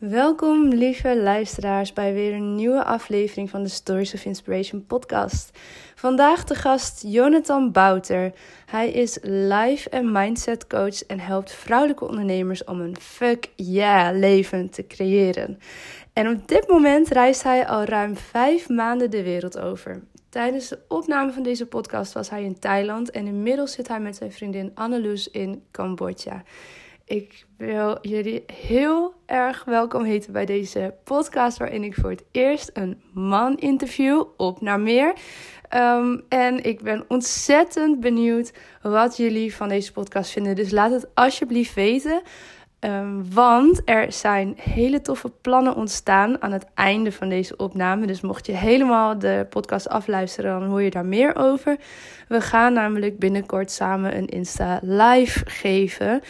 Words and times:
Welkom, 0.00 0.68
lieve 0.68 1.16
luisteraars, 1.16 1.92
bij 1.92 2.12
weer 2.14 2.32
een 2.32 2.54
nieuwe 2.54 2.84
aflevering 2.84 3.50
van 3.50 3.62
de 3.62 3.68
Stories 3.68 4.14
of 4.14 4.24
Inspiration 4.24 4.86
podcast. 4.86 5.58
Vandaag 5.94 6.44
de 6.44 6.54
gast 6.54 7.02
Jonathan 7.06 7.72
Bouter. 7.72 8.32
Hij 8.66 8.90
is 8.90 9.18
life 9.22 9.90
en 9.90 10.12
mindset 10.12 10.66
coach 10.66 11.06
en 11.06 11.20
helpt 11.20 11.52
vrouwelijke 11.52 12.08
ondernemers 12.08 12.64
om 12.64 12.80
een 12.80 12.96
fuck 13.00 13.48
yeah 13.56 14.16
leven 14.18 14.70
te 14.70 14.86
creëren. 14.86 15.58
En 16.12 16.28
op 16.28 16.48
dit 16.48 16.68
moment 16.68 17.08
reist 17.08 17.42
hij 17.42 17.66
al 17.66 17.84
ruim 17.84 18.16
vijf 18.16 18.68
maanden 18.68 19.10
de 19.10 19.22
wereld 19.22 19.58
over. 19.58 20.02
Tijdens 20.28 20.68
de 20.68 20.78
opname 20.88 21.32
van 21.32 21.42
deze 21.42 21.66
podcast 21.66 22.12
was 22.12 22.30
hij 22.30 22.44
in 22.44 22.58
Thailand 22.58 23.10
en 23.10 23.26
inmiddels 23.26 23.72
zit 23.72 23.88
hij 23.88 24.00
met 24.00 24.16
zijn 24.16 24.32
vriendin 24.32 24.70
Anneloes 24.74 25.28
in 25.28 25.62
Cambodja. 25.70 26.42
Ik 27.10 27.46
wil 27.56 27.98
jullie 28.02 28.44
heel 28.52 29.14
erg 29.26 29.64
welkom 29.64 30.04
heten 30.04 30.32
bij 30.32 30.46
deze 30.46 30.94
podcast, 31.04 31.58
waarin 31.58 31.84
ik 31.84 31.94
voor 31.94 32.10
het 32.10 32.24
eerst 32.30 32.70
een 32.72 33.02
man 33.12 33.56
interview. 33.56 34.24
Op 34.36 34.60
naar 34.60 34.80
meer. 34.80 35.14
Ehm, 35.68 36.18
en 36.28 36.64
ik 36.64 36.82
ben 36.82 37.04
ontzettend 37.08 38.00
benieuwd 38.00 38.52
wat 38.82 39.16
jullie 39.16 39.54
van 39.54 39.68
deze 39.68 39.92
podcast 39.92 40.30
vinden. 40.30 40.54
Dus 40.56 40.70
laat 40.70 40.90
het 40.90 41.08
alsjeblieft 41.14 41.74
weten. 41.74 42.22
Um, 42.80 43.32
want 43.34 43.82
er 43.84 44.12
zijn 44.12 44.54
hele 44.56 45.00
toffe 45.00 45.30
plannen 45.40 45.74
ontstaan 45.74 46.42
aan 46.42 46.52
het 46.52 46.66
einde 46.74 47.12
van 47.12 47.28
deze 47.28 47.56
opname. 47.56 48.06
Dus 48.06 48.20
mocht 48.20 48.46
je 48.46 48.52
helemaal 48.52 49.18
de 49.18 49.46
podcast 49.50 49.88
afluisteren, 49.88 50.60
dan 50.60 50.68
hoor 50.68 50.82
je 50.82 50.90
daar 50.90 51.06
meer 51.06 51.36
over. 51.36 51.76
We 52.28 52.40
gaan 52.40 52.72
namelijk 52.72 53.18
binnenkort 53.18 53.70
samen 53.70 54.16
een 54.16 54.26
Insta 54.26 54.80
live 54.82 55.40
geven. 55.44 56.20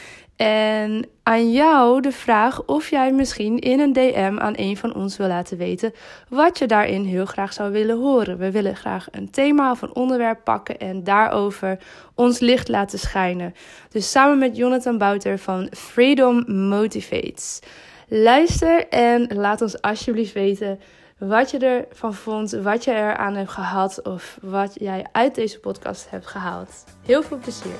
En 0.40 1.04
aan 1.22 1.52
jou 1.52 2.00
de 2.00 2.12
vraag 2.12 2.64
of 2.64 2.90
jij 2.90 3.12
misschien 3.12 3.58
in 3.58 3.80
een 3.80 3.92
DM 3.92 4.36
aan 4.38 4.52
een 4.56 4.76
van 4.76 4.94
ons 4.94 5.16
wil 5.16 5.26
laten 5.26 5.58
weten 5.58 5.92
wat 6.28 6.58
je 6.58 6.66
daarin 6.66 7.04
heel 7.04 7.24
graag 7.24 7.52
zou 7.52 7.72
willen 7.72 7.98
horen. 7.98 8.38
We 8.38 8.50
willen 8.50 8.76
graag 8.76 9.06
een 9.10 9.30
thema 9.30 9.70
of 9.70 9.82
een 9.82 9.94
onderwerp 9.94 10.44
pakken 10.44 10.78
en 10.78 11.04
daarover 11.04 11.78
ons 12.14 12.38
licht 12.38 12.68
laten 12.68 12.98
schijnen. 12.98 13.54
Dus 13.88 14.10
samen 14.10 14.38
met 14.38 14.56
Jonathan 14.56 14.98
Bouter 14.98 15.38
van 15.38 15.68
Freedom 15.70 16.52
Motivates. 16.68 17.60
Luister 18.08 18.88
en 18.88 19.34
laat 19.34 19.62
ons 19.62 19.80
alsjeblieft 19.80 20.32
weten 20.32 20.80
wat 21.18 21.50
je 21.50 21.58
ervan 21.58 22.14
vond, 22.14 22.50
wat 22.50 22.84
je 22.84 22.92
eraan 22.92 23.34
hebt 23.34 23.50
gehad 23.50 24.02
of 24.02 24.38
wat 24.42 24.74
jij 24.74 25.06
uit 25.12 25.34
deze 25.34 25.60
podcast 25.60 26.10
hebt 26.10 26.26
gehaald. 26.26 26.84
Heel 27.06 27.22
veel 27.22 27.38
plezier. 27.38 27.76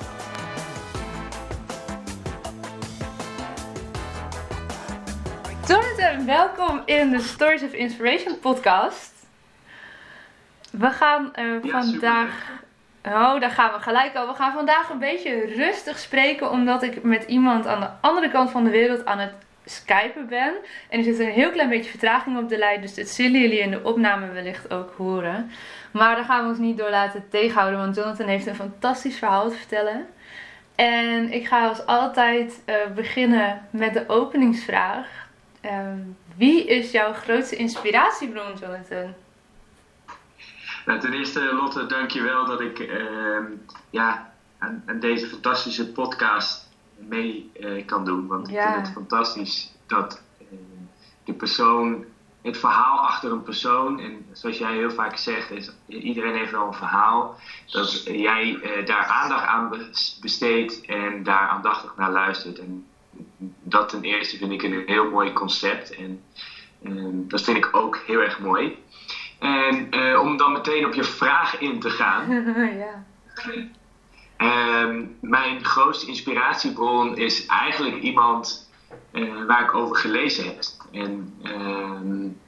Jonathan, 5.71 6.27
welkom 6.27 6.83
in 6.85 7.11
de 7.11 7.21
Stories 7.21 7.63
of 7.63 7.73
Inspiration 7.73 8.39
podcast. 8.39 9.13
We 10.71 10.91
gaan 10.91 11.33
uh, 11.39 11.73
vandaag. 11.73 12.51
Oh, 13.05 13.41
daar 13.41 13.51
gaan 13.51 13.73
we 13.73 13.79
gelijk 13.79 14.17
al. 14.17 14.27
We 14.27 14.35
gaan 14.35 14.53
vandaag 14.53 14.91
een 14.91 14.99
beetje 14.99 15.47
rustig 15.47 15.99
spreken, 15.99 16.51
omdat 16.51 16.83
ik 16.83 17.03
met 17.03 17.25
iemand 17.25 17.67
aan 17.67 17.81
de 17.81 17.89
andere 18.01 18.31
kant 18.31 18.51
van 18.51 18.65
de 18.65 18.71
wereld 18.71 19.05
aan 19.05 19.19
het 19.19 19.33
skypen 19.65 20.29
ben. 20.29 20.55
En 20.89 20.99
er 20.99 21.05
zit 21.05 21.19
een 21.19 21.31
heel 21.31 21.51
klein 21.51 21.69
beetje 21.69 21.91
vertraging 21.91 22.39
op 22.39 22.49
de 22.49 22.59
lijn, 22.59 22.81
dus 22.81 22.95
dat 22.95 23.09
zullen 23.09 23.41
jullie 23.41 23.61
in 23.61 23.71
de 23.71 23.83
opname 23.83 24.33
wellicht 24.33 24.73
ook 24.73 24.95
horen. 24.97 25.51
Maar 25.91 26.15
daar 26.17 26.25
gaan 26.25 26.43
we 26.43 26.49
ons 26.49 26.59
niet 26.59 26.79
door 26.79 26.91
laten 26.91 27.25
tegenhouden, 27.29 27.81
want 27.81 27.97
Jonathan 27.97 28.27
heeft 28.27 28.47
een 28.47 28.55
fantastisch 28.55 29.19
verhaal 29.19 29.51
te 29.51 29.57
vertellen. 29.57 30.07
En 30.75 31.33
ik 31.33 31.47
ga 31.47 31.69
als 31.69 31.87
altijd 31.87 32.63
uh, 32.67 32.75
beginnen 32.95 33.67
met 33.71 33.95
de 33.95 34.05
openingsvraag. 34.09 35.29
Um, 35.65 36.17
wie 36.37 36.65
is 36.65 36.91
jouw 36.91 37.13
grootste 37.13 37.57
inspiratiebron, 37.57 38.57
Jonathan? 38.61 39.15
Nou, 40.87 41.01
ten 41.01 41.13
eerste, 41.13 41.55
Lotte, 41.55 41.87
dankjewel 41.87 42.47
dat 42.47 42.61
ik 42.61 42.79
uh, 42.79 43.39
ja, 43.91 44.33
aan, 44.59 44.83
aan, 44.87 45.01
deze 45.01 45.27
fantastische 45.27 45.93
podcast 45.93 46.69
mee 46.97 47.51
uh, 47.61 47.87
kan 47.87 48.05
doen. 48.05 48.27
Want 48.27 48.49
ik 48.49 48.61
vind 48.61 48.75
het 48.75 48.93
fantastisch 48.93 49.73
dat 49.87 50.23
uh, 50.41 50.59
de 51.25 51.33
persoon, 51.33 52.05
het 52.43 52.59
verhaal 52.59 52.99
achter 52.99 53.33
een 53.33 53.43
persoon, 53.43 54.01
en 54.01 54.27
zoals 54.33 54.59
jij 54.59 54.73
heel 54.73 54.91
vaak 54.91 55.17
zegt, 55.17 55.51
is, 55.51 55.71
iedereen 55.87 56.37
heeft 56.37 56.51
wel 56.51 56.67
een 56.67 56.75
verhaal, 56.75 57.39
dat 57.67 58.03
jij 58.05 58.45
uh, 58.45 58.87
daar 58.87 59.05
aandacht 59.05 59.47
aan 59.47 59.71
besteedt 60.21 60.81
en 60.87 61.23
daar 61.23 61.49
aandachtig 61.49 61.97
naar 61.97 62.11
luistert. 62.11 62.59
En 62.59 62.87
dat 63.63 63.89
ten 63.89 64.03
eerste 64.03 64.37
vind 64.37 64.53
ik 64.53 64.63
een 64.63 64.83
heel 64.87 65.05
mooi 65.05 65.33
concept. 65.33 65.91
En 65.91 66.21
ehm, 66.83 67.29
dat 67.29 67.43
vind 67.43 67.57
ik 67.57 67.69
ook 67.73 68.03
heel 68.07 68.21
erg 68.21 68.39
mooi. 68.39 68.77
En 69.39 69.87
uh, 69.91 70.21
om 70.21 70.37
dan 70.37 70.53
meteen 70.53 70.87
op 70.87 70.95
je 70.95 71.05
vraag 71.05 71.59
in 71.59 71.81
te 71.81 71.91
gaan. 71.91 72.31
ja. 72.85 73.05
Um, 74.41 75.17
mijn 75.21 75.65
grootste 75.65 76.07
inspiratiebron 76.07 77.17
is 77.17 77.47
eigenlijk 77.47 77.97
iemand 77.97 78.71
uh, 79.13 79.45
waar 79.47 79.63
ik 79.63 79.75
over 79.75 79.97
gelezen 79.97 80.45
heb. 80.45 80.59
En 80.93 81.35
um, 81.43 82.41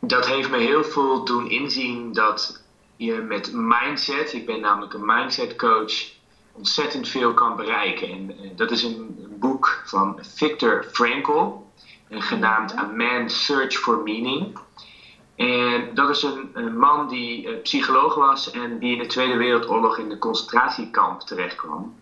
dat 0.00 0.26
heeft 0.26 0.50
me 0.50 0.56
heel 0.56 0.84
veel 0.84 1.24
doen 1.24 1.50
inzien 1.50 2.12
dat 2.12 2.62
je 2.96 3.12
met 3.12 3.52
mindset, 3.52 4.32
ik 4.32 4.46
ben 4.46 4.60
namelijk 4.60 4.92
een 4.92 5.04
mindset 5.04 5.56
coach, 5.56 6.12
ontzettend 6.52 7.08
veel 7.08 7.34
kan 7.34 7.56
bereiken. 7.56 8.08
En 8.08 8.30
uh, 8.30 8.50
dat 8.56 8.70
is 8.70 8.82
een 8.82 9.33
boek 9.44 9.82
van 9.84 10.18
Viktor 10.34 10.84
Frankl, 10.92 11.64
genaamd 12.10 12.76
A 12.76 12.82
Man's 12.82 13.44
Search 13.44 13.76
for 13.76 14.02
Meaning. 14.02 14.58
En 15.36 15.94
dat 15.94 16.10
is 16.10 16.22
een, 16.22 16.50
een 16.52 16.78
man 16.78 17.08
die 17.08 17.46
uh, 17.46 17.62
psycholoog 17.62 18.14
was 18.14 18.50
en 18.50 18.78
die 18.78 18.92
in 18.92 18.98
de 18.98 19.06
Tweede 19.06 19.36
Wereldoorlog 19.36 19.98
in 19.98 20.08
de 20.08 20.18
concentratiekamp 20.18 21.20
terechtkwam. 21.20 21.94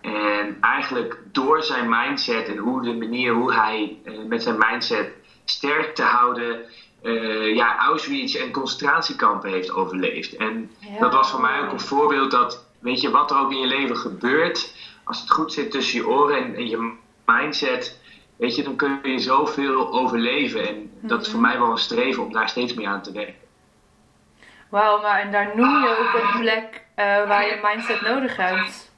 En 0.00 0.56
eigenlijk 0.60 1.18
door 1.32 1.62
zijn 1.62 1.88
mindset 1.88 2.48
en 2.48 2.56
hoe 2.56 2.82
de 2.82 2.94
manier 2.94 3.32
hoe 3.32 3.54
hij 3.54 3.96
uh, 4.04 4.18
met 4.28 4.42
zijn 4.42 4.58
mindset 4.58 5.12
sterk 5.44 5.94
te 5.94 6.02
houden, 6.02 6.60
uh, 7.02 7.54
ja, 7.54 7.78
Auschwitz 7.78 8.34
en 8.34 8.52
concentratiekampen 8.52 9.50
heeft 9.50 9.72
overleefd. 9.72 10.36
En 10.36 10.70
ja. 10.78 10.98
dat 10.98 11.12
was 11.12 11.30
voor 11.30 11.40
mij 11.40 11.60
ook 11.60 11.72
een 11.72 11.80
voorbeeld 11.80 12.30
dat, 12.30 12.64
weet 12.78 13.00
je, 13.00 13.10
wat 13.10 13.30
er 13.30 13.38
ook 13.38 13.52
in 13.52 13.58
je 13.58 13.66
leven 13.66 13.96
gebeurt, 13.96 14.72
als 15.04 15.20
het 15.20 15.30
goed 15.30 15.52
zit 15.52 15.70
tussen 15.70 15.98
je 15.98 16.08
oren 16.08 16.44
en, 16.44 16.54
en 16.54 16.66
je 16.68 16.92
mindset, 17.24 18.00
weet 18.36 18.56
je, 18.56 18.62
dan 18.62 18.76
kun 18.76 19.00
je 19.02 19.18
zoveel 19.18 19.92
overleven. 19.92 20.68
En 20.68 20.90
dat 21.00 21.20
is 21.20 21.28
voor 21.30 21.40
mhm. 21.40 21.48
mij 21.48 21.58
wel 21.58 21.70
een 21.70 21.78
streven 21.78 22.22
om 22.22 22.32
daar 22.32 22.48
steeds 22.48 22.74
meer 22.74 22.86
aan 22.86 23.02
te 23.02 23.12
werken. 23.12 23.42
Wauw, 24.68 25.00
maar 25.02 25.20
en 25.20 25.32
daar 25.32 25.52
noem 25.54 25.82
je 25.82 25.88
ook 25.88 26.22
een 26.22 26.40
plek 26.40 26.82
uh, 26.96 27.04
waar 27.28 27.46
je 27.46 27.60
mindset 27.62 28.00
nodig 28.00 28.36
hebt. 28.36 28.92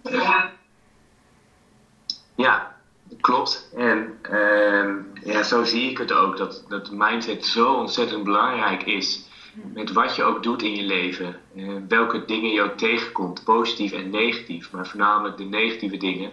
Ja, 2.34 2.76
klopt. 3.20 3.68
En 3.76 4.18
uh, 4.30 4.94
ja, 5.24 5.42
zo 5.42 5.64
zie 5.64 5.90
ik 5.90 5.98
het 5.98 6.12
ook, 6.12 6.36
dat, 6.36 6.64
dat 6.68 6.90
mindset 6.90 7.46
zo 7.46 7.72
ontzettend 7.72 8.24
belangrijk 8.24 8.82
is. 8.82 9.25
Met 9.62 9.92
wat 9.92 10.16
je 10.16 10.22
ook 10.22 10.42
doet 10.42 10.62
in 10.62 10.76
je 10.76 10.82
leven. 10.82 11.40
Uh, 11.54 11.72
welke 11.88 12.24
dingen 12.24 12.52
je 12.52 12.62
ook 12.62 12.76
tegenkomt, 12.76 13.44
positief 13.44 13.92
en 13.92 14.10
negatief. 14.10 14.72
Maar 14.72 14.86
voornamelijk 14.86 15.36
de 15.36 15.44
negatieve 15.44 15.96
dingen. 15.96 16.30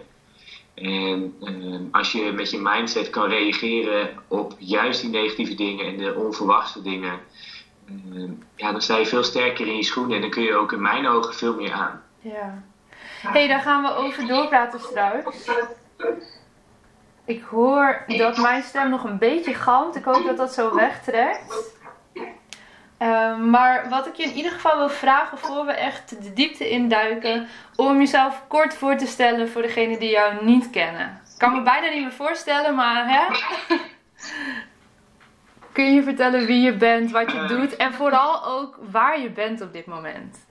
En 0.74 1.34
uh, 1.42 1.80
als 1.90 2.12
je 2.12 2.32
met 2.32 2.50
je 2.50 2.58
mindset 2.58 3.10
kan 3.10 3.28
reageren 3.28 4.10
op 4.28 4.54
juist 4.58 5.00
die 5.00 5.10
negatieve 5.10 5.54
dingen 5.54 5.86
en 5.86 5.96
de 5.96 6.14
onverwachte 6.14 6.82
dingen, 6.82 7.20
ja, 8.56 8.72
dan 8.72 8.82
sta 8.82 8.96
je 8.96 9.06
veel 9.06 9.22
sterker 9.22 9.66
in 9.66 9.76
je 9.76 9.84
schoenen 9.84 10.14
en 10.14 10.20
dan 10.20 10.30
kun 10.30 10.42
je 10.42 10.54
ook 10.54 10.72
in 10.72 10.82
mijn 10.82 11.06
ogen 11.06 11.34
veel 11.34 11.54
meer 11.54 11.72
aan. 11.72 12.02
Ja. 12.20 12.62
hey, 13.22 13.48
daar 13.48 13.60
gaan 13.60 13.82
we 13.82 13.94
over 13.94 14.26
doorpraten 14.26 14.80
straks. 14.80 15.50
Ik 17.24 17.42
hoor 17.42 18.04
dat 18.06 18.36
mijn 18.36 18.62
stem 18.62 18.90
nog 18.90 19.04
een 19.04 19.18
beetje 19.18 19.54
galmt. 19.54 19.96
Ik 19.96 20.04
hoop 20.04 20.24
dat 20.24 20.36
dat 20.36 20.52
zo 20.52 20.74
wegtrekt. 20.74 21.73
Ehm, 22.98 23.50
maar 23.50 23.88
wat 23.88 24.06
ik 24.06 24.14
je 24.14 24.22
in 24.22 24.32
ieder 24.32 24.52
geval 24.52 24.78
wil 24.78 24.88
vragen 24.88 25.38
voor 25.38 25.66
we 25.66 25.72
echt 25.72 26.22
de 26.22 26.32
diepte 26.32 26.68
induiken, 26.68 27.48
om 27.76 27.98
jezelf 27.98 28.42
kort 28.48 28.74
voor 28.74 28.96
te 28.96 29.06
stellen 29.06 29.48
voor 29.48 29.62
degenen 29.62 29.98
die 29.98 30.10
jou 30.10 30.44
niet 30.44 30.70
kennen. 30.70 31.20
Ik 31.32 31.38
kan 31.38 31.52
me 31.52 31.62
bijna 31.62 31.88
niet 31.88 32.02
meer 32.02 32.12
voorstellen, 32.12 32.74
maar 32.74 33.08
hè? 33.08 33.24
Kun 35.72 35.94
je 35.94 36.02
vertellen 36.02 36.46
wie 36.46 36.60
je 36.60 36.72
bent, 36.72 37.10
wat 37.10 37.32
je 37.32 37.44
doet 37.46 37.76
en 37.76 37.92
vooral 37.92 38.44
ook 38.44 38.78
waar 38.90 39.20
je 39.20 39.30
bent 39.30 39.60
op 39.60 39.72
dit 39.72 39.86
moment? 39.86 40.46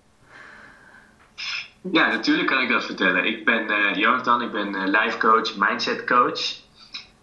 Ja, 1.92 2.08
natuurlijk 2.08 2.48
kan 2.48 2.62
ik 2.62 2.70
dat 2.70 2.86
vertellen. 2.86 3.26
Ik 3.26 3.46
ben 3.46 3.72
uh, 3.72 3.96
Jonathan, 3.96 4.42
ik 4.42 4.52
ben 4.52 4.76
uh, 4.76 4.84
life 4.86 5.18
coach, 5.18 5.58
mindset 5.58 6.04
coach. 6.04 6.62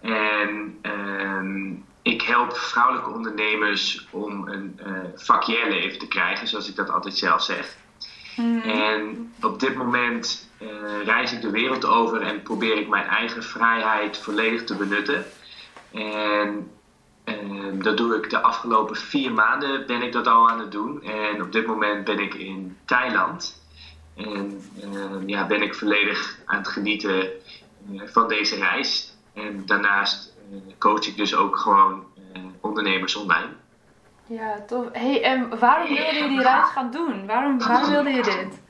En 0.01 0.79
uh, 0.83 1.77
ik 2.11 2.23
help 2.23 2.57
vrouwelijke 2.57 3.11
ondernemers 3.11 4.07
om 4.11 4.49
een 4.49 4.81
uh, 5.39 5.69
leven 5.69 5.99
te 5.99 6.09
krijgen, 6.09 6.49
zoals 6.49 6.69
ik 6.69 6.77
dat 6.77 6.91
altijd 6.91 7.17
zelf 7.17 7.43
zeg. 7.43 7.77
Mm. 8.37 8.61
En 8.61 9.33
op 9.43 9.61
dit 9.61 9.75
moment 9.75 10.49
reis 11.05 11.33
ik 11.33 11.41
de 11.41 11.51
wereld 11.51 11.85
over 11.85 12.23
en 12.23 12.43
probeer 12.43 12.77
ik 12.79 12.89
mijn 12.89 13.07
eigen 13.07 13.43
vrijheid 13.43 14.19
volledig 14.19 14.65
te 14.65 14.75
benutten. 14.75 15.25
En 15.93 16.71
ehm, 17.25 17.83
dat 17.83 17.97
doe 17.97 18.17
ik 18.17 18.31
de 18.31 18.41
afgelopen 18.41 18.97
vier 18.97 19.33
maanden 19.33 19.87
ben 19.87 20.03
ik 20.03 20.13
dat 20.13 20.27
al 20.27 20.51
aan 20.51 20.61
het 20.61 20.73
doen. 20.73 21.03
En 21.03 21.43
op 21.43 21.53
dit 21.53 21.67
moment 21.67 22.05
ben 22.05 22.19
ik 22.19 22.35
in 22.35 22.77
Thailand. 22.85 23.63
En 24.17 24.63
uh, 24.85 25.27
ja, 25.27 25.47
ben 25.47 25.63
ik 25.63 25.75
volledig 25.75 26.39
aan 26.45 26.59
het 26.59 26.69
genieten 26.69 27.29
uh, 27.91 28.03
van 28.05 28.29
deze 28.29 28.57
reis. 28.57 29.15
En 29.35 29.67
daarnaast 29.67 30.30
coach 30.79 31.07
ik 31.07 31.17
dus 31.17 31.35
ook 31.35 31.57
gewoon 31.57 32.05
eh, 32.33 32.43
ondernemers 32.61 33.17
online. 33.17 33.49
Ja, 34.27 34.61
tof. 34.67 34.87
Hey, 34.93 35.23
en 35.23 35.59
waarom 35.59 35.89
wilde 35.89 36.15
je 36.15 36.29
die 36.29 36.43
reis 36.43 36.69
gaan 36.69 36.91
doen? 36.91 37.27
Waarom, 37.27 37.59
waarom 37.59 37.91
wilde 38.03 38.11
je 38.11 38.23
dit? 38.23 38.61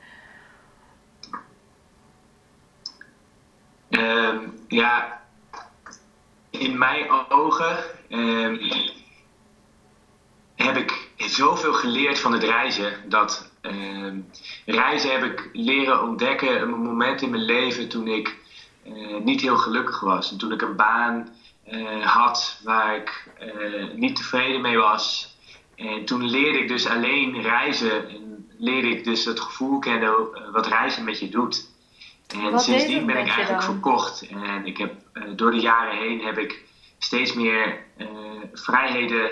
Um, 3.89 4.53
ja, 4.67 5.21
in 6.49 6.77
mijn 6.77 7.09
ogen 7.29 7.77
um, 8.09 8.59
heb 10.55 10.77
ik 10.77 11.09
zoveel 11.17 11.73
geleerd 11.73 12.19
van 12.19 12.33
het 12.33 12.43
reizen 12.43 13.09
dat 13.09 13.51
uh, 13.61 14.13
reizen 14.65 15.11
heb 15.11 15.23
ik 15.23 15.49
leren 15.53 16.01
ontdekken 16.01 16.61
een 16.61 16.69
moment 16.69 17.21
in 17.21 17.29
mijn 17.29 17.43
leven 17.43 17.89
toen 17.89 18.07
ik 18.07 18.37
uh, 18.83 19.17
niet 19.17 19.41
heel 19.41 19.57
gelukkig 19.57 19.99
was. 19.99 20.31
En 20.31 20.37
toen 20.37 20.51
ik 20.51 20.61
een 20.61 20.75
baan 20.75 21.29
had 22.03 22.59
waar 22.63 22.95
ik 22.95 23.27
eh, 23.37 23.93
niet 23.93 24.15
tevreden 24.15 24.61
mee 24.61 24.77
was. 24.77 25.35
En 25.75 26.05
toen 26.05 26.29
leerde 26.29 26.59
ik 26.59 26.67
dus 26.67 26.87
alleen 26.87 27.41
reizen 27.41 28.09
en 28.09 28.45
leerde 28.57 28.89
ik 28.89 29.03
dus 29.03 29.25
het 29.25 29.39
gevoel 29.39 29.79
kennen 29.79 30.13
wat 30.51 30.67
reizen 30.67 31.03
met 31.03 31.19
je 31.19 31.29
doet. 31.29 31.69
En 32.27 32.51
wat 32.51 32.63
sindsdien 32.63 33.05
ben 33.05 33.17
ik 33.17 33.27
eigenlijk 33.27 33.63
verkocht. 33.63 34.27
En 34.27 34.65
ik 34.65 34.77
heb, 34.77 34.93
door 35.35 35.51
de 35.51 35.59
jaren 35.59 35.97
heen 35.97 36.23
heb 36.23 36.37
ik 36.37 36.63
steeds 36.97 37.33
meer 37.33 37.83
vrijheden 38.53 39.29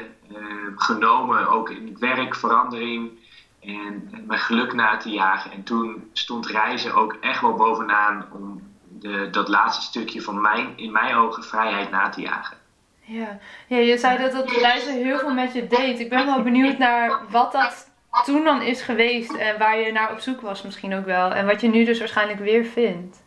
genomen, 0.75 1.49
ook 1.49 1.69
in 1.69 1.87
het 1.87 1.99
werk, 1.99 2.35
verandering 2.35 3.11
en 3.59 4.09
mijn 4.27 4.39
geluk 4.39 4.73
na 4.73 4.97
te 4.97 5.09
jagen. 5.09 5.51
En 5.51 5.63
toen 5.63 6.09
stond 6.13 6.45
reizen 6.47 6.93
ook 6.93 7.17
echt 7.19 7.41
wel 7.41 7.53
bovenaan 7.53 8.25
om 8.31 8.68
de, 8.99 9.27
dat 9.31 9.47
laatste 9.47 9.81
stukje 9.81 10.21
van 10.21 10.41
mijn, 10.41 10.77
in 10.77 10.91
mijn 10.91 11.15
ogen, 11.15 11.43
vrijheid 11.43 11.91
na 11.91 12.09
te 12.09 12.21
jagen. 12.21 12.57
Ja. 12.99 13.39
ja, 13.67 13.77
je 13.77 13.97
zei 13.97 14.17
dat 14.17 14.31
dat 14.31 14.51
reizen 14.51 14.93
heel 14.93 15.19
veel 15.19 15.33
met 15.33 15.53
je 15.53 15.67
deed. 15.67 15.99
Ik 15.99 16.09
ben 16.09 16.25
wel 16.25 16.43
benieuwd 16.43 16.77
naar 16.77 17.19
wat 17.29 17.51
dat 17.51 17.91
toen 18.25 18.43
dan 18.43 18.61
is 18.61 18.81
geweest 18.81 19.33
en 19.35 19.57
waar 19.57 19.79
je 19.79 19.91
naar 19.91 20.11
op 20.11 20.19
zoek 20.19 20.41
was 20.41 20.61
misschien 20.61 20.95
ook 20.95 21.05
wel. 21.05 21.31
En 21.31 21.45
wat 21.45 21.61
je 21.61 21.69
nu 21.69 21.85
dus 21.85 21.99
waarschijnlijk 21.99 22.39
weer 22.39 22.65
vindt. 22.65 23.23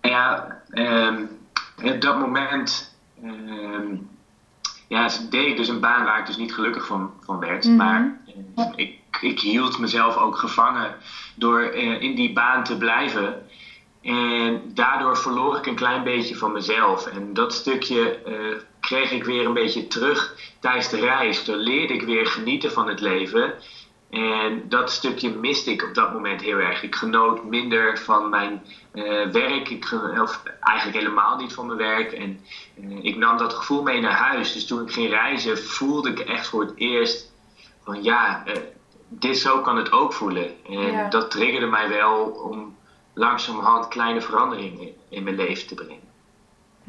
Ja, 0.00 0.60
um, 0.70 1.30
op 1.82 2.00
dat 2.00 2.18
moment 2.18 2.96
um, 3.24 4.10
ja, 4.92 5.08
deed 5.30 5.46
ik 5.46 5.56
dus 5.56 5.68
een 5.68 5.80
baan 5.80 6.04
waar 6.04 6.18
ik 6.18 6.26
dus 6.26 6.36
niet 6.36 6.54
gelukkig 6.54 6.86
van, 6.86 7.10
van 7.20 7.38
werd. 7.38 7.64
Mhm. 7.64 7.76
Maar 7.76 8.20
eh, 8.56 8.64
ik, 8.76 8.98
ik 9.20 9.40
hield 9.40 9.78
mezelf 9.78 10.16
ook 10.16 10.36
gevangen 10.36 10.94
door 11.34 11.74
uh, 11.74 12.02
in 12.02 12.14
die 12.14 12.32
baan 12.32 12.64
te 12.64 12.76
blijven. 12.76 13.46
En 14.02 14.62
daardoor 14.74 15.16
verloor 15.16 15.56
ik 15.56 15.66
een 15.66 15.74
klein 15.74 16.02
beetje 16.02 16.36
van 16.36 16.52
mezelf. 16.52 17.06
En 17.06 17.34
dat 17.34 17.54
stukje 17.54 18.18
uh, 18.26 18.56
kreeg 18.80 19.10
ik 19.10 19.24
weer 19.24 19.46
een 19.46 19.52
beetje 19.52 19.86
terug 19.86 20.36
tijdens 20.60 20.88
de 20.88 21.00
reis. 21.00 21.44
Toen 21.44 21.56
leerde 21.56 21.94
ik 21.94 22.02
weer 22.02 22.26
genieten 22.26 22.72
van 22.72 22.88
het 22.88 23.00
leven. 23.00 23.54
En 24.12 24.68
dat 24.68 24.90
stukje 24.90 25.30
miste 25.30 25.70
ik 25.70 25.82
op 25.82 25.94
dat 25.94 26.12
moment 26.12 26.40
heel 26.40 26.58
erg. 26.58 26.82
Ik 26.82 26.94
genoot 26.94 27.44
minder 27.44 27.98
van 27.98 28.28
mijn 28.28 28.62
uh, 28.94 29.26
werk, 29.26 29.68
ik, 29.68 29.92
of 30.20 30.42
eigenlijk 30.60 30.98
helemaal 30.98 31.36
niet 31.36 31.52
van 31.52 31.66
mijn 31.66 31.78
werk. 31.78 32.12
En 32.12 32.44
uh, 32.80 33.04
ik 33.04 33.16
nam 33.16 33.36
dat 33.36 33.54
gevoel 33.54 33.82
mee 33.82 34.00
naar 34.00 34.12
huis. 34.12 34.52
Dus 34.52 34.66
toen 34.66 34.82
ik 34.82 34.92
ging 34.92 35.08
reizen, 35.08 35.58
voelde 35.58 36.10
ik 36.10 36.18
echt 36.18 36.46
voor 36.46 36.60
het 36.60 36.72
eerst 36.76 37.32
van 37.84 38.02
ja, 38.02 38.42
uh, 38.46 38.52
dit 39.08 39.38
zo 39.38 39.60
kan 39.60 39.76
het 39.76 39.92
ook 39.92 40.12
voelen. 40.12 40.50
En 40.68 40.92
ja. 40.92 41.08
dat 41.08 41.30
triggerde 41.30 41.66
mij 41.66 41.88
wel 41.88 42.24
om 42.24 42.76
langzamerhand 43.14 43.88
kleine 43.88 44.20
veranderingen 44.20 44.88
in 45.08 45.22
mijn 45.22 45.36
leven 45.36 45.66
te 45.66 45.74
brengen. 45.74 46.10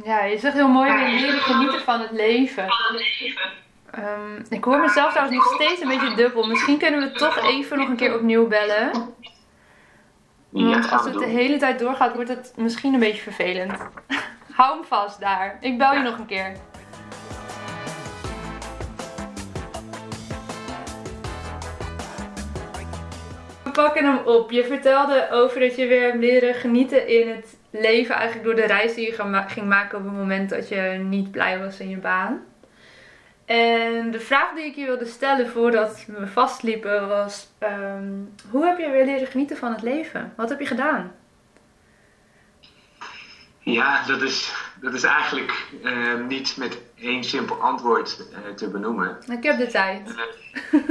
Ja, 0.03 0.23
je 0.23 0.37
zegt 0.37 0.55
heel 0.55 0.67
mooi, 0.67 0.91
we 0.91 1.19
leren 1.19 1.39
genieten 1.39 1.81
van 1.81 1.99
het 1.99 2.11
leven. 2.11 2.67
Van 2.67 2.95
het 2.95 3.19
leven. 3.19 3.61
Um, 3.99 4.45
ik 4.49 4.63
hoor 4.63 4.79
mezelf 4.79 5.11
trouwens 5.11 5.37
nog 5.37 5.53
steeds 5.53 5.81
een 5.81 5.87
beetje 5.87 6.15
dubbel. 6.15 6.47
Misschien 6.47 6.77
kunnen 6.77 6.99
we 6.99 7.11
toch 7.11 7.37
even 7.37 7.77
nog 7.77 7.89
een 7.89 7.95
keer 7.95 8.15
opnieuw 8.15 8.47
bellen. 8.47 8.91
Want 10.49 10.91
als 10.91 11.05
het 11.05 11.13
de 11.13 11.25
hele 11.25 11.57
tijd 11.57 11.79
doorgaat, 11.79 12.15
wordt 12.15 12.29
het 12.29 12.53
misschien 12.55 12.93
een 12.93 12.99
beetje 12.99 13.21
vervelend. 13.21 13.71
Hou 14.57 14.75
hem 14.75 14.85
vast 14.85 15.19
daar. 15.19 15.57
Ik 15.61 15.77
bel 15.77 15.93
je 15.93 15.99
nog 15.99 16.17
een 16.17 16.25
keer. 16.25 16.55
We 23.63 23.71
pakken 23.71 24.05
hem 24.05 24.17
op. 24.25 24.51
Je 24.51 24.63
vertelde 24.63 25.27
over 25.31 25.59
dat 25.59 25.75
je 25.75 25.87
weer 25.87 26.15
leren 26.15 26.53
genieten 26.53 27.07
in 27.07 27.29
het 27.29 27.57
leven. 27.69 28.15
Eigenlijk 28.15 28.45
door 28.45 28.55
de 28.55 28.73
reis 28.73 28.93
die 28.93 29.05
je 29.05 29.43
ging 29.47 29.67
maken 29.67 29.97
op 29.97 30.03
het 30.03 30.13
moment 30.13 30.49
dat 30.49 30.69
je 30.69 30.81
niet 31.03 31.31
blij 31.31 31.59
was 31.59 31.79
in 31.79 31.89
je 31.89 31.97
baan. 31.97 32.52
En 33.53 34.11
de 34.11 34.19
vraag 34.19 34.53
die 34.53 34.65
ik 34.65 34.75
je 34.75 34.85
wilde 34.85 35.05
stellen 35.05 35.49
voordat 35.49 36.05
we 36.07 36.27
vastliepen 36.27 37.07
was: 37.07 37.47
um, 37.59 38.33
hoe 38.49 38.65
heb 38.65 38.77
je 38.77 38.89
weer 38.89 39.05
leren 39.05 39.27
genieten 39.27 39.57
van 39.57 39.71
het 39.71 39.81
leven? 39.81 40.33
Wat 40.35 40.49
heb 40.49 40.59
je 40.59 40.65
gedaan? 40.65 41.15
Ja, 43.59 44.05
dat 44.05 44.21
is, 44.21 44.53
dat 44.81 44.93
is 44.93 45.03
eigenlijk 45.03 45.67
uh, 45.83 46.25
niet 46.27 46.57
met 46.57 46.81
één 46.95 47.23
simpel 47.23 47.61
antwoord 47.61 48.27
uh, 48.31 48.53
te 48.55 48.69
benoemen. 48.69 49.17
Ik 49.27 49.43
heb 49.43 49.57
de 49.57 49.67
tijd. 49.67 50.15
Uh, 50.71 50.81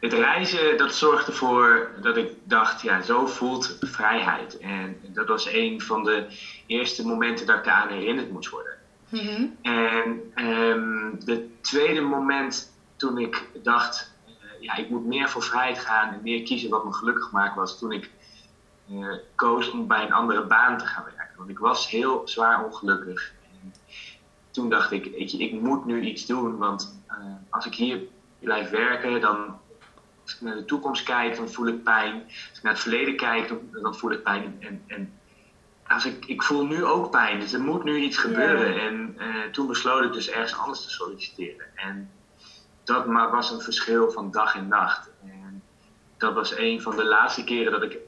het 0.00 0.12
reizen, 0.12 0.76
dat 0.76 0.94
zorgde 0.94 1.32
ervoor 1.32 1.90
dat 2.02 2.16
ik 2.16 2.30
dacht, 2.44 2.82
ja, 2.82 3.00
zo 3.00 3.26
voelt 3.26 3.76
vrijheid. 3.80 4.58
En 4.58 5.00
dat 5.02 5.28
was 5.28 5.52
een 5.52 5.80
van 5.80 6.04
de 6.04 6.26
eerste 6.66 7.06
momenten 7.06 7.46
dat 7.46 7.56
ik 7.56 7.64
daaraan 7.64 7.88
herinnerd 7.88 8.30
moest 8.30 8.50
worden. 8.50 8.82
Mm 9.22 9.56
En 9.62 10.22
het 11.24 11.62
tweede 11.62 12.00
moment 12.00 12.72
toen 12.96 13.18
ik 13.18 13.48
dacht, 13.62 14.14
uh, 14.26 14.34
ja, 14.60 14.74
ik 14.76 14.90
moet 14.90 15.06
meer 15.06 15.28
voor 15.28 15.42
vrijheid 15.42 15.78
gaan 15.78 16.12
en 16.12 16.20
meer 16.22 16.42
kiezen 16.42 16.70
wat 16.70 16.84
me 16.84 16.92
gelukkig 16.92 17.30
maakt, 17.30 17.56
was 17.56 17.78
toen 17.78 17.92
ik 17.92 18.10
uh, 18.90 19.14
koos 19.34 19.70
om 19.70 19.86
bij 19.86 20.04
een 20.04 20.12
andere 20.12 20.46
baan 20.46 20.78
te 20.78 20.86
gaan 20.86 21.04
werken. 21.04 21.36
Want 21.36 21.50
ik 21.50 21.58
was 21.58 21.90
heel 21.90 22.22
zwaar 22.24 22.64
ongelukkig. 22.64 23.32
En 23.62 23.74
toen 24.50 24.68
dacht 24.68 24.90
ik, 24.90 25.04
weet 25.04 25.30
je, 25.30 25.38
ik 25.38 25.60
moet 25.60 25.84
nu 25.84 26.00
iets 26.00 26.26
doen, 26.26 26.56
want 26.56 27.02
uh, 27.08 27.14
als 27.50 27.66
ik 27.66 27.74
hier 27.74 28.00
blijf 28.38 28.70
werken, 28.70 29.20
dan 29.20 29.58
als 30.22 30.34
ik 30.34 30.40
naar 30.40 30.54
de 30.54 30.64
toekomst 30.64 31.02
kijk, 31.02 31.36
dan 31.36 31.48
voel 31.48 31.66
ik 31.66 31.82
pijn. 31.82 32.22
Als 32.24 32.56
ik 32.56 32.62
naar 32.62 32.72
het 32.72 32.82
verleden 32.82 33.16
kijk, 33.16 33.48
dan, 33.48 33.60
dan 33.82 33.96
voel 33.96 34.12
ik 34.12 34.22
pijn. 34.22 34.56
En, 34.60 34.82
en 34.86 35.12
als 35.88 36.04
ik, 36.04 36.24
ik 36.26 36.42
voel 36.42 36.66
nu 36.66 36.84
ook 36.84 37.10
pijn, 37.10 37.40
dus 37.40 37.52
er 37.52 37.60
moet 37.60 37.84
nu 37.84 37.96
iets 37.96 38.16
gebeuren. 38.16 38.80
En 38.80 39.16
uh, 39.18 39.44
toen 39.52 39.66
besloot 39.66 40.04
ik 40.04 40.12
dus 40.12 40.30
ergens 40.30 40.58
anders 40.58 40.82
te 40.82 40.90
solliciteren. 40.90 41.66
En 41.76 42.10
dat 42.84 43.06
maar 43.06 43.30
was 43.30 43.50
een 43.50 43.60
verschil 43.60 44.10
van 44.10 44.30
dag 44.30 44.54
en 44.54 44.68
nacht. 44.68 45.10
En 45.22 45.62
dat 46.16 46.34
was 46.34 46.56
een 46.56 46.82
van 46.82 46.96
de 46.96 47.04
laatste 47.04 47.44
keren 47.44 47.72
dat 47.72 47.82
ik 47.82 47.98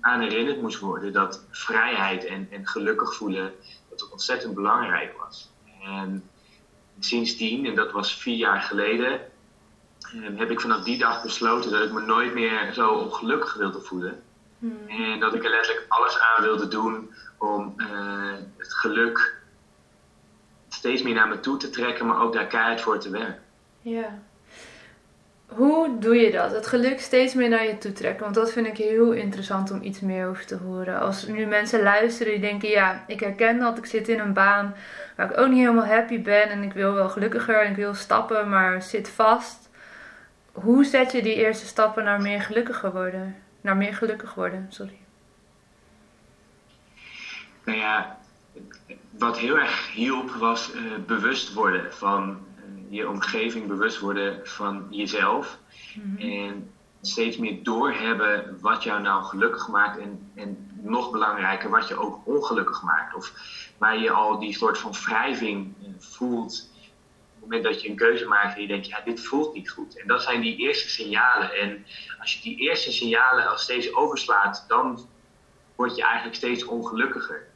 aan 0.00 0.20
herinnerd 0.20 0.60
moest 0.60 0.78
worden 0.78 1.12
dat 1.12 1.44
vrijheid 1.50 2.24
en, 2.24 2.48
en 2.50 2.66
gelukkig 2.66 3.14
voelen 3.14 3.52
dat 3.88 4.00
het 4.00 4.10
ontzettend 4.10 4.54
belangrijk 4.54 5.18
was. 5.18 5.50
En 5.82 6.30
sindsdien, 6.98 7.66
en 7.66 7.74
dat 7.74 7.92
was 7.92 8.14
vier 8.14 8.36
jaar 8.36 8.60
geleden, 8.60 9.20
heb 10.14 10.50
ik 10.50 10.60
vanaf 10.60 10.84
die 10.84 10.98
dag 10.98 11.22
besloten 11.22 11.70
dat 11.70 11.84
ik 11.84 11.92
me 11.92 12.00
nooit 12.00 12.34
meer 12.34 12.72
zo 12.72 12.88
ongelukkig 12.88 13.54
wilde 13.54 13.80
voelen. 13.80 14.22
Hmm. 14.58 14.88
En 14.88 15.20
dat 15.20 15.34
ik 15.34 15.44
er 15.44 15.50
letterlijk 15.50 15.86
alles 15.88 16.18
aan 16.18 16.42
wilde 16.42 16.68
doen 16.68 17.10
om 17.38 17.74
het 18.56 18.74
geluk 18.74 19.34
steeds 20.68 21.02
meer 21.02 21.14
naar 21.14 21.28
me 21.28 21.40
toe 21.40 21.56
te 21.56 21.70
trekken, 21.70 22.06
maar 22.06 22.20
ook 22.20 22.32
daar 22.32 22.46
keihard 22.46 22.80
voor 22.80 22.98
te 22.98 23.10
werken. 23.10 23.42
Ja. 23.80 24.18
Hoe 25.46 25.98
doe 25.98 26.16
je 26.16 26.30
dat? 26.30 26.52
Het 26.52 26.66
geluk 26.66 27.00
steeds 27.00 27.34
meer 27.34 27.48
naar 27.48 27.66
je 27.66 27.78
toe 27.78 27.92
trekken. 27.92 28.22
Want 28.22 28.34
dat 28.34 28.52
vind 28.52 28.66
ik 28.66 28.76
heel 28.76 29.12
interessant 29.12 29.70
om 29.70 29.82
iets 29.82 30.00
meer 30.00 30.28
over 30.28 30.46
te 30.46 30.56
horen. 30.56 31.00
Als 31.00 31.26
nu 31.26 31.46
mensen 31.46 31.82
luisteren 31.82 32.32
die 32.32 32.40
denken: 32.40 32.68
ja, 32.68 33.04
ik 33.06 33.20
herken 33.20 33.58
dat. 33.58 33.78
Ik 33.78 33.86
zit 33.86 34.08
in 34.08 34.18
een 34.18 34.32
baan 34.32 34.74
waar 35.16 35.30
ik 35.30 35.38
ook 35.38 35.48
niet 35.48 35.58
helemaal 35.58 35.86
happy 35.86 36.22
ben. 36.22 36.48
En 36.48 36.62
ik 36.62 36.72
wil 36.72 36.92
wel 36.92 37.08
gelukkiger 37.08 37.60
en 37.60 37.70
ik 37.70 37.76
wil 37.76 37.94
stappen, 37.94 38.48
maar 38.48 38.82
zit 38.82 39.08
vast. 39.08 39.68
Hoe 40.52 40.84
zet 40.84 41.12
je 41.12 41.22
die 41.22 41.34
eerste 41.34 41.66
stappen 41.66 42.04
naar 42.04 42.20
meer 42.20 42.40
gelukkiger 42.40 42.92
worden? 42.92 43.36
Naar 43.66 43.76
meer 43.76 43.94
gelukkig 43.94 44.34
worden, 44.34 44.66
sorry. 44.68 44.98
Nou 47.64 47.78
ja, 47.78 48.18
wat 49.10 49.38
heel 49.38 49.58
erg 49.58 49.92
hielp 49.92 50.30
was 50.30 50.74
uh, 50.74 50.80
bewust 51.06 51.52
worden 51.52 51.92
van 51.92 52.38
je 52.88 53.08
omgeving, 53.08 53.66
bewust 53.66 53.98
worden 53.98 54.40
van 54.44 54.86
jezelf. 54.90 55.58
Mhm. 55.94 56.16
En 56.16 56.70
steeds 57.00 57.36
meer 57.36 57.62
doorhebben 57.62 58.58
wat 58.60 58.82
jou 58.82 59.02
nou 59.02 59.24
gelukkig 59.24 59.68
maakt. 59.68 59.98
En, 59.98 60.30
en 60.34 60.70
nog 60.82 61.10
belangrijker, 61.10 61.70
wat 61.70 61.88
je 61.88 61.98
ook 61.98 62.20
ongelukkig 62.24 62.82
maakt. 62.82 63.14
Of 63.14 63.32
waar 63.78 63.98
je 63.98 64.10
al 64.10 64.38
die 64.38 64.54
soort 64.54 64.78
van 64.78 64.92
wrijving 64.92 65.74
eh, 65.82 65.88
voelt. 65.98 66.70
Het 67.46 67.54
moment 67.54 67.74
dat 67.74 67.82
je 67.82 67.88
een 67.90 67.96
keuze 67.96 68.26
maakt 68.26 68.54
en 68.54 68.60
je 68.60 68.66
denkt, 68.66 68.86
ja, 68.86 69.00
dit 69.04 69.20
voelt 69.20 69.54
niet 69.54 69.70
goed. 69.70 70.00
En 70.00 70.06
dat 70.06 70.22
zijn 70.22 70.40
die 70.40 70.56
eerste 70.56 70.88
signalen. 70.88 71.54
En 71.54 71.86
als 72.18 72.34
je 72.34 72.40
die 72.40 72.58
eerste 72.58 72.92
signalen 72.92 73.48
al 73.48 73.58
steeds 73.58 73.94
overslaat, 73.94 74.64
dan 74.68 75.08
word 75.76 75.96
je 75.96 76.02
eigenlijk 76.02 76.36
steeds 76.36 76.64
ongelukkiger. 76.64 77.46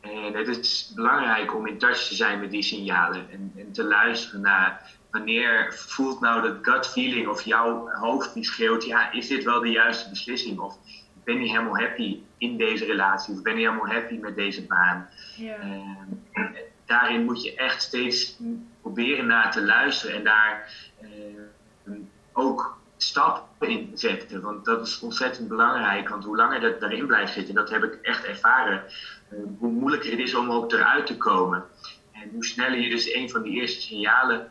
En 0.00 0.34
het 0.34 0.48
is 0.48 0.92
belangrijk 0.94 1.54
om 1.54 1.66
in 1.66 1.78
touch 1.78 1.98
te 1.98 2.14
zijn 2.14 2.40
met 2.40 2.50
die 2.50 2.62
signalen 2.62 3.30
en, 3.30 3.52
en 3.56 3.72
te 3.72 3.84
luisteren 3.84 4.40
naar 4.40 4.96
wanneer 5.10 5.74
voelt 5.74 6.20
nou 6.20 6.42
dat 6.42 6.56
gut 6.62 6.86
feeling 6.86 7.28
of 7.28 7.42
jouw 7.42 7.88
hoofd 7.88 8.34
die 8.34 8.44
schreeuwt, 8.44 8.84
ja, 8.84 9.12
is 9.12 9.28
dit 9.28 9.44
wel 9.44 9.60
de 9.60 9.70
juiste 9.70 10.08
beslissing? 10.08 10.58
Of 10.58 10.78
ik 10.94 11.24
ben 11.24 11.38
niet 11.38 11.50
helemaal 11.50 11.78
happy 11.78 12.20
in 12.38 12.56
deze 12.56 12.84
relatie, 12.84 13.32
of 13.32 13.38
ik 13.38 13.44
ben 13.44 13.56
niet 13.56 13.66
helemaal 13.66 13.92
happy 13.92 14.14
met 14.14 14.36
deze 14.36 14.66
baan. 14.66 15.08
Ja. 15.36 15.58
Uh, 15.62 16.48
daarin 16.88 17.24
moet 17.24 17.42
je 17.42 17.54
echt 17.54 17.82
steeds 17.82 18.36
proberen 18.80 19.26
naar 19.26 19.52
te 19.52 19.64
luisteren 19.64 20.16
en 20.16 20.24
daar 20.24 20.72
uh, 21.02 21.94
ook 22.32 22.78
stappen 22.96 23.68
in 23.68 23.90
zetten. 23.94 24.40
Want 24.40 24.64
dat 24.64 24.86
is 24.86 25.00
ontzettend 25.00 25.48
belangrijk. 25.48 26.08
Want 26.08 26.24
hoe 26.24 26.36
langer 26.36 26.60
dat 26.60 26.80
daarin 26.80 27.06
blijft 27.06 27.32
zitten, 27.32 27.54
dat 27.54 27.70
heb 27.70 27.84
ik 27.84 27.94
echt 28.02 28.24
ervaren, 28.24 28.84
uh, 29.32 29.38
hoe 29.58 29.70
moeilijker 29.70 30.10
het 30.10 30.20
is 30.20 30.34
om 30.34 30.50
ook 30.50 30.72
eruit 30.72 31.06
te 31.06 31.16
komen. 31.16 31.64
En 32.12 32.30
hoe 32.32 32.44
sneller 32.44 32.78
je 32.78 32.90
dus 32.90 33.14
een 33.14 33.30
van 33.30 33.42
die 33.42 33.60
eerste 33.60 33.80
signalen 33.80 34.50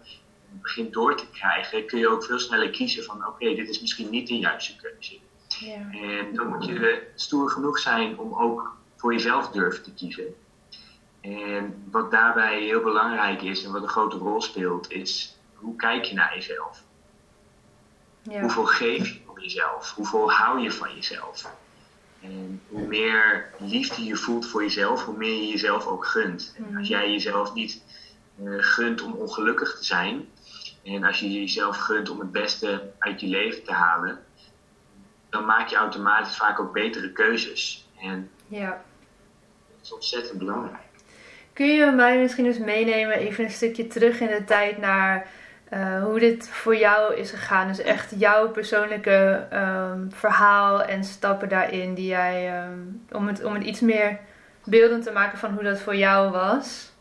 begint 0.62 0.94
door 0.94 1.16
te 1.18 1.30
krijgen, 1.30 1.86
kun 1.86 2.00
je 2.00 2.10
ook 2.10 2.24
veel 2.24 2.40
sneller 2.40 2.70
kiezen 2.70 3.04
van 3.04 3.28
oké, 3.28 3.56
dit 3.56 3.70
is 3.70 3.82
misschien 3.82 4.10
niet 4.10 4.28
de 4.28 4.38
juiste 4.38 4.76
keuze. 4.76 5.20
Ja. 5.48 6.00
En 6.02 6.36
dan 6.36 6.48
moet 6.48 6.66
je 6.66 7.08
stoer 7.16 7.50
genoeg 7.50 7.80
zijn 7.80 8.18
om 8.18 8.34
ook 8.34 8.76
voor 8.96 9.14
jezelf 9.14 9.50
durven 9.50 9.84
te 9.84 9.94
kiezen. 9.94 10.36
En 11.22 11.88
wat 11.92 12.12
daarbij 12.12 12.62
heel 12.62 12.82
belangrijk 12.82 13.42
is 13.42 13.64
en 13.64 13.72
wat 13.72 13.82
een 13.82 13.88
grote 13.88 14.18
rol 14.18 14.42
speelt, 14.42 14.92
is 14.92 15.38
hoe 15.54 15.76
kijk 15.76 16.04
je 16.04 16.16
naar 16.16 16.36
jezelf? 16.36 16.84
Ja. 18.22 18.42
Hoeveel 18.42 18.66
geef 18.66 19.08
je 19.08 19.20
om 19.26 19.40
jezelf? 19.40 19.94
Hoeveel 19.96 20.32
hou 20.32 20.60
je 20.60 20.72
van 20.72 20.96
jezelf? 20.96 21.52
En 22.22 22.62
hoe 22.68 22.88
meer 22.88 23.54
liefde 23.58 24.04
je 24.04 24.16
voelt 24.16 24.48
voor 24.48 24.62
jezelf, 24.62 25.06
hoe 25.06 25.18
meer 25.18 25.34
je 25.34 25.48
jezelf 25.48 25.86
ook 25.86 26.06
gunt. 26.06 26.54
En 26.58 26.64
als 26.64 26.74
mm. 26.74 26.96
jij 26.96 27.12
jezelf 27.12 27.54
niet 27.54 27.84
uh, 28.44 28.64
gunt 28.64 29.02
om 29.02 29.12
ongelukkig 29.12 29.78
te 29.78 29.86
zijn, 29.86 30.28
en 30.84 31.04
als 31.04 31.20
je 31.20 31.32
jezelf 31.32 31.78
gunt 31.78 32.10
om 32.10 32.20
het 32.20 32.32
beste 32.32 32.92
uit 33.00 33.22
je 33.22 33.28
leven 33.28 33.64
te 33.64 33.74
halen, 33.74 34.20
dan 35.30 35.46
maak 35.46 35.68
je 35.68 35.76
automatisch 35.76 36.36
vaak 36.36 36.60
ook 36.60 36.74
betere 36.74 37.12
keuzes. 37.12 37.88
En 38.00 38.32
ja. 38.48 38.84
dat 39.68 39.80
is 39.82 39.94
ontzettend 39.94 40.38
belangrijk. 40.38 40.87
Kun 41.58 41.68
je 41.68 41.92
mij 41.92 42.20
misschien 42.20 42.46
eens 42.46 42.60
meenemen, 42.60 43.18
even 43.18 43.44
een 43.44 43.50
stukje 43.50 43.88
terug 43.88 44.20
in 44.20 44.28
de 44.28 44.44
tijd 44.44 44.78
naar 44.78 45.28
uh, 45.74 46.04
hoe 46.04 46.20
dit 46.20 46.50
voor 46.50 46.76
jou 46.76 47.16
is 47.16 47.32
gegaan? 47.32 47.68
Dus 47.68 47.80
echt 47.80 48.14
jouw 48.18 48.50
persoonlijke 48.50 49.48
um, 49.54 50.08
verhaal 50.12 50.84
en 50.84 51.04
stappen 51.04 51.50
daarin 51.50 51.94
die 51.94 52.08
jij, 52.08 52.64
um, 52.64 53.06
om, 53.12 53.28
het, 53.28 53.44
om 53.44 53.54
het 53.54 53.64
iets 53.64 53.80
meer 53.80 54.20
beeldend 54.64 55.04
te 55.04 55.12
maken 55.12 55.38
van 55.38 55.54
hoe 55.54 55.64
dat 55.64 55.82
voor 55.82 55.96
jou 55.96 56.32
was. 56.32 56.92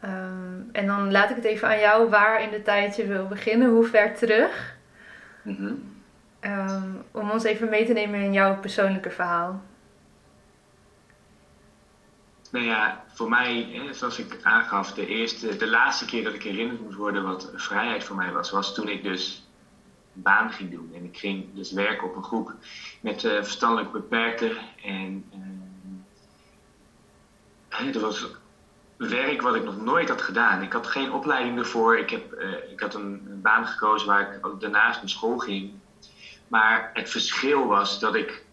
Ehm, 0.00 0.60
en 0.72 0.86
dan 0.86 1.12
laat 1.12 1.30
ik 1.30 1.36
het 1.36 1.44
even 1.44 1.68
aan 1.68 1.80
jou 1.80 2.08
waar 2.08 2.42
in 2.42 2.50
de 2.50 2.62
tijd 2.62 2.96
je 2.96 3.06
wil 3.06 3.26
beginnen, 3.26 3.70
hoe 3.70 3.84
ver 3.84 4.14
terug. 4.14 4.76
Mhm. 5.42 5.72
Ehm, 6.40 6.90
om 7.10 7.30
ons 7.30 7.44
even 7.44 7.68
mee 7.68 7.86
te 7.86 7.92
nemen 7.92 8.20
in 8.20 8.32
jouw 8.32 8.56
persoonlijke 8.56 9.10
verhaal. 9.10 9.60
Nou 12.56 12.68
ja, 12.68 13.04
voor 13.12 13.28
mij, 13.28 13.80
zoals 13.92 14.18
ik 14.18 14.38
aangaf, 14.42 14.92
de, 14.92 15.06
eerste, 15.06 15.56
de 15.56 15.66
laatste 15.66 16.04
keer 16.04 16.24
dat 16.24 16.34
ik 16.34 16.42
herinnerd 16.42 16.80
moest 16.80 16.96
worden 16.96 17.22
wat 17.22 17.52
vrijheid 17.54 18.04
voor 18.04 18.16
mij 18.16 18.32
was, 18.32 18.50
was 18.50 18.74
toen 18.74 18.88
ik 18.88 19.02
dus 19.02 19.48
een 20.14 20.22
baan 20.22 20.52
ging 20.52 20.70
doen. 20.70 20.90
En 20.94 21.04
ik 21.04 21.18
ging 21.18 21.54
dus 21.54 21.72
werken 21.72 22.08
op 22.08 22.16
een 22.16 22.22
groep 22.22 22.52
met 23.00 23.24
uh, 23.24 23.32
verstandelijk 23.32 23.92
beperkten. 23.92 24.56
En 24.84 25.24
uh, 27.80 27.94
er 27.94 28.00
was 28.00 28.26
werk 28.96 29.42
wat 29.42 29.54
ik 29.54 29.64
nog 29.64 29.80
nooit 29.80 30.08
had 30.08 30.22
gedaan. 30.22 30.62
Ik 30.62 30.72
had 30.72 30.86
geen 30.86 31.12
opleiding 31.12 31.58
ervoor. 31.58 31.98
Ik, 31.98 32.10
heb, 32.10 32.32
uh, 32.32 32.70
ik 32.72 32.80
had 32.80 32.94
een, 32.94 33.26
een, 33.30 33.40
baan 33.40 33.66
gekozen 33.66 34.06
waar 34.06 34.34
ik 34.34 34.60
daarnaast 34.60 35.00
naar 35.00 35.10
school 35.10 35.38
ging. 35.38 35.72
Maar 36.48 36.90
het 36.94 37.10
verschil 37.10 37.66
was 37.66 38.00
dat 38.00 38.14
ik 38.14 38.44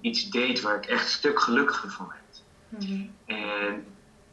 iets 0.00 0.30
deed 0.30 0.60
waar 0.60 0.76
ik 0.76 0.86
echt 0.86 1.04
een 1.04 1.10
stuk 1.10 1.40
gelukkiger 1.40 1.90
van 1.90 2.08
werd. 2.08 2.21
Mhm. 2.78 3.06
En 3.24 3.84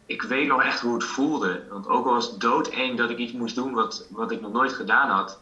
ik 0.06 0.22
weet 0.22 0.48
nog 0.48 0.64
echt 0.64 0.82
hoe 0.82 0.94
het 0.94 1.04
voelde. 1.04 1.66
Want 1.70 1.88
ook 1.88 2.06
al 2.06 2.14
was 2.14 2.32
het 2.32 2.40
doodeng 2.40 2.98
dat 2.98 3.10
ik 3.10 3.18
iets 3.18 3.32
moest 3.32 3.56
doen 3.56 3.74
wat, 3.74 4.08
wat 4.10 4.32
ik 4.32 4.42
nog 4.42 4.52
nooit 4.52 4.74
gedaan 4.74 5.10
had. 5.10 5.40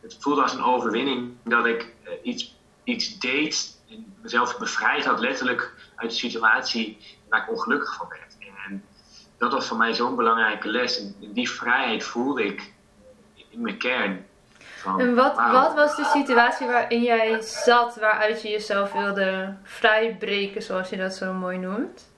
Het 0.00 0.16
voelde 0.20 0.42
als 0.42 0.52
een 0.52 0.62
overwinning 0.62 1.32
dat 1.44 1.66
ik 1.66 1.94
uh, 2.04 2.10
iets, 2.22 2.56
iets 2.84 3.18
deed 3.18 3.78
en 3.90 4.14
mezelf 4.22 4.58
bevrijd 4.58 5.04
had 5.04 5.20
letterlijk 5.20 5.74
uit 5.94 6.10
de 6.10 6.16
situatie 6.16 6.98
waar 7.28 7.42
ik 7.42 7.50
ongelukkig 7.50 7.94
van 7.94 8.08
werd 8.08 8.30
dat 9.40 9.52
was 9.52 9.66
voor 9.66 9.76
mij 9.76 9.94
zo'n 9.94 10.16
belangrijke 10.16 10.68
les. 10.68 10.98
En 10.98 11.32
die 11.32 11.50
vrijheid 11.50 12.04
voelde 12.04 12.44
ik 12.44 12.72
in 13.48 13.60
mijn 13.60 13.78
kern. 13.78 14.26
Van, 14.80 15.00
en 15.00 15.14
wat, 15.14 15.36
wat 15.36 15.74
was 15.74 15.96
de 15.96 16.04
situatie 16.04 16.66
waarin 16.66 17.02
jij 17.02 17.40
zat, 17.40 17.96
waaruit 17.96 18.42
je 18.42 18.48
jezelf 18.48 18.92
wilde 18.92 19.56
vrijbreken, 19.62 20.62
zoals 20.62 20.88
je 20.88 20.96
dat 20.96 21.14
zo 21.14 21.32
mooi 21.32 21.58
noemt? 21.58 22.08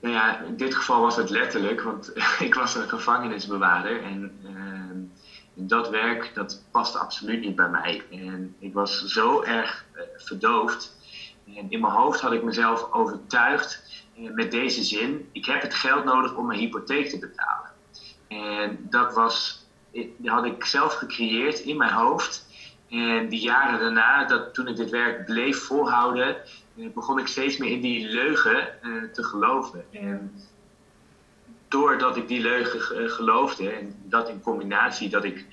Nou 0.00 0.14
ja, 0.14 0.40
in 0.40 0.56
dit 0.56 0.74
geval 0.74 1.00
was 1.00 1.16
het 1.16 1.30
letterlijk, 1.30 1.82
want 1.82 2.12
ik 2.48 2.54
was 2.54 2.74
een 2.74 2.88
gevangenisbewaarder 2.88 4.02
en 4.02 4.38
uh, 4.44 5.66
dat 5.66 5.88
werk 5.88 6.34
dat 6.34 6.62
paste 6.70 6.98
absoluut 6.98 7.40
niet 7.40 7.56
bij 7.56 7.68
mij. 7.68 8.02
En 8.10 8.56
ik 8.58 8.74
was 8.74 9.04
zo 9.04 9.42
erg 9.42 9.84
uh, 9.94 10.02
verdoofd. 10.16 10.96
En 11.56 11.66
in 11.70 11.80
mijn 11.80 11.92
hoofd 11.92 12.20
had 12.20 12.32
ik 12.32 12.42
mezelf 12.42 12.92
overtuigd 12.92 13.82
met 14.14 14.50
deze 14.50 14.82
zin: 14.82 15.28
ik 15.32 15.46
heb 15.46 15.62
het 15.62 15.74
geld 15.74 16.04
nodig 16.04 16.34
om 16.34 16.46
mijn 16.46 16.58
hypotheek 16.58 17.08
te 17.08 17.18
betalen. 17.18 17.70
En 18.28 18.86
dat 18.90 19.14
was, 19.14 19.66
die 20.16 20.30
had 20.30 20.44
ik 20.44 20.64
zelf 20.64 20.94
gecreëerd 20.94 21.60
in 21.60 21.76
mijn 21.76 21.92
hoofd. 21.92 22.46
En 22.90 23.28
die 23.28 23.40
jaren 23.40 23.80
daarna, 23.80 24.24
dat, 24.24 24.54
toen 24.54 24.68
ik 24.68 24.76
dit 24.76 24.90
werk 24.90 25.24
bleef 25.24 25.58
volhouden, 25.58 26.36
eh, 26.76 26.86
begon 26.94 27.18
ik 27.18 27.26
steeds 27.26 27.56
meer 27.56 27.70
in 27.70 27.80
die 27.80 28.08
leugen 28.08 28.82
eh, 28.82 28.90
te 29.12 29.22
geloven. 29.22 29.84
En 29.92 30.34
doordat 31.68 32.16
ik 32.16 32.28
die 32.28 32.40
leugen 32.40 33.02
uh, 33.02 33.10
geloofde, 33.10 33.70
en 33.70 33.94
dat 34.04 34.28
in 34.28 34.40
combinatie 34.40 35.08
dat 35.08 35.24
ik 35.24 35.44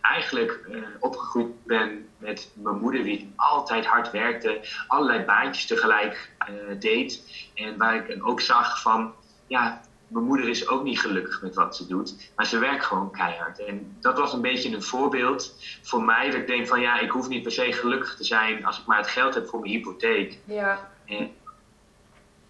eigenlijk 0.00 0.68
opgegroeid 1.00 1.64
ben 1.64 2.08
met 2.18 2.50
mijn 2.54 2.78
moeder, 2.78 3.02
die 3.02 3.32
altijd 3.36 3.86
hard 3.86 4.10
werkte, 4.10 4.60
allerlei 4.86 5.24
baantjes 5.24 5.66
tegelijk 5.66 6.30
deed. 6.78 7.22
En 7.54 7.76
waar 7.76 8.10
ik 8.10 8.26
ook 8.26 8.40
zag 8.40 8.80
van, 8.80 9.14
ja, 9.46 9.80
mijn 10.12 10.24
moeder 10.24 10.48
is 10.48 10.68
ook 10.68 10.82
niet 10.82 11.00
gelukkig 11.00 11.42
met 11.42 11.54
wat 11.54 11.76
ze 11.76 11.86
doet, 11.86 12.30
maar 12.36 12.46
ze 12.46 12.58
werkt 12.58 12.84
gewoon 12.84 13.10
keihard. 13.10 13.64
En 13.64 13.96
dat 14.00 14.18
was 14.18 14.32
een 14.32 14.40
beetje 14.40 14.74
een 14.74 14.82
voorbeeld 14.82 15.54
voor 15.82 16.02
mij, 16.02 16.30
dat 16.30 16.40
ik 16.40 16.46
denk 16.46 16.66
van, 16.66 16.80
ja, 16.80 17.00
ik 17.00 17.10
hoef 17.10 17.28
niet 17.28 17.42
per 17.42 17.52
se 17.52 17.72
gelukkig 17.72 18.16
te 18.16 18.24
zijn 18.24 18.64
als 18.66 18.78
ik 18.78 18.86
maar 18.86 18.96
het 18.96 19.08
geld 19.08 19.34
heb 19.34 19.48
voor 19.48 19.60
mijn 19.60 19.72
hypotheek. 19.72 20.38
Ja. 20.44 20.90
En 21.04 21.30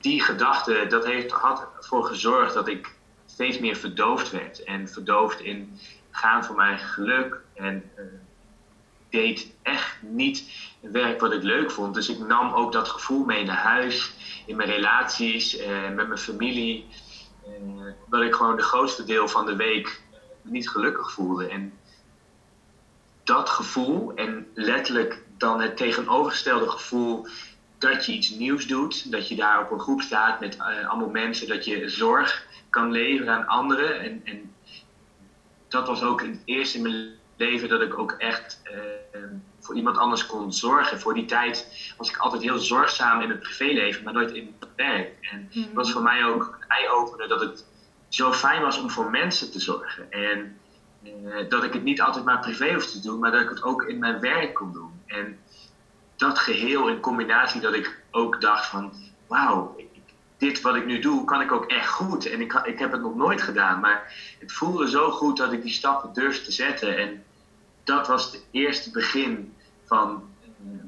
die 0.01 0.23
gedachte, 0.23 0.87
dat 0.89 1.05
heeft, 1.05 1.31
had 1.31 1.69
ervoor 1.77 2.05
gezorgd 2.05 2.55
dat 2.55 2.69
ik 2.69 2.95
steeds 3.27 3.59
meer 3.59 3.77
verdoofd 3.77 4.31
werd. 4.31 4.63
En 4.63 4.89
verdoofd 4.89 5.41
in 5.41 5.79
gaan 6.11 6.45
voor 6.45 6.57
mijn 6.57 6.79
geluk. 6.79 7.41
En 7.55 7.91
uh, 7.97 8.05
deed 9.11 9.55
echt 9.63 9.97
niet 10.01 10.45
werk 10.81 11.21
wat 11.21 11.33
ik 11.33 11.43
leuk 11.43 11.71
vond. 11.71 11.95
Dus 11.95 12.09
ik 12.09 12.19
nam 12.19 12.53
ook 12.53 12.73
dat 12.73 12.89
gevoel 12.89 13.25
mee 13.25 13.45
naar 13.45 13.57
huis, 13.57 14.13
in 14.47 14.57
mijn 14.57 14.69
relaties, 14.69 15.59
uh, 15.59 15.67
met 15.95 16.07
mijn 16.09 16.19
familie. 16.19 16.87
Uh, 17.49 17.85
dat 18.09 18.23
ik 18.23 18.35
gewoon 18.35 18.57
de 18.57 18.63
grootste 18.63 19.05
deel 19.05 19.29
van 19.29 19.47
de 19.47 19.57
week 19.57 20.03
niet 20.43 20.69
gelukkig 20.69 21.13
voelde. 21.13 21.49
En 21.49 21.73
dat 23.25 23.49
gevoel 23.49 24.15
en 24.15 24.47
letterlijk 24.55 25.23
dan 25.37 25.61
het 25.61 25.77
tegenovergestelde 25.77 26.69
gevoel 26.69 27.27
dat 27.79 28.07
je 28.07 28.13
iets 28.13 28.31
nieuws 28.31 28.67
doet, 28.67 29.11
dat 29.11 29.29
je 29.29 29.37
daar 29.37 29.65
op 29.65 29.71
een 29.71 29.81
groep 29.81 30.01
staat 30.01 30.41
met 30.41 30.57
uh, 30.57 30.89
allemaal 30.89 31.09
mensen, 31.09 31.49
dat 31.49 31.65
je 31.65 31.89
zorg 31.89 32.47
kan 32.71 32.91
leveren 32.91 33.35
aan 33.35 33.47
anderen. 33.47 34.01
En, 34.01 34.21
en 34.25 34.55
dat 35.69 35.87
was 35.87 36.03
ook 36.03 36.23
het 36.23 36.43
eerste 36.45 36.77
in 36.77 36.83
mijn 36.83 37.11
leven 37.37 37.69
dat 37.69 37.81
ik 37.81 37.99
ook 37.99 38.13
echt 38.13 38.61
uh, 38.65 39.21
voor 39.63 39.75
iemand 39.75 39.99
anders 39.99 40.27
kon 40.27 40.53
zorgen. 40.53 41.01
Voor 41.01 41.15
die 41.15 41.25
tijd 41.25 41.67
was 41.97 42.09
ik 42.09 42.17
altijd 42.17 42.43
heel 42.43 42.59
zorgzaam 42.59 43.21
in 43.21 43.31
het 43.31 43.41
privéleven, 43.41 44.05
maar 44.05 44.13
nooit 44.13 44.31
in 44.31 44.55
het 44.61 44.69
werk. 44.77 45.17
En 45.21 45.49
het 45.51 45.67
mhm. 45.67 45.75
was 45.75 45.93
voor 45.93 46.03
mij 46.03 46.25
ook 46.25 46.59
een 46.61 46.69
eye-opener 46.69 47.29
dat 47.29 47.41
het 47.41 47.65
zo 48.09 48.33
fijn 48.33 48.63
was 48.63 48.79
om 48.79 48.91
voor 48.91 49.11
mensen 49.11 49.51
te 49.51 49.61
zorgen. 49.61 50.11
En 50.11 50.59
uh, 51.03 51.49
dat 51.49 51.65
ik 51.65 51.73
het 51.73 51.83
niet 51.83 52.01
altijd 52.01 52.25
maar 52.25 52.41
privé 52.41 52.73
hoefde 52.73 52.93
te 52.93 53.01
doen, 53.01 53.19
maar 53.19 53.31
dat 53.31 53.41
ik 53.41 53.49
het 53.49 53.63
ook 53.63 53.83
in 53.83 53.99
mijn 53.99 54.21
werk 54.21 54.55
kon 54.55 54.73
doen. 54.73 55.03
En 55.07 55.39
dat 56.17 56.39
geheel 56.39 56.89
in 56.89 57.01
combinatie 57.01 57.61
dat 57.61 57.75
ik 57.75 58.03
ook 58.11 58.41
dacht 58.41 58.67
van, 58.67 58.93
wauw, 59.27 59.77
dit 60.37 60.61
wat 60.61 60.75
ik 60.75 60.87
nu 60.87 60.99
doe, 60.99 61.25
kan 61.25 61.41
ik 61.41 61.53
ook 61.53 61.65
echt 61.65 61.89
goed. 61.89 62.27
En 62.27 62.41
ik, 62.41 62.53
ik 62.53 62.79
heb 62.79 62.93
het 62.93 63.01
nog 63.01 63.15
nooit 63.15 63.43
gedaan, 63.43 63.81
maar 63.81 64.15
het 64.39 64.53
voelde 64.53 64.89
zo 64.91 65.11
goed 65.11 65.37
dat 65.37 65.53
ik 65.53 65.63
die 65.63 65.73
stappen 65.73 66.13
durfde 66.13 66.45
te 66.45 66.53
zetten. 66.53 66.99
En 66.99 67.25
dat 67.85 68.07
was 68.07 68.25
het 68.25 68.45
eerste 68.51 68.91
begin 68.91 69.55
van 69.85 70.29
uh, 70.65 70.81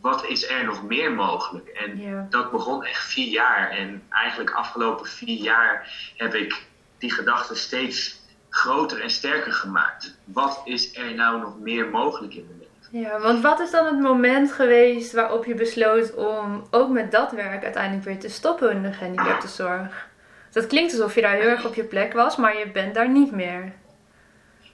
wat 0.00 0.26
is 0.26 0.50
er 0.50 0.64
nog 0.64 0.84
meer 0.84 1.12
mogelijk. 1.12 1.68
En 1.68 2.26
dat 2.30 2.50
begon 2.50 2.84
echt 2.84 3.04
vier 3.04 3.28
jaar. 3.28 3.70
En 3.70 4.02
eigenlijk 4.08 4.50
afgelopen 4.50 5.06
vier 5.06 5.42
jaar 5.42 5.92
heb 6.16 6.34
ik 6.34 6.62
die 6.98 7.12
gedachte 7.12 7.54
steeds 7.54 8.20
groter 8.48 9.00
en 9.00 9.10
sterker 9.10 9.52
gemaakt. 9.52 10.16
Wat 10.24 10.60
is 10.64 10.96
er 10.96 11.14
nou 11.14 11.40
nog 11.40 11.58
meer 11.58 11.88
mogelijk 11.88 12.34
in 12.34 12.46
mijn 12.46 12.58
leven? 12.58 13.00
Ja, 13.00 13.20
want 13.20 13.42
wat 13.42 13.60
is 13.60 13.70
dan 13.70 13.86
het 13.86 14.00
moment 14.00 14.52
geweest 14.52 15.12
waarop 15.12 15.44
je 15.44 15.54
besloot 15.54 16.14
om 16.14 16.66
ook 16.70 16.88
met 16.88 17.10
dat 17.10 17.32
werk 17.32 17.64
uiteindelijk 17.64 18.04
weer 18.04 18.18
te 18.18 18.28
stoppen 18.28 18.70
in 18.70 18.82
de 18.82 18.92
gehandicaptenzorg? 18.92 20.08
Dat 20.50 20.66
klinkt 20.66 20.92
alsof 20.92 21.14
je 21.14 21.20
daar 21.20 21.34
heel 21.34 21.48
erg 21.48 21.66
op 21.66 21.74
je 21.74 21.84
plek 21.84 22.12
was, 22.12 22.36
maar 22.36 22.58
je 22.58 22.70
bent 22.70 22.94
daar 22.94 23.08
niet 23.08 23.32
meer. 23.32 23.72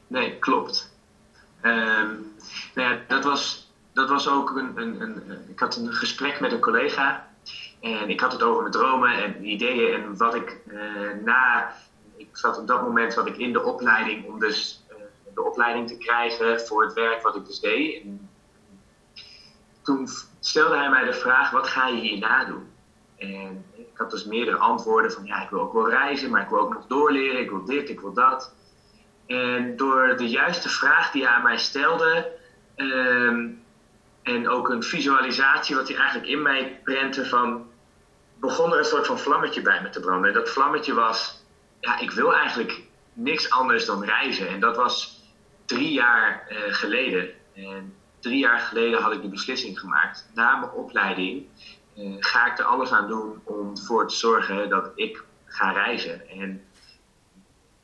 Nee, 0.07 0.39
klopt. 0.39 0.96
Um, 1.67 2.35
nou 2.75 2.95
ja, 2.95 3.01
dat 3.09 3.25
was, 3.25 3.73
dat 3.93 4.09
was 4.09 4.29
ook 4.29 4.51
een, 4.51 4.73
een, 4.77 5.01
een, 5.01 5.45
Ik 5.49 5.59
had 5.59 5.77
een 5.77 5.93
gesprek 5.93 6.41
met 6.41 6.53
een 6.53 6.61
collega. 6.61 7.29
En 7.81 8.09
ik 8.09 8.21
had 8.21 8.33
het 8.33 8.43
over 8.43 8.61
mijn 8.61 8.73
dromen 8.73 9.23
en 9.23 9.49
ideeën. 9.49 10.03
En 10.03 10.17
wat 10.17 10.35
ik 10.35 10.57
uh, 10.67 11.25
na. 11.25 11.73
Ik 12.17 12.29
zat 12.33 12.59
op 12.59 12.67
dat 12.67 12.83
moment 12.83 13.13
zat 13.13 13.27
ik 13.27 13.37
in 13.37 13.53
de 13.53 13.63
opleiding 13.63 14.25
om 14.27 14.39
dus 14.39 14.85
de 15.35 15.43
opleiding 15.43 15.89
te 15.89 15.97
krijgen 15.97 16.61
voor 16.61 16.83
het 16.83 16.93
werk 16.93 17.23
wat 17.23 17.37
ik 17.37 17.47
dus 17.47 17.61
deed. 17.61 18.03
En 18.03 18.29
toen 19.83 20.09
stelde 20.41 20.77
hij 20.77 20.91
mij 20.91 21.05
de 21.05 21.13
vraag: 21.13 21.51
wat 21.51 21.69
ga 21.69 21.89
je 21.89 22.01
hierna 22.01 22.45
doen? 22.45 22.71
En 23.17 23.65
ik 23.73 23.87
had 23.95 24.11
dus 24.11 24.25
meerdere 24.25 24.57
antwoorden 24.57 25.13
van 25.13 25.25
ja, 25.25 25.43
ik 25.43 25.51
wil 25.51 25.61
ook 25.61 25.73
wel 25.73 25.91
reizen, 25.91 26.31
maar 26.31 26.43
ik 26.43 26.49
wil 26.49 26.61
ook 26.61 26.75
nog 26.75 26.87
doorleren, 26.87 27.41
ik 27.41 27.51
wil 27.51 27.65
dit, 27.65 27.89
ik 27.89 28.01
wil 28.01 28.13
dat. 28.13 28.55
En 29.27 29.77
door 29.77 30.17
de 30.17 30.29
juiste 30.29 30.69
vraag 30.69 31.11
die 31.11 31.23
hij 31.25 31.33
aan 31.33 31.43
mij 31.43 31.59
stelde, 31.59 32.33
ehm, 32.75 33.49
en 34.23 34.49
ook 34.49 34.69
een 34.69 34.83
visualisatie 34.83 35.77
wat 35.77 35.89
hij 35.89 35.97
eigenlijk 35.97 36.29
in 36.29 36.43
mij 36.43 36.81
prentte 36.85 37.27
van, 37.27 37.71
begon 38.41 38.73
er 38.73 38.79
een 38.79 38.85
soort 38.85 39.07
van 39.07 39.19
vlammetje 39.19 39.63
bij 39.63 39.83
me 39.83 39.89
te 39.89 40.01
branden. 40.01 40.29
En 40.29 40.35
dat 40.35 40.51
vlammetje 40.51 40.95
was, 40.95 41.45
ja, 41.81 41.99
ik 41.99 42.11
wil 42.11 42.35
eigenlijk 42.35 42.83
niks 43.13 43.51
anders 43.51 43.87
dan 43.87 44.05
reizen. 44.05 44.49
En 44.49 44.61
dat 44.61 44.77
was 44.77 45.23
drie 45.65 45.93
jaar 45.93 46.47
uh, 46.51 46.59
geleden. 46.75 47.29
En 47.55 47.95
drie 48.21 48.39
jaar 48.39 48.59
geleden 48.59 49.03
had 49.03 49.13
ik 49.13 49.23
de 49.23 49.29
beslissing 49.29 49.79
gemaakt. 49.79 50.31
Na 50.35 50.57
mijn 50.57 50.73
opleiding 50.73 51.47
uh, 51.97 52.17
ga 52.21 52.51
ik 52.51 52.59
er 52.59 52.65
alles 52.65 52.91
aan 52.91 53.09
doen 53.09 53.41
om 53.45 53.71
ervoor 53.71 54.09
te 54.09 54.17
zorgen 54.17 54.69
dat 54.69 54.91
ik 54.95 55.25
ga 55.45 55.71
reizen. 55.71 56.29
En 56.29 56.66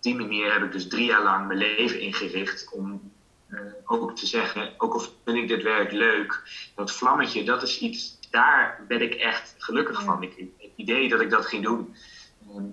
die 0.02 0.14
manier 0.14 0.52
heb 0.52 0.62
ik 0.62 0.72
dus 0.72 0.88
drie 0.88 1.04
jaar 1.04 1.22
lang 1.22 1.46
mijn 1.46 1.58
leven 1.58 2.00
ingericht 2.00 2.68
om 2.72 3.12
uh, 3.48 3.60
ook 3.84 4.16
te 4.16 4.26
zeggen, 4.26 4.74
ook 4.78 4.92
al 4.92 5.00
vind 5.24 5.36
ik 5.36 5.48
dit 5.48 5.62
werk 5.62 5.92
leuk, 5.92 6.42
dat 6.74 6.92
vlammetje, 6.92 7.44
dat 7.44 7.62
is 7.62 7.78
iets, 7.78 8.18
daar 8.30 8.84
ben 8.88 9.02
ik 9.02 9.14
echt 9.14 9.54
gelukkig 9.58 10.02
van. 10.02 10.22
Ik, 10.22 10.34
het 10.36 10.70
idee 10.76 11.08
dat 11.08 11.20
ik 11.20 11.30
dat 11.30 11.46
ging 11.46 11.62
doen, 11.62 11.94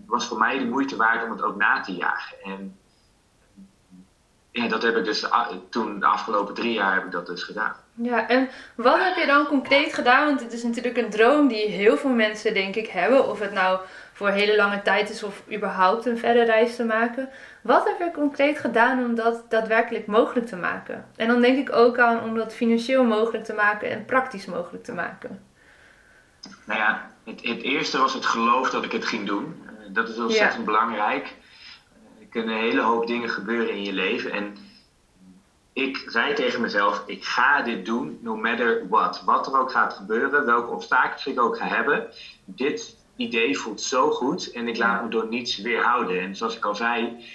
was 0.05 0.27
voor 0.27 0.37
mij 0.37 0.57
de 0.57 0.65
moeite 0.65 0.95
waard 0.95 1.23
om 1.23 1.31
het 1.31 1.41
ook 1.41 1.55
na 1.55 1.81
te 1.81 1.95
jagen. 1.95 2.37
En 2.43 2.77
ja, 4.51 4.67
dat 4.67 4.81
heb 4.81 4.95
ik 4.95 5.05
dus 5.05 5.29
ah, 5.29 5.51
toen 5.69 5.99
de 5.99 6.05
afgelopen 6.05 6.53
drie 6.53 6.73
jaar 6.73 6.93
heb 6.93 7.05
ik 7.05 7.11
dat 7.11 7.25
dus 7.25 7.43
gedaan. 7.43 7.75
Ja, 7.93 8.27
en 8.27 8.49
wat 8.75 8.99
heb 8.99 9.15
je 9.15 9.25
dan 9.25 9.45
concreet 9.45 9.93
gedaan? 9.93 10.25
Want 10.25 10.41
het 10.41 10.53
is 10.53 10.63
natuurlijk 10.63 10.97
een 10.97 11.09
droom 11.09 11.47
die 11.47 11.67
heel 11.67 11.97
veel 11.97 12.09
mensen 12.09 12.53
denk 12.53 12.75
ik 12.75 12.87
hebben. 12.87 13.29
Of 13.29 13.39
het 13.39 13.51
nou 13.51 13.79
voor 14.19 14.29
hele 14.29 14.55
lange 14.55 14.81
tijd 14.81 15.09
is 15.09 15.23
of 15.23 15.41
überhaupt 15.51 16.05
een 16.05 16.17
verre 16.17 16.43
reis 16.43 16.75
te 16.75 16.83
maken. 16.83 17.29
Wat 17.61 17.87
heb 17.87 17.99
je 17.99 18.11
concreet 18.13 18.59
gedaan 18.59 19.03
om 19.05 19.15
dat 19.15 19.43
daadwerkelijk 19.49 20.07
mogelijk 20.07 20.47
te 20.47 20.55
maken? 20.55 21.05
En 21.15 21.27
dan 21.27 21.41
denk 21.41 21.57
ik 21.57 21.75
ook 21.75 21.97
aan 21.97 22.23
om 22.23 22.35
dat 22.35 22.53
financieel 22.53 23.03
mogelijk 23.03 23.43
te 23.43 23.53
maken 23.53 23.89
en 23.89 24.05
praktisch 24.05 24.45
mogelijk 24.45 24.83
te 24.83 24.93
maken. 24.93 25.41
Nou 26.65 26.79
ja, 26.79 27.09
het, 27.23 27.41
het 27.43 27.61
eerste 27.61 27.97
was 27.97 28.13
het 28.13 28.25
geloof 28.25 28.69
dat 28.69 28.83
ik 28.83 28.91
het 28.91 29.05
ging 29.05 29.27
doen. 29.27 29.61
Eh, 29.67 29.73
dat 29.93 30.09
is 30.09 30.17
ontzettend 30.17 30.65
belangrijk 30.65 31.35
kunnen 32.29 32.55
een 32.55 32.61
hele 32.61 32.81
hoop 32.81 33.07
dingen 33.07 33.29
gebeuren 33.29 33.75
in 33.75 33.83
je 33.83 33.93
leven. 33.93 34.31
En 34.31 34.57
ik 35.73 36.03
zei 36.07 36.33
tegen 36.33 36.61
mezelf: 36.61 37.03
ik 37.05 37.25
ga 37.25 37.61
dit 37.61 37.85
doen, 37.85 38.19
no 38.21 38.35
matter 38.35 38.87
what. 38.89 39.21
Wat 39.25 39.47
er 39.47 39.59
ook 39.59 39.71
gaat 39.71 39.93
gebeuren, 39.93 40.45
welke 40.45 40.71
obstakels 40.71 41.25
ik 41.25 41.41
ook 41.41 41.57
ga 41.57 41.65
hebben. 41.65 42.07
Dit 42.45 42.98
idee 43.19 43.57
voelt 43.57 43.81
zo 43.81 44.11
goed 44.11 44.51
en 44.51 44.67
ik 44.67 44.77
laat 44.77 45.03
me 45.03 45.09
door 45.09 45.27
niets 45.27 45.57
weerhouden. 45.57 46.21
En 46.21 46.35
zoals 46.35 46.55
ik 46.55 46.65
al 46.65 46.75
zei, 46.75 47.25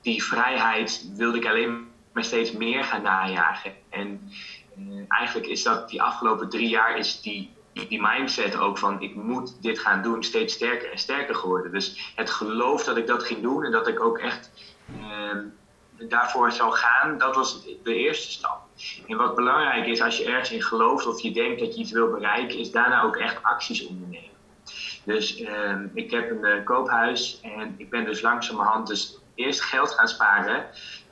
die 0.00 0.24
vrijheid 0.24 1.10
wilde 1.16 1.38
ik 1.38 1.46
alleen 1.46 1.86
maar 2.12 2.24
steeds 2.24 2.52
meer 2.52 2.84
gaan 2.84 3.02
najagen. 3.02 3.72
En 3.88 4.30
eh, 4.76 4.82
eigenlijk 5.08 5.46
is 5.50 5.62
dat 5.62 5.88
die 5.88 6.02
afgelopen 6.02 6.48
drie 6.48 6.68
jaar 6.68 6.98
is 6.98 7.20
die 7.20 7.56
die 7.88 8.00
mindset 8.00 8.56
ook 8.56 8.78
van 8.78 9.02
ik 9.02 9.14
moet 9.14 9.62
dit 9.62 9.78
gaan 9.78 10.02
doen 10.02 10.22
steeds 10.22 10.54
sterker 10.54 10.90
en 10.90 10.98
sterker 10.98 11.34
geworden. 11.34 11.72
Dus 11.72 12.12
het 12.14 12.30
geloof 12.30 12.84
dat 12.84 12.96
ik 12.96 13.06
dat 13.06 13.22
ging 13.22 13.42
doen 13.42 13.64
en 13.64 13.72
dat 13.72 13.88
ik 13.88 14.00
ook 14.00 14.18
echt 14.18 14.50
uh, 15.00 16.08
daarvoor 16.08 16.52
zou 16.52 16.72
gaan, 16.72 17.18
dat 17.18 17.34
was 17.34 17.64
de 17.82 17.94
eerste 17.94 18.30
stap. 18.30 18.60
En 19.06 19.16
wat 19.16 19.34
belangrijk 19.34 19.86
is 19.86 20.00
als 20.00 20.16
je 20.16 20.24
ergens 20.24 20.50
in 20.50 20.62
gelooft 20.62 21.06
of 21.06 21.20
je 21.20 21.30
denkt 21.30 21.60
dat 21.60 21.74
je 21.74 21.80
iets 21.80 21.92
wil 21.92 22.10
bereiken, 22.10 22.58
is 22.58 22.70
daarna 22.70 23.02
ook 23.02 23.16
echt 23.16 23.42
acties 23.42 23.86
ondernemen. 23.86 24.37
Dus 25.08 25.40
uh, 25.40 25.74
ik 25.94 26.10
heb 26.10 26.30
een 26.30 26.58
uh, 26.58 26.64
koophuis 26.64 27.40
en 27.42 27.74
ik 27.76 27.90
ben 27.90 28.04
dus 28.04 28.20
langzamerhand 28.20 28.86
dus 28.86 29.18
eerst 29.34 29.62
geld 29.62 29.90
gaan 29.90 30.08
sparen 30.08 30.66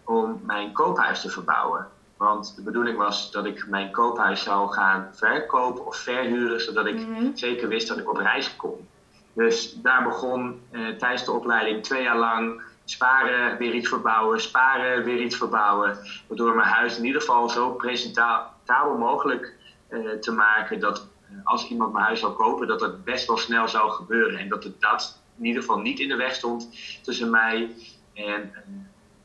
om 0.04 0.40
mijn 0.46 0.72
koophuis 0.72 1.20
te 1.20 1.30
verbouwen. 1.30 1.88
Want 2.16 2.56
de 2.56 2.62
bedoeling 2.62 2.98
was 2.98 3.30
dat 3.32 3.46
ik 3.46 3.66
mijn 3.68 3.90
koophuis 3.90 4.42
zou 4.42 4.72
gaan 4.72 5.08
verkopen 5.12 5.86
of 5.86 5.96
verhuren, 5.96 6.60
zodat 6.60 6.86
ik 6.86 6.94
mhm. 6.94 7.34
zeker 7.34 7.68
wist 7.68 7.88
dat 7.88 7.98
ik 7.98 8.10
op 8.10 8.16
reis 8.16 8.56
kon. 8.56 8.88
Dus 9.32 9.72
daar 9.72 10.02
begon 10.02 10.60
eh, 10.70 10.88
tijdens 10.88 11.24
de 11.24 11.32
opleiding 11.32 11.82
twee 11.82 12.02
jaar 12.02 12.18
lang 12.18 12.62
sparen, 12.84 13.58
weer 13.58 13.72
iets 13.72 13.88
verbouwen, 13.88 14.40
sparen, 14.40 15.04
weer 15.04 15.20
iets 15.20 15.36
verbouwen. 15.36 15.98
Waardoor 16.26 16.54
mijn 16.54 16.68
huis 16.68 16.98
in 16.98 17.04
ieder 17.04 17.20
geval 17.20 17.48
zo 17.48 17.70
presentabel 17.72 18.98
mogelijk 18.98 19.54
uh, 19.88 20.10
te 20.10 20.32
maken 20.32 20.80
dat 20.80 21.06
als 21.44 21.68
iemand 21.68 21.92
mijn 21.92 22.04
huis 22.04 22.20
zou 22.20 22.32
kopen, 22.32 22.66
dat 22.66 22.80
het 22.80 23.04
best 23.04 23.26
wel 23.26 23.36
snel 23.36 23.68
zou 23.68 23.90
gebeuren. 23.90 24.38
En 24.38 24.48
dat 24.48 24.64
het 24.64 24.80
dat 24.80 25.20
in 25.38 25.44
ieder 25.44 25.60
geval 25.60 25.78
niet 25.78 26.00
in 26.00 26.08
de 26.08 26.16
weg 26.16 26.34
stond 26.34 26.68
tussen 27.02 27.30
mij 27.30 27.70
en 28.14 28.52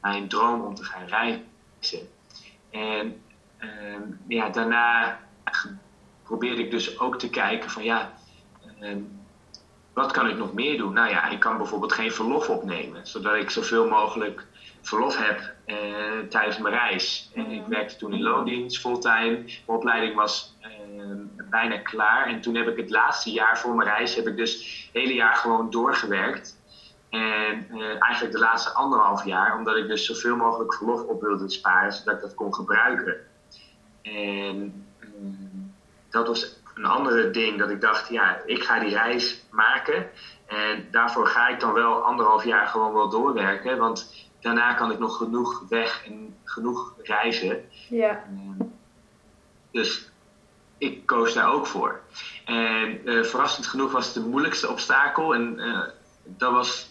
mijn 0.01 0.27
droom 0.27 0.61
om 0.61 0.75
te 0.75 0.83
gaan 0.83 1.05
reizen. 1.05 1.45
En 2.69 3.21
ehm, 3.57 4.01
ja, 4.27 4.49
daarna 4.49 5.19
probeerde 6.23 6.63
ik 6.63 6.71
dus 6.71 6.99
ook 6.99 7.19
te 7.19 7.29
kijken 7.29 7.69
van 7.69 7.83
ja, 7.83 8.13
ehm, 8.79 9.01
wat 9.93 10.11
kan 10.11 10.29
ik 10.29 10.37
nog 10.37 10.53
meer 10.53 10.77
doen? 10.77 10.93
Nou 10.93 11.09
ja, 11.09 11.29
ik 11.29 11.39
kan 11.39 11.57
bijvoorbeeld 11.57 11.93
geen 11.93 12.11
verlof 12.11 12.49
opnemen, 12.49 13.07
zodat 13.07 13.35
ik 13.35 13.49
zoveel 13.49 13.87
mogelijk 13.87 14.45
verlof 14.81 15.17
heb 15.17 15.53
eh, 15.71 16.27
tijdens 16.29 16.57
mijn 16.57 16.73
reis. 16.73 17.31
En 17.35 17.51
ik 17.51 17.65
werkte 17.65 17.95
toen 17.95 18.13
in 18.13 18.21
loondienst, 18.21 18.79
fulltime. 18.79 19.31
Mijn 19.31 19.61
opleiding 19.65 20.15
was 20.15 20.55
ehm, 20.59 21.17
bijna 21.49 21.77
klaar. 21.77 22.27
En 22.27 22.41
toen 22.41 22.55
heb 22.55 22.67
ik 22.67 22.77
het 22.77 22.89
laatste 22.89 23.31
jaar 23.31 23.59
voor 23.59 23.75
mijn 23.75 23.89
reis, 23.89 24.15
heb 24.15 24.27
ik 24.27 24.37
dus 24.37 24.53
het 24.53 25.01
hele 25.01 25.13
jaar 25.13 25.35
gewoon 25.35 25.69
doorgewerkt. 25.69 26.59
En 27.09 27.67
eigenlijk 27.99 28.31
de 28.31 28.39
laatste 28.39 28.73
anderhalf 28.73 29.25
jaar, 29.25 29.57
omdat 29.57 29.75
ik 29.75 29.87
dus 29.87 30.05
zoveel 30.05 30.35
mogelijk 30.35 30.73
verlof 30.73 31.03
op 31.03 31.21
wilde 31.21 31.49
sparen, 31.49 31.93
zodat 31.93 32.15
ik 32.15 32.21
dat 32.21 32.33
kon 32.33 32.53
gebruiken. 32.53 33.15
En 34.01 34.85
dat 36.09 36.27
was 36.27 36.59
een 36.75 36.85
andere 36.85 37.31
ding 37.31 37.59
dat 37.59 37.69
ik 37.69 37.81
dacht, 37.81 38.09
ja, 38.09 38.41
ik 38.45 38.63
ga 38.63 38.79
die 38.79 38.89
reis 38.89 39.43
maken. 39.49 40.09
En 40.45 40.87
daarvoor 40.91 41.27
ga 41.27 41.47
ik 41.47 41.59
dan 41.59 41.73
wel 41.73 42.03
anderhalf 42.03 42.43
jaar 42.43 42.67
gewoon 42.67 42.93
wel 42.93 43.09
doorwerken. 43.09 43.77
Want 43.77 44.29
daarna 44.41 44.73
kan 44.73 44.91
ik 44.91 44.99
nog 44.99 45.17
genoeg 45.17 45.63
weg 45.69 46.05
en 46.05 46.35
genoeg 46.43 46.93
reizen. 47.03 47.65
Ja. 47.89 48.09
Ehm, 48.09 48.67
dus 49.71 50.11
ik 50.77 51.05
koos 51.05 51.33
daar 51.33 51.53
ook 51.53 51.67
voor. 51.67 51.99
En 52.45 53.01
uh, 53.09 53.23
verrassend 53.23 53.67
genoeg 53.67 53.91
was 53.91 54.05
het 54.05 54.13
de 54.13 54.29
moeilijkste 54.29 54.69
obstakel. 54.69 55.33
En 55.33 55.59
uh, 55.59 55.79
dat 56.23 56.51
was. 56.51 56.89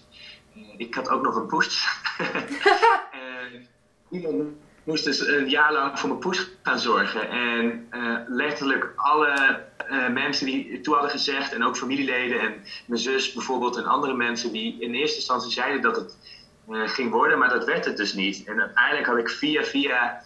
Uh, 0.57 0.63
ik 0.77 0.95
had 0.95 1.09
ook 1.09 1.23
nog 1.23 1.37
een 1.37 1.47
poes. 1.47 1.87
iemand 4.11 4.43
moest 4.85 5.05
dus 5.05 5.27
een 5.27 5.49
jaar 5.49 5.73
lang 5.73 5.99
voor 5.99 6.09
mijn 6.09 6.21
poes 6.21 6.51
gaan 6.63 6.79
zorgen. 6.79 7.31
En 7.31 7.89
letterlijk 8.29 8.93
alle 8.97 9.65
mensen 10.13 10.47
die 10.47 10.81
toe 10.81 10.95
hadden 10.95 11.11
gezegd, 11.13 11.53
en 11.53 11.65
ook 11.65 11.77
familieleden 11.77 12.41
en 12.41 12.55
mijn 12.87 13.01
zus 13.01 13.33
bijvoorbeeld, 13.33 13.77
en 13.77 13.85
andere 13.85 14.15
mensen 14.15 14.53
die 14.53 14.81
in 14.81 14.95
eerste 14.95 15.17
instantie 15.17 15.51
zeiden 15.51 15.83
dat 15.83 15.97
het 15.97 16.17
ging 16.71 17.11
worden, 17.11 17.39
maar 17.39 17.49
dat 17.49 17.65
werd 17.65 17.85
het 17.85 17.97
dus 17.97 18.15
niet. 18.15 18.45
En 18.47 18.61
uiteindelijk 18.61 19.07
had 19.07 19.19
ik 19.19 19.29
via 19.29 19.63
via. 19.63 20.23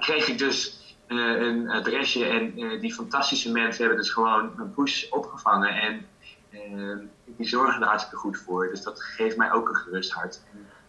kreeg 0.00 0.28
ik 0.28 0.38
dus 0.38 0.78
eh, 1.06 1.16
een 1.16 1.70
adresje. 1.70 2.26
En 2.26 2.52
eh, 2.56 2.80
die 2.80 2.94
fantastische 2.94 3.52
mensen 3.52 3.80
hebben 3.80 4.02
dus 4.02 4.12
gewoon 4.12 4.52
een 4.56 4.74
push 4.74 5.10
opgevangen. 5.10 5.74
En 5.74 6.06
eh, 6.50 6.96
die 7.24 7.48
zorgen 7.48 7.82
er 7.82 7.88
hartstikke 7.88 8.16
goed 8.16 8.38
voor. 8.38 8.68
Dus 8.68 8.82
dat 8.82 9.02
geeft 9.02 9.36
mij 9.36 9.52
ook 9.52 9.68
een 9.68 9.74
gerust 9.74 10.12
hart. 10.12 10.40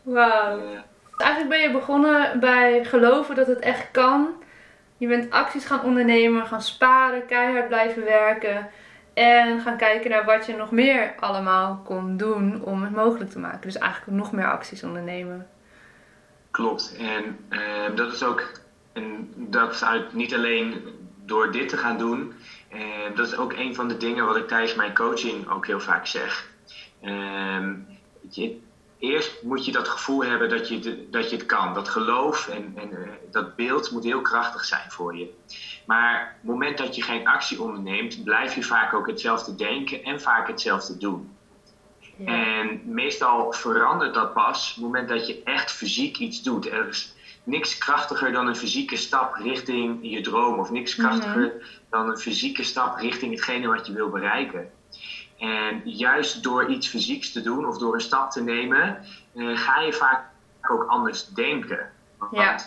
Wauw. 0.02 0.60
Eigenlijk 1.18 1.50
ben 1.50 1.60
je 1.60 1.72
begonnen 1.72 2.40
bij 2.40 2.86
geloven 2.86 3.36
dat 3.36 3.48
het 3.48 3.60
echt 3.60 3.92
kan. 3.92 4.44
Je 4.98 5.08
bent 5.08 5.32
acties 5.32 5.66
gaan 5.66 5.84
ondernemen, 5.84 6.48
gaan 6.48 6.62
sparen, 6.62 7.26
keihard 7.26 7.68
blijven 7.68 8.04
werken. 8.04 8.70
En 9.20 9.62
gaan 9.62 9.78
kijken 9.78 10.10
naar 10.10 10.26
wat 10.26 10.46
je 10.46 10.56
nog 10.56 10.72
meer 10.72 11.14
allemaal 11.20 11.82
kon 11.86 12.18
doen 12.18 12.64
om 12.64 12.84
het 12.84 12.92
mogelijk 12.92 13.30
te 13.30 13.40
maken. 13.40 13.62
Dus 13.62 13.78
eigenlijk 13.78 14.18
nog 14.18 14.32
meer 14.32 14.52
acties 14.52 14.84
ondernemen. 14.84 15.48
Klopt. 16.52 16.96
En 16.98 17.38
dat 17.96 18.14
is 18.14 18.24
ook 18.24 18.52
en 18.94 19.34
dat 19.36 19.72
is 19.72 19.84
uit, 19.84 20.14
niet 20.14 20.34
alleen 20.34 20.84
door 21.26 21.52
dit 21.52 21.70
te 21.70 21.78
gaan 21.78 21.98
doen. 21.98 22.34
Uh, 22.74 22.82
dat 23.16 23.28
is 23.28 23.38
ook 23.38 23.54
een 23.54 23.76
van 23.76 23.88
de 23.88 23.98
dingen 23.98 24.26
wat 24.26 24.36
ik 24.36 24.48
tijdens 24.48 24.76
mijn 24.76 24.96
coaching 24.96 25.50
ook 25.50 25.68
heel 25.68 25.80
vaak 25.80 26.08
zeg. 26.08 26.50
Je, 28.30 28.60
eerst 29.00 29.44
moet 29.44 29.66
je 29.66 29.72
dat 29.72 29.88
gevoel 29.88 30.24
hebben 30.24 30.50
dat 30.50 30.68
je, 30.68 31.08
dat 31.10 31.30
je 31.30 31.36
het 31.36 31.46
kan. 31.46 31.74
Dat 31.74 31.90
geloof 31.90 32.48
en, 32.48 32.74
en 32.76 32.90
uh, 32.92 33.10
dat 33.32 33.56
beeld 33.56 33.92
moet 33.92 34.04
heel 34.04 34.22
krachtig 34.22 34.66
zijn 34.66 34.92
voor 34.92 35.18
je. 35.18 35.34
Maar 35.86 36.22
op 36.22 36.42
het 36.42 36.52
moment 36.52 36.78
dat 36.78 36.96
je 36.96 37.02
geen 37.02 37.28
actie 37.28 37.62
onderneemt, 37.62 38.24
blijf 38.24 38.56
je 38.56 38.64
vaak 38.64 38.94
ook 38.94 39.08
hetzelfde 39.08 39.56
denken 39.56 40.04
en 40.04 40.22
vaak 40.22 40.48
hetzelfde 40.48 40.98
doen. 40.98 41.38
Ja. 42.16 42.26
En 42.26 42.82
meestal 42.86 43.54
verandert 43.54 44.14
dat 44.14 44.34
pas 44.34 44.70
op 44.70 44.76
het 44.76 44.84
moment 44.84 45.10
dat 45.10 45.28
je 45.28 45.44
echt 45.44 45.72
fysiek 45.72 46.18
iets 46.18 46.44
doet. 46.44 46.72
Er 46.72 46.88
is, 46.88 47.16
niks 47.44 47.78
krachtiger 47.78 48.32
dan 48.32 48.48
een 48.48 48.56
fysieke 48.56 48.98
stap 48.98 49.36
richting 49.36 50.00
je 50.02 50.22
droom. 50.22 50.60
Of 50.60 50.72
niks 50.72 50.96
krachtiger 50.96 51.54
mhm. 51.56 51.66
dan 51.90 52.10
een 52.10 52.18
fysieke 52.18 52.64
stap 52.64 53.00
richting 53.00 53.32
hetgene 53.32 53.68
wat 53.68 53.88
je 53.88 53.94
wil 53.94 54.10
bereiken. 54.10 54.72
En 55.40 55.82
juist 55.84 56.44
door 56.44 56.66
iets 56.66 56.88
fysieks 56.88 57.32
te 57.32 57.42
doen 57.42 57.66
of 57.66 57.78
door 57.78 57.94
een 57.94 58.02
stap 58.02 58.32
te 58.32 58.44
nemen, 58.44 59.06
uh, 59.34 59.58
ga 59.58 59.80
je 59.80 59.94
vaak 59.94 60.24
ook 60.70 60.84
anders 60.84 61.28
denken. 61.28 61.92
Want 62.18 62.36
ja 62.36 62.58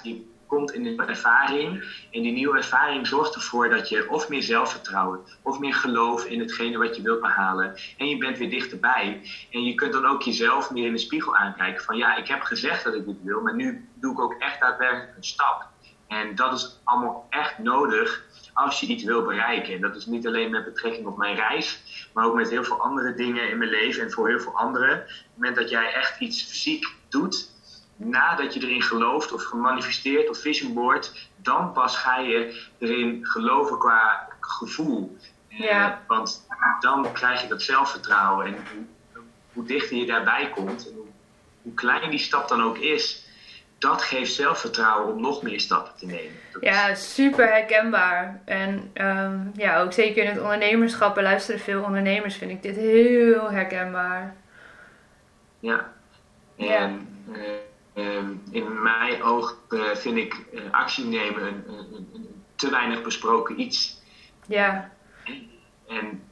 komt 0.52 0.72
in 0.72 0.86
een 0.86 1.08
ervaring. 1.08 1.68
En 2.10 2.22
die 2.22 2.32
nieuwe 2.32 2.56
ervaring 2.56 3.06
zorgt 3.06 3.34
ervoor 3.34 3.68
dat 3.68 3.88
je 3.88 4.10
of 4.10 4.28
meer 4.28 4.42
zelfvertrouwen, 4.42 5.20
of 5.42 5.58
meer 5.58 5.74
geloof 5.74 6.24
in 6.24 6.40
hetgene 6.40 6.78
wat 6.78 6.96
je 6.96 7.02
wilt 7.02 7.20
behalen. 7.20 7.74
En 7.98 8.08
je 8.08 8.18
bent 8.18 8.38
weer 8.38 8.50
dichterbij. 8.50 9.20
En 9.50 9.64
je 9.64 9.74
kunt 9.74 9.92
dan 9.92 10.06
ook 10.06 10.22
jezelf 10.22 10.70
meer 10.70 10.86
in 10.86 10.92
de 10.92 10.98
spiegel 10.98 11.36
aankijken 11.36 11.84
van 11.84 11.96
ja, 11.96 12.16
ik 12.16 12.28
heb 12.28 12.42
gezegd 12.42 12.84
dat 12.84 12.94
ik 12.94 13.06
dit 13.06 13.22
wil, 13.22 13.40
maar 13.40 13.54
nu 13.54 13.88
doe 13.94 14.12
ik 14.12 14.20
ook 14.20 14.34
echt 14.38 14.60
daadwerkelijk 14.60 15.16
een 15.16 15.24
stap. 15.24 15.66
En 16.08 16.34
dat 16.34 16.52
is 16.52 16.80
allemaal 16.84 17.26
echt 17.30 17.58
nodig 17.58 18.24
als 18.52 18.80
je 18.80 18.86
iets 18.86 19.04
wil 19.04 19.22
bereiken. 19.22 19.74
En 19.74 19.80
dat 19.80 19.96
is 19.96 20.06
niet 20.06 20.26
alleen 20.26 20.50
met 20.50 20.64
betrekking 20.64 21.06
op 21.06 21.16
mijn 21.16 21.36
reis, 21.36 21.82
maar 22.12 22.24
ook 22.24 22.34
met 22.34 22.50
heel 22.50 22.64
veel 22.64 22.80
andere 22.80 23.14
dingen 23.14 23.50
in 23.50 23.58
mijn 23.58 23.70
leven 23.70 24.02
en 24.02 24.10
voor 24.10 24.28
heel 24.28 24.40
veel 24.40 24.56
anderen. 24.56 24.98
Op 24.98 25.06
het 25.06 25.34
moment 25.34 25.56
dat 25.56 25.70
jij 25.70 25.92
echt 25.92 26.20
iets 26.20 26.42
fysiek 26.42 26.86
doet, 27.08 27.50
nadat 27.96 28.54
je 28.54 28.60
erin 28.60 28.82
gelooft 28.82 29.32
of 29.32 29.44
gemanifesteerd 29.44 30.28
of 30.28 30.38
vision 30.38 30.74
board, 30.74 31.30
dan 31.36 31.72
pas 31.72 31.96
ga 31.96 32.18
je 32.18 32.68
erin 32.78 33.26
geloven 33.26 33.78
qua 33.78 34.28
gevoel. 34.40 35.16
Ja. 35.48 36.02
want 36.06 36.46
dan 36.80 37.12
krijg 37.12 37.42
je 37.42 37.48
dat 37.48 37.62
zelfvertrouwen. 37.62 38.46
En 38.46 38.54
hoe, 38.72 39.22
hoe 39.52 39.64
dichter 39.64 39.96
je 39.96 40.06
daarbij 40.06 40.50
komt, 40.50 40.88
en 40.88 40.96
hoe, 40.96 41.06
hoe, 41.62 41.74
klein 41.74 42.10
die 42.10 42.18
stap 42.18 42.48
dan 42.48 42.62
ook 42.62 42.78
is, 42.78 43.26
dat 43.82 44.02
geeft 44.02 44.34
zelfvertrouwen 44.34 45.14
om 45.14 45.20
nog 45.20 45.42
meer 45.42 45.60
stappen 45.60 45.92
te 45.96 46.06
nemen. 46.06 46.32
ja, 46.60 46.94
super 46.94 47.46
herkenbaar. 47.46 48.42
En 48.44 48.90
um, 48.94 49.52
ja, 49.56 49.80
ook 49.80 49.92
zeker 49.92 50.24
in 50.24 50.30
het 50.30 50.40
ondernemerschap, 50.40 51.16
er 51.16 51.22
luisteren 51.22 51.60
veel 51.60 51.82
ondernemers, 51.82 52.36
vind 52.36 52.50
ik 52.50 52.62
dit 52.62 52.76
heel 52.76 53.50
herkenbaar. 53.50 54.36
Ja. 55.60 55.92
En, 56.56 56.66
ja. 56.66 56.90
Uh, 57.32 57.42
Ehm, 57.94 58.34
in 58.50 58.82
mijn 58.82 59.22
oog 59.22 59.58
vind 59.94 60.16
ik 60.16 60.46
uh, 60.52 60.60
actie 60.70 61.04
nemen 61.04 61.42
een, 61.42 61.64
een, 61.66 62.08
een, 62.12 62.44
te 62.54 62.70
weinig 62.70 63.02
besproken 63.02 63.60
iets. 63.60 64.00
Ja. 64.46 64.90
En 65.88 66.22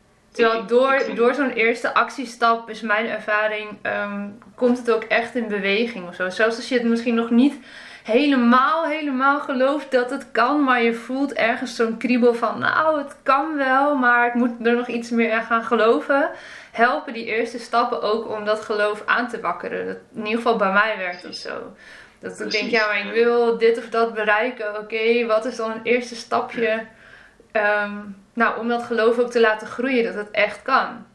Terwijl 0.41 0.67
door, 0.67 1.15
door 1.15 1.35
zo'n 1.35 1.53
eerste 1.53 1.95
actiestap 1.95 2.71
is 2.71 2.81
mijn 2.81 3.07
ervaring, 3.07 3.79
ehm, 3.83 4.29
komt 4.55 4.79
het 4.79 4.91
ook 4.91 5.05
echt 5.05 5.35
in 5.35 5.49
beweging 5.49 6.09
of 6.09 6.15
zo. 6.15 6.31
Zelfs 6.31 6.57
als 6.57 6.69
je 6.69 6.75
het 6.75 6.85
misschien 6.85 7.15
nog 7.15 7.31
niet 7.31 7.55
helemaal, 8.03 8.87
helemaal 8.87 9.41
gelooft 9.41 9.91
dat 9.91 10.11
het 10.11 10.31
kan, 10.33 10.65
maar 10.65 10.83
je 10.83 10.95
voelt 10.95 11.33
ergens 11.33 11.77
zo'n 11.77 11.97
kriebel 11.97 12.35
van, 12.35 12.59
nou, 12.59 12.99
het 12.99 13.17
kan 13.23 13.57
wel, 13.57 13.95
maar 13.97 14.27
ik 14.27 14.35
moet 14.35 14.67
er 14.67 14.77
nog 14.77 14.89
iets 14.89 15.11
meer 15.11 15.33
aan 15.33 15.45
gaan 15.45 15.65
geloven 15.65 16.31
helpen 16.73 17.13
die 17.13 17.25
eerste 17.25 17.59
stappen 17.59 18.03
ook 18.03 18.29
om 18.29 18.45
dat 18.45 18.61
geloof 18.61 19.03
aan 19.07 19.29
te 19.29 19.41
wakkeren. 19.41 19.87
Dat 19.87 19.97
in 20.15 20.25
ieder 20.25 20.37
geval 20.37 20.57
bij 20.57 20.73
mij 20.73 20.95
werkt 20.99 21.23
dat 21.23 21.37
zo. 21.37 21.73
Dat 22.19 22.41
ik 22.41 22.51
denk, 22.51 22.71
ja, 22.71 22.87
maar 22.87 23.07
ik 23.07 23.13
wil 23.13 23.59
dit 23.59 23.79
of 23.79 23.89
dat 23.89 24.15
bereiken. 24.15 24.79
Oké, 24.79 25.27
wat 25.27 25.45
is 25.45 25.57
dan 25.57 25.71
een 25.71 25.83
eerste 25.83 26.15
stapje? 26.15 26.87
Ehm, 27.53 27.99
nou, 28.41 28.59
om 28.59 28.69
dat 28.69 28.83
geloof 28.83 29.19
ook 29.19 29.31
te 29.31 29.41
laten 29.41 29.67
groeien, 29.67 30.05
dat 30.05 30.15
het 30.15 30.31
echt 30.31 30.63
kan. 30.63 31.07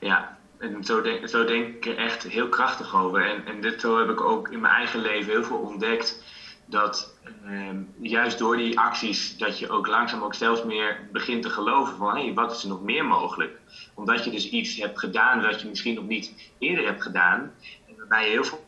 Ja, 0.00 0.38
en 0.58 0.84
zo 0.84 1.00
denk, 1.00 1.28
zo 1.28 1.44
denk 1.44 1.66
ik 1.66 1.86
er 1.86 1.96
echt 1.96 2.22
heel 2.22 2.48
krachtig 2.48 2.94
over. 2.94 3.30
En, 3.30 3.46
en 3.46 3.60
dit 3.60 3.80
zo 3.80 3.98
heb 3.98 4.08
ik 4.08 4.20
ook 4.20 4.48
in 4.48 4.60
mijn 4.60 4.74
eigen 4.74 5.00
leven 5.00 5.32
heel 5.32 5.44
veel 5.44 5.56
ontdekt. 5.58 6.22
Dat 6.66 7.14
ehm, 7.44 7.82
juist 8.00 8.38
door 8.38 8.56
die 8.56 8.78
acties, 8.78 9.38
dat 9.38 9.58
je 9.58 9.68
ook 9.68 9.86
langzaam 9.86 10.22
ook 10.22 10.34
zelfs 10.34 10.64
meer 10.64 11.08
begint 11.12 11.42
te 11.42 11.50
geloven 11.50 11.96
van 11.96 12.16
hé, 12.16 12.24
hey, 12.24 12.34
wat 12.34 12.52
is 12.52 12.62
er 12.62 12.68
nog 12.68 12.82
meer 12.82 13.04
mogelijk? 13.04 13.58
Omdat 13.94 14.24
je 14.24 14.30
dus 14.30 14.48
iets 14.48 14.76
hebt 14.76 14.98
gedaan 14.98 15.42
dat 15.42 15.60
je 15.60 15.68
misschien 15.68 15.94
nog 15.94 16.06
niet 16.06 16.52
eerder 16.58 16.84
hebt 16.84 17.02
gedaan. 17.02 17.52
En 17.88 17.96
waarbij 17.96 18.24
je 18.24 18.30
heel 18.30 18.44
veel 18.44 18.64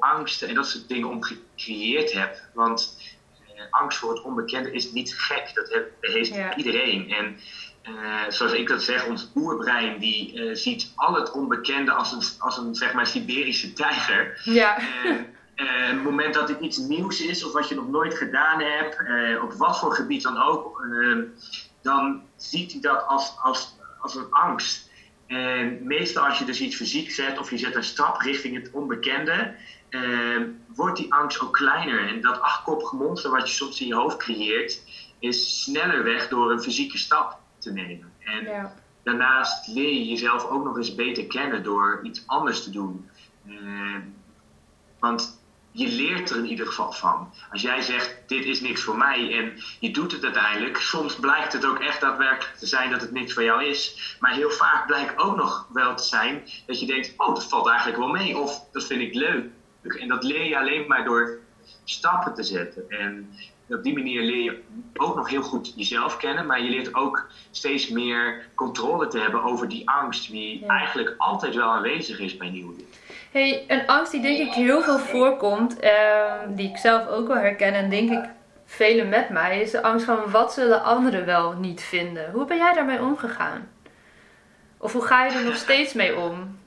angsten 0.00 0.48
en 0.48 0.54
dat 0.54 0.66
soort 0.66 0.88
dingen 0.88 1.08
om 1.08 1.22
gecreëerd 1.22 2.12
hebt. 2.12 2.48
Want 2.54 2.96
angst 3.70 3.98
voor 3.98 4.10
het 4.14 4.22
onbekende 4.22 4.72
is 4.72 4.92
niet 4.92 5.14
gek. 5.14 5.50
Dat 5.54 5.82
heeft 6.00 6.34
iedereen. 6.56 7.10
En 7.10 7.36
uh, 7.88 8.20
zoals 8.28 8.52
ik 8.52 8.68
dat 8.68 8.82
zeg, 8.82 9.06
ons 9.06 9.30
oerbrein 9.34 9.98
die 9.98 10.34
uh, 10.34 10.54
ziet 10.54 10.92
al 10.94 11.14
het 11.14 11.30
onbekende 11.30 11.92
als 11.92 12.12
een, 12.12 12.22
als 12.38 12.56
een 12.56 12.74
zeg 12.74 12.92
maar 12.92 13.06
Siberische 13.06 13.72
tijger. 13.72 14.40
Ja. 14.44 14.78
Uh, 15.04 15.16
het 15.88 16.02
moment 16.02 16.34
dat 16.34 16.48
het 16.48 16.60
iets 16.60 16.76
nieuws 16.76 17.20
is 17.20 17.44
of 17.44 17.52
wat 17.52 17.68
je 17.68 17.74
nog 17.74 17.88
nooit 17.88 18.14
gedaan 18.14 18.60
hebt, 18.60 18.96
op 19.42 19.52
wat 19.52 19.78
voor 19.78 19.94
gebied 19.94 20.22
dan 20.22 20.42
ook, 20.42 20.86
dan 21.82 22.22
ziet 22.36 22.72
hij 22.72 22.80
dat 22.80 23.06
als, 23.06 23.34
als 23.42 23.78
als 24.00 24.14
een 24.14 24.30
angst. 24.30 24.88
En 25.26 25.86
meestal 25.86 26.26
als 26.26 26.38
je 26.38 26.44
dus 26.44 26.60
iets 26.60 26.76
fysiek 26.76 27.10
zet 27.10 27.38
of 27.38 27.50
je 27.50 27.58
zet 27.58 27.74
een 27.74 27.84
stap 27.84 28.20
richting 28.20 28.54
het 28.54 28.70
onbekende, 28.72 29.54
eh, 29.90 30.42
wordt 30.66 30.96
die 30.96 31.12
angst 31.12 31.40
ook 31.40 31.52
kleiner. 31.52 32.08
En 32.08 32.20
dat 32.20 32.40
achtkoppige 32.40 32.96
monster 32.96 33.30
wat 33.30 33.48
je 33.48 33.54
soms 33.54 33.80
in 33.80 33.86
je 33.86 33.94
hoofd 33.94 34.16
creëert, 34.16 34.82
is 35.18 35.62
sneller 35.62 36.04
weg 36.04 36.28
door 36.28 36.50
een 36.50 36.62
fysieke 36.62 36.98
stap 36.98 37.38
te 37.58 37.72
nemen. 37.72 38.12
En 38.18 38.44
ja. 38.44 38.74
daarnaast 39.02 39.66
leer 39.68 39.92
je 39.92 40.08
jezelf 40.08 40.44
ook 40.44 40.64
nog 40.64 40.76
eens 40.76 40.94
beter 40.94 41.26
kennen 41.26 41.62
door 41.62 42.00
iets 42.02 42.22
anders 42.26 42.62
te 42.62 42.70
doen. 42.70 43.10
Uh, 43.46 43.96
want 44.98 45.40
je 45.72 45.88
leert 45.88 46.30
er 46.30 46.36
in 46.36 46.46
ieder 46.46 46.66
geval 46.66 46.92
van. 46.92 47.32
Als 47.50 47.62
jij 47.62 47.82
zegt, 47.82 48.16
dit 48.26 48.44
is 48.44 48.60
niks 48.60 48.82
voor 48.82 48.96
mij 48.96 49.38
en 49.38 49.62
je 49.80 49.90
doet 49.90 50.12
het 50.12 50.24
uiteindelijk, 50.24 50.76
soms 50.76 51.14
blijkt 51.14 51.52
het 51.52 51.66
ook 51.66 51.78
echt 51.78 52.00
daadwerkelijk 52.00 52.56
te 52.56 52.66
zijn 52.66 52.90
dat 52.90 53.00
het 53.00 53.12
niks 53.12 53.32
voor 53.32 53.42
jou 53.42 53.64
is. 53.64 54.16
Maar 54.20 54.32
heel 54.32 54.50
vaak 54.50 54.86
blijkt 54.86 55.18
ook 55.18 55.36
nog 55.36 55.68
wel 55.72 55.96
te 55.96 56.04
zijn 56.04 56.42
dat 56.66 56.80
je 56.80 56.86
denkt, 56.86 57.14
oh, 57.16 57.34
dat 57.34 57.48
valt 57.48 57.66
eigenlijk 57.68 57.98
wel 57.98 58.08
mee 58.08 58.38
of 58.38 58.64
dat 58.72 58.84
vind 58.84 59.00
ik 59.00 59.14
leuk. 59.14 59.46
En 59.82 60.08
dat 60.08 60.24
leer 60.24 60.44
je 60.44 60.58
alleen 60.58 60.86
maar 60.86 61.04
door 61.04 61.38
stappen 61.84 62.34
te 62.34 62.42
zetten. 62.42 62.84
En 62.88 63.30
op 63.68 63.82
die 63.82 63.94
manier 63.94 64.22
leer 64.22 64.42
je 64.42 64.62
ook 64.94 65.16
nog 65.16 65.28
heel 65.28 65.42
goed 65.42 65.72
jezelf 65.76 66.16
kennen, 66.16 66.46
maar 66.46 66.62
je 66.62 66.70
leert 66.70 66.94
ook 66.94 67.30
steeds 67.50 67.88
meer 67.88 68.46
controle 68.54 69.06
te 69.06 69.18
hebben 69.18 69.42
over 69.42 69.68
die 69.68 69.90
angst, 69.90 70.30
die 70.30 70.66
eigenlijk 70.66 71.14
altijd 71.18 71.54
wel 71.54 71.68
aanwezig 71.68 72.18
is 72.18 72.36
bij 72.36 72.50
nieuwe 72.50 72.76
dingen. 72.76 72.92
Hey, 73.30 73.64
een 73.68 73.86
angst 73.86 74.12
die 74.12 74.20
denk 74.20 74.38
ik 74.38 74.52
heel 74.52 74.82
veel 74.82 74.98
voorkomt, 74.98 75.78
ehm, 75.78 76.54
die 76.54 76.68
ik 76.68 76.76
zelf 76.76 77.06
ook 77.06 77.28
wel 77.28 77.36
herken 77.36 77.74
en 77.74 77.90
denk 77.90 78.10
ik 78.10 78.24
velen 78.64 79.08
met 79.08 79.28
mij, 79.30 79.60
is 79.60 79.70
de 79.70 79.82
angst 79.82 80.04
van 80.06 80.30
wat 80.30 80.52
zullen 80.52 80.82
anderen 80.82 81.26
wel 81.26 81.52
niet 81.52 81.82
vinden. 81.82 82.30
Hoe 82.30 82.44
ben 82.44 82.56
jij 82.56 82.74
daarmee 82.74 83.00
omgegaan? 83.00 83.68
Of 84.78 84.92
hoe 84.92 85.02
ga 85.02 85.24
je 85.24 85.32
er 85.32 85.44
nog 85.44 85.56
steeds 85.66 85.92
mee 85.92 86.16
om? 86.16 86.58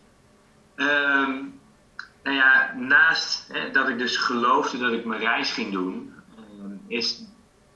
Um, 0.75 1.52
nou 2.23 2.35
ja, 2.35 2.73
naast 2.75 3.47
hè, 3.53 3.71
dat 3.71 3.89
ik 3.89 3.97
dus 3.97 4.17
geloofde 4.17 4.77
dat 4.77 4.91
ik 4.91 5.05
mijn 5.05 5.21
reis 5.21 5.51
ging 5.51 5.71
doen, 5.71 6.13
um, 6.59 6.81
is, 6.87 7.23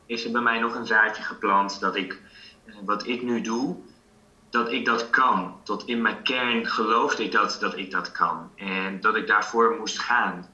is 0.06 0.26
er 0.26 0.32
bij 0.32 0.42
mij 0.42 0.60
nog 0.60 0.76
een 0.76 0.86
zaadje 0.86 1.24
geplant 1.24 1.80
dat 1.80 1.96
ik 1.96 2.22
uh, 2.66 2.76
wat 2.86 3.08
ik 3.08 3.22
nu 3.22 3.42
doe, 3.42 3.78
dat 4.50 4.72
ik 4.72 4.86
dat 4.86 5.10
kan. 5.10 5.60
Tot 5.64 5.88
in 5.88 6.02
mijn 6.02 6.24
kern 6.24 6.66
geloofde 6.66 7.24
ik 7.24 7.32
dat, 7.32 7.58
dat 7.60 7.78
ik 7.78 7.92
dat 7.92 8.12
kan. 8.12 8.52
En 8.56 9.02
dat 9.02 9.16
ik 9.16 9.28
daarvoor 9.28 9.76
moest 9.80 10.00
gaan. 10.00 10.50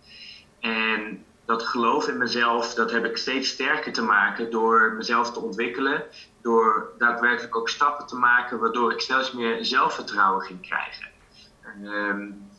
En 0.59 1.25
dat 1.45 1.63
geloof 1.63 2.07
in 2.07 2.17
mezelf, 2.17 2.73
dat 2.73 2.91
heb 2.91 3.05
ik 3.05 3.17
steeds 3.17 3.49
sterker 3.49 3.93
te 3.93 4.01
maken 4.01 4.51
door 4.51 4.93
mezelf 4.97 5.31
te 5.31 5.39
ontwikkelen. 5.39 6.03
Door 6.41 6.93
daadwerkelijk 6.97 7.55
ook 7.55 7.69
stappen 7.69 8.07
te 8.07 8.15
maken, 8.15 8.59
waardoor 8.59 8.91
ik 8.91 9.01
steeds 9.01 9.31
meer 9.31 9.65
zelfvertrouwen 9.65 10.45
ging 10.45 10.61
krijgen. 10.61 11.07
En, 11.61 11.85
um, 11.85 12.49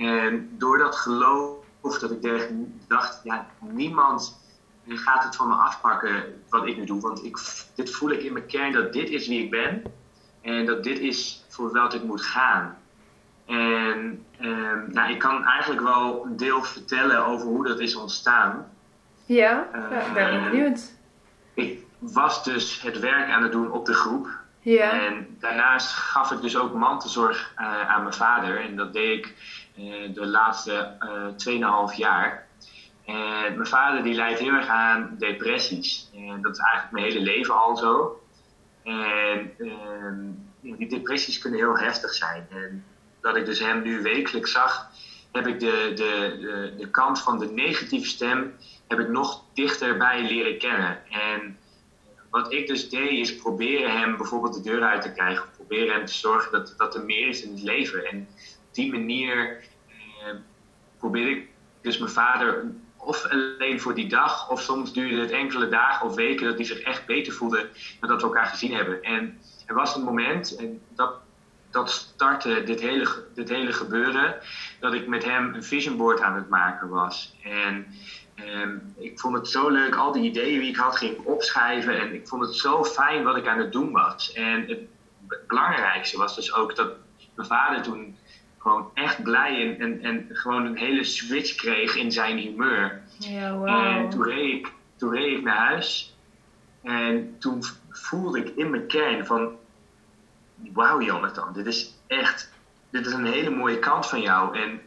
en 0.00 0.50
door 0.58 0.78
dat 0.78 0.96
geloof 0.96 1.98
dat 2.00 2.10
ik 2.10 2.48
dacht, 2.88 3.20
ja, 3.24 3.46
niemand 3.58 4.40
gaat 4.86 5.24
het 5.24 5.36
van 5.36 5.48
me 5.48 5.54
afpakken 5.54 6.42
wat 6.48 6.66
ik 6.66 6.76
nu 6.76 6.84
doe. 6.84 7.00
Want 7.00 7.24
ik, 7.24 7.38
dit 7.74 7.90
voel 7.90 8.10
ik 8.10 8.22
in 8.22 8.32
mijn 8.32 8.46
kern 8.46 8.72
dat 8.72 8.92
dit 8.92 9.10
is 9.10 9.28
wie 9.28 9.44
ik 9.44 9.50
ben. 9.50 9.82
En 10.40 10.66
dat 10.66 10.84
dit 10.84 10.98
is 10.98 11.44
voor 11.48 11.72
welk 11.72 11.92
ik 11.92 12.02
moet 12.02 12.22
gaan. 12.22 12.76
En 13.46 14.24
um, 14.40 14.84
nou, 14.92 15.10
ik 15.10 15.18
kan 15.18 15.44
eigenlijk 15.44 15.82
wel 15.82 16.24
een 16.24 16.36
deel 16.36 16.62
vertellen 16.62 17.26
over 17.26 17.46
hoe 17.46 17.66
dat 17.66 17.80
is 17.80 17.96
ontstaan. 17.96 18.66
Ja, 19.24 19.68
ja 19.72 20.00
ik 20.06 20.12
ben 20.12 20.34
uh, 20.34 20.50
benieuwd. 20.50 20.92
Ik 21.54 21.84
was 21.98 22.44
dus 22.44 22.82
het 22.82 22.98
werk 22.98 23.30
aan 23.30 23.42
het 23.42 23.52
doen 23.52 23.70
op 23.70 23.86
de 23.86 23.94
groep. 23.94 24.28
Ja. 24.60 25.06
En 25.06 25.36
daarnaast 25.38 25.92
gaf 25.92 26.30
ik 26.30 26.40
dus 26.40 26.56
ook 26.56 26.74
mantelzorg 26.74 27.54
uh, 27.58 27.90
aan 27.90 28.02
mijn 28.02 28.14
vader. 28.14 28.60
En 28.60 28.76
dat 28.76 28.92
deed 28.92 29.18
ik 29.18 29.34
de 30.14 30.26
laatste 30.26 30.96
uh, 31.46 31.90
2,5 31.90 31.96
jaar. 31.96 32.46
En 33.04 33.54
mijn 33.54 33.66
vader 33.66 34.02
die 34.02 34.14
leidt 34.14 34.40
heel 34.40 34.52
erg 34.52 34.66
aan 34.66 35.16
depressies. 35.18 36.10
En 36.14 36.42
dat 36.42 36.52
is 36.52 36.58
eigenlijk 36.58 36.92
mijn 36.92 37.04
hele 37.04 37.20
leven 37.20 37.54
al 37.54 37.76
zo. 37.76 38.20
En 38.82 39.52
ehm, 39.58 40.76
die 40.76 40.88
depressies 40.88 41.38
kunnen 41.38 41.58
heel 41.58 41.78
heftig 41.78 42.12
zijn. 42.12 42.46
En 42.50 42.84
dat 43.20 43.36
ik 43.36 43.44
dus 43.44 43.58
hem 43.58 43.82
nu 43.82 44.02
wekelijks 44.02 44.52
zag, 44.52 44.90
heb 45.32 45.46
ik 45.46 45.60
de, 45.60 45.92
de, 45.94 46.36
de, 46.40 46.74
de 46.78 46.90
kant 46.90 47.20
van 47.20 47.38
de 47.38 47.50
negatieve 47.50 48.06
stem 48.06 48.54
heb 48.88 48.98
ik 48.98 49.08
nog 49.08 49.44
dichterbij 49.54 50.22
leren 50.22 50.58
kennen. 50.58 50.98
En 51.10 51.58
wat 52.30 52.52
ik 52.52 52.66
dus 52.66 52.90
deed, 52.90 53.10
is 53.10 53.36
proberen 53.36 53.98
hem 53.98 54.16
bijvoorbeeld 54.16 54.54
de 54.54 54.70
deur 54.70 54.82
uit 54.82 55.02
te 55.02 55.12
krijgen. 55.12 55.48
Proberen 55.56 55.94
hem 55.94 56.06
te 56.06 56.14
zorgen 56.14 56.52
dat, 56.52 56.74
dat 56.76 56.94
er 56.94 57.04
meer 57.04 57.28
is 57.28 57.42
in 57.42 57.52
het 57.52 57.62
leven. 57.62 58.04
En 58.04 58.28
op 58.68 58.74
die 58.74 58.92
manier 58.92 59.64
eh, 60.26 60.34
probeer 60.98 61.28
ik 61.30 61.48
dus 61.80 61.98
mijn 61.98 62.10
vader 62.10 62.64
of 62.96 63.26
alleen 63.26 63.80
voor 63.80 63.94
die 63.94 64.08
dag, 64.08 64.50
of 64.50 64.60
soms 64.60 64.92
duurde 64.92 65.20
het 65.20 65.30
enkele 65.30 65.68
dagen 65.68 66.06
of 66.06 66.14
weken 66.14 66.46
dat 66.46 66.56
hij 66.56 66.64
zich 66.64 66.80
echt 66.80 67.06
beter 67.06 67.32
voelde 67.32 67.68
nadat 68.00 68.20
we 68.20 68.26
elkaar 68.26 68.46
gezien 68.46 68.74
hebben. 68.74 69.02
En 69.02 69.38
er 69.66 69.74
was 69.74 69.96
een 69.96 70.02
moment, 70.02 70.56
en 70.56 70.80
dat, 70.94 71.14
dat 71.70 71.90
startte 71.90 72.62
dit 72.62 72.80
hele, 72.80 73.24
dit 73.34 73.48
hele 73.48 73.72
gebeuren, 73.72 74.36
dat 74.80 74.94
ik 74.94 75.06
met 75.06 75.24
hem 75.24 75.54
een 75.54 75.64
vision 75.64 75.96
board 75.96 76.20
aan 76.20 76.34
het 76.34 76.48
maken 76.48 76.88
was. 76.88 77.36
En 77.42 77.86
ehm, 78.34 78.76
ik 78.98 79.20
vond 79.20 79.34
het 79.36 79.48
zo 79.48 79.68
leuk, 79.68 79.96
al 79.96 80.12
die 80.12 80.30
ideeën 80.30 80.60
die 80.60 80.68
ik 80.68 80.76
had, 80.76 80.96
ging 80.96 81.18
opschrijven. 81.18 82.00
En 82.00 82.14
ik 82.14 82.28
vond 82.28 82.42
het 82.42 82.54
zo 82.54 82.84
fijn 82.84 83.24
wat 83.24 83.36
ik 83.36 83.46
aan 83.46 83.58
het 83.58 83.72
doen 83.72 83.92
was. 83.92 84.32
En 84.32 84.68
het 84.68 84.80
belangrijkste 85.46 86.18
was 86.18 86.34
dus 86.34 86.54
ook 86.54 86.76
dat 86.76 86.92
mijn 87.34 87.48
vader 87.48 87.82
toen 87.82 88.16
gewoon 88.60 88.90
echt 88.94 89.22
blij 89.22 89.60
en, 89.60 89.80
en, 89.80 90.02
en 90.02 90.36
gewoon 90.36 90.66
een 90.66 90.76
hele 90.76 91.04
switch 91.04 91.54
kreeg 91.54 91.94
in 91.94 92.12
zijn 92.12 92.38
humeur. 92.38 93.02
Ja, 93.18 93.56
wow. 93.56 93.68
En 93.68 94.10
toen 94.10 94.24
reed, 94.24 94.54
ik, 94.54 94.72
toen 94.96 95.14
reed 95.14 95.38
ik 95.38 95.42
naar 95.42 95.56
huis 95.56 96.16
en 96.82 97.36
toen 97.38 97.62
voelde 97.90 98.38
ik 98.38 98.56
in 98.56 98.70
mijn 98.70 98.86
kern 98.86 99.26
van, 99.26 99.56
wauw 100.72 101.00
Jonathan, 101.00 101.52
dit 101.52 101.66
is 101.66 101.94
echt, 102.06 102.52
dit 102.90 103.06
is 103.06 103.12
een 103.12 103.26
hele 103.26 103.50
mooie 103.50 103.78
kant 103.78 104.06
van 104.06 104.20
jou 104.20 104.58
en 104.58 104.80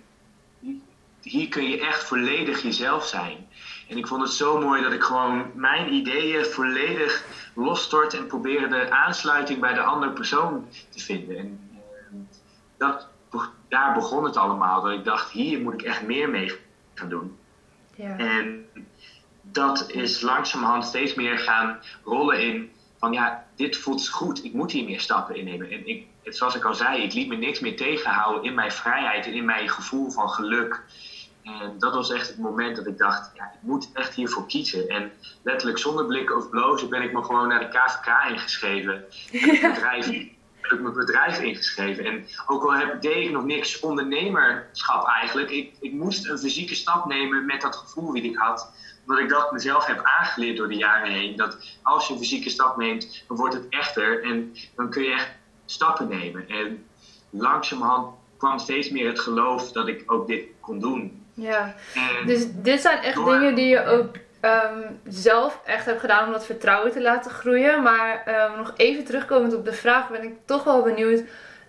hier 1.21 1.49
kun 1.49 1.69
je 1.69 1.79
echt 1.79 2.03
volledig 2.03 2.61
jezelf 2.61 3.05
zijn. 3.05 3.47
En 3.89 3.97
ik 3.97 4.07
vond 4.07 4.21
het 4.21 4.31
zo 4.31 4.59
mooi 4.59 4.83
dat 4.83 4.91
ik 4.91 5.03
gewoon 5.03 5.51
mijn 5.53 5.93
ideeën 5.93 6.45
volledig 6.45 7.25
losstort 7.55 8.13
en 8.13 8.27
probeerde 8.27 8.67
de 8.67 8.91
aansluiting 8.91 9.59
bij 9.59 9.73
de 9.73 9.81
andere 9.81 10.11
persoon 10.11 10.67
te 10.89 10.99
vinden. 10.99 11.37
En 11.37 11.69
uh, 11.71 12.19
dat, 12.77 13.07
daar 13.69 13.93
begon 13.93 14.23
het 14.23 14.37
allemaal. 14.37 14.81
Dat 14.81 14.91
ik 14.91 15.03
dacht, 15.03 15.31
hier 15.31 15.61
moet 15.61 15.73
ik 15.73 15.81
echt 15.81 16.01
meer 16.01 16.29
mee 16.29 16.51
gaan 16.93 17.09
doen. 17.09 17.37
Ja. 17.95 18.17
En 18.17 18.65
dat 19.41 19.91
is 19.91 20.21
langzamerhand 20.21 20.85
steeds 20.85 21.13
meer 21.13 21.39
gaan 21.39 21.79
rollen 22.03 22.41
in 22.41 22.71
van 22.97 23.13
ja, 23.13 23.45
dit 23.55 23.77
voelt 23.77 24.09
goed, 24.09 24.43
ik 24.43 24.53
moet 24.53 24.71
hier 24.71 24.83
meer 24.83 24.99
stappen 24.99 25.35
in 25.35 25.45
nemen. 25.45 25.69
En 25.71 25.87
ik, 25.87 26.05
zoals 26.23 26.55
ik 26.55 26.63
al 26.63 26.75
zei, 26.75 27.03
ik 27.03 27.13
liet 27.13 27.27
me 27.27 27.35
niks 27.35 27.59
meer 27.59 27.75
tegenhouden 27.75 28.43
in 28.43 28.53
mijn 28.53 28.71
vrijheid 28.71 29.25
en 29.25 29.33
in 29.33 29.45
mijn 29.45 29.69
gevoel 29.69 30.09
van 30.09 30.29
geluk. 30.29 30.81
En 31.43 31.75
dat 31.79 31.93
was 31.93 32.11
echt 32.11 32.27
het 32.27 32.37
moment 32.37 32.75
dat 32.75 32.87
ik 32.87 32.97
dacht, 32.97 33.31
ja, 33.35 33.43
ik 33.43 33.61
moet 33.61 33.89
echt 33.93 34.13
hiervoor 34.13 34.47
kiezen. 34.47 34.87
En 34.87 35.11
letterlijk 35.41 35.77
zonder 35.77 36.05
blikken 36.05 36.35
of 36.37 36.49
blozen 36.49 36.89
ben 36.89 37.01
ik 37.01 37.13
me 37.13 37.23
gewoon 37.23 37.47
naar 37.47 37.59
de 37.59 37.67
KVK 37.67 38.29
ingeschreven. 38.29 39.05
Ja. 39.31 39.73
bedrijf 39.73 40.07
heb 40.63 40.71
ik 40.71 40.83
mijn 40.83 40.93
bedrijf 40.93 41.39
ingeschreven. 41.39 42.05
En 42.05 42.25
ook 42.47 42.63
al 42.63 42.73
heb, 42.73 43.01
deed 43.01 43.25
ik 43.25 43.31
nog 43.31 43.45
niks 43.45 43.79
ondernemerschap 43.79 45.07
eigenlijk, 45.07 45.49
ik, 45.49 45.73
ik 45.79 45.93
moest 45.93 46.29
een 46.29 46.37
fysieke 46.37 46.75
stap 46.75 47.05
nemen 47.05 47.45
met 47.45 47.61
dat 47.61 47.75
gevoel 47.75 48.11
die 48.11 48.23
ik 48.23 48.37
had. 48.37 48.71
Omdat 49.07 49.23
ik 49.23 49.29
dat 49.29 49.51
mezelf 49.51 49.85
heb 49.85 50.01
aangeleerd 50.03 50.57
door 50.57 50.67
de 50.67 50.75
jaren 50.75 51.11
heen. 51.11 51.35
Dat 51.35 51.77
als 51.81 52.07
je 52.07 52.13
een 52.13 52.19
fysieke 52.19 52.49
stap 52.49 52.77
neemt, 52.77 53.23
dan 53.27 53.37
wordt 53.37 53.53
het 53.53 53.65
echter 53.69 54.23
en 54.23 54.55
dan 54.75 54.89
kun 54.89 55.03
je 55.03 55.13
echt 55.13 55.29
stappen 55.65 56.07
nemen. 56.07 56.49
En 56.49 56.85
langzamerhand 57.29 58.15
kwam 58.37 58.59
steeds 58.59 58.89
meer 58.89 59.07
het 59.07 59.19
geloof 59.19 59.71
dat 59.71 59.87
ik 59.87 60.03
ook 60.05 60.27
dit 60.27 60.45
kon 60.59 60.79
doen. 60.79 61.23
Ja, 61.33 61.75
dus 62.25 62.45
dit 62.51 62.81
zijn 62.81 62.97
echt 62.97 63.25
dingen 63.25 63.55
die 63.55 63.67
je 63.67 63.85
ook 63.85 64.15
um, 64.45 64.99
zelf 65.07 65.61
echt 65.65 65.85
heb 65.85 65.99
gedaan 65.99 66.25
om 66.25 66.31
dat 66.31 66.45
vertrouwen 66.45 66.91
te 66.91 67.01
laten 67.01 67.31
groeien. 67.31 67.81
Maar 67.81 68.23
um, 68.51 68.57
nog 68.57 68.73
even 68.75 69.03
terugkomend 69.03 69.55
op 69.55 69.65
de 69.65 69.73
vraag, 69.73 70.09
ben 70.09 70.23
ik 70.23 70.33
toch 70.45 70.63
wel 70.63 70.81
benieuwd. 70.81 71.23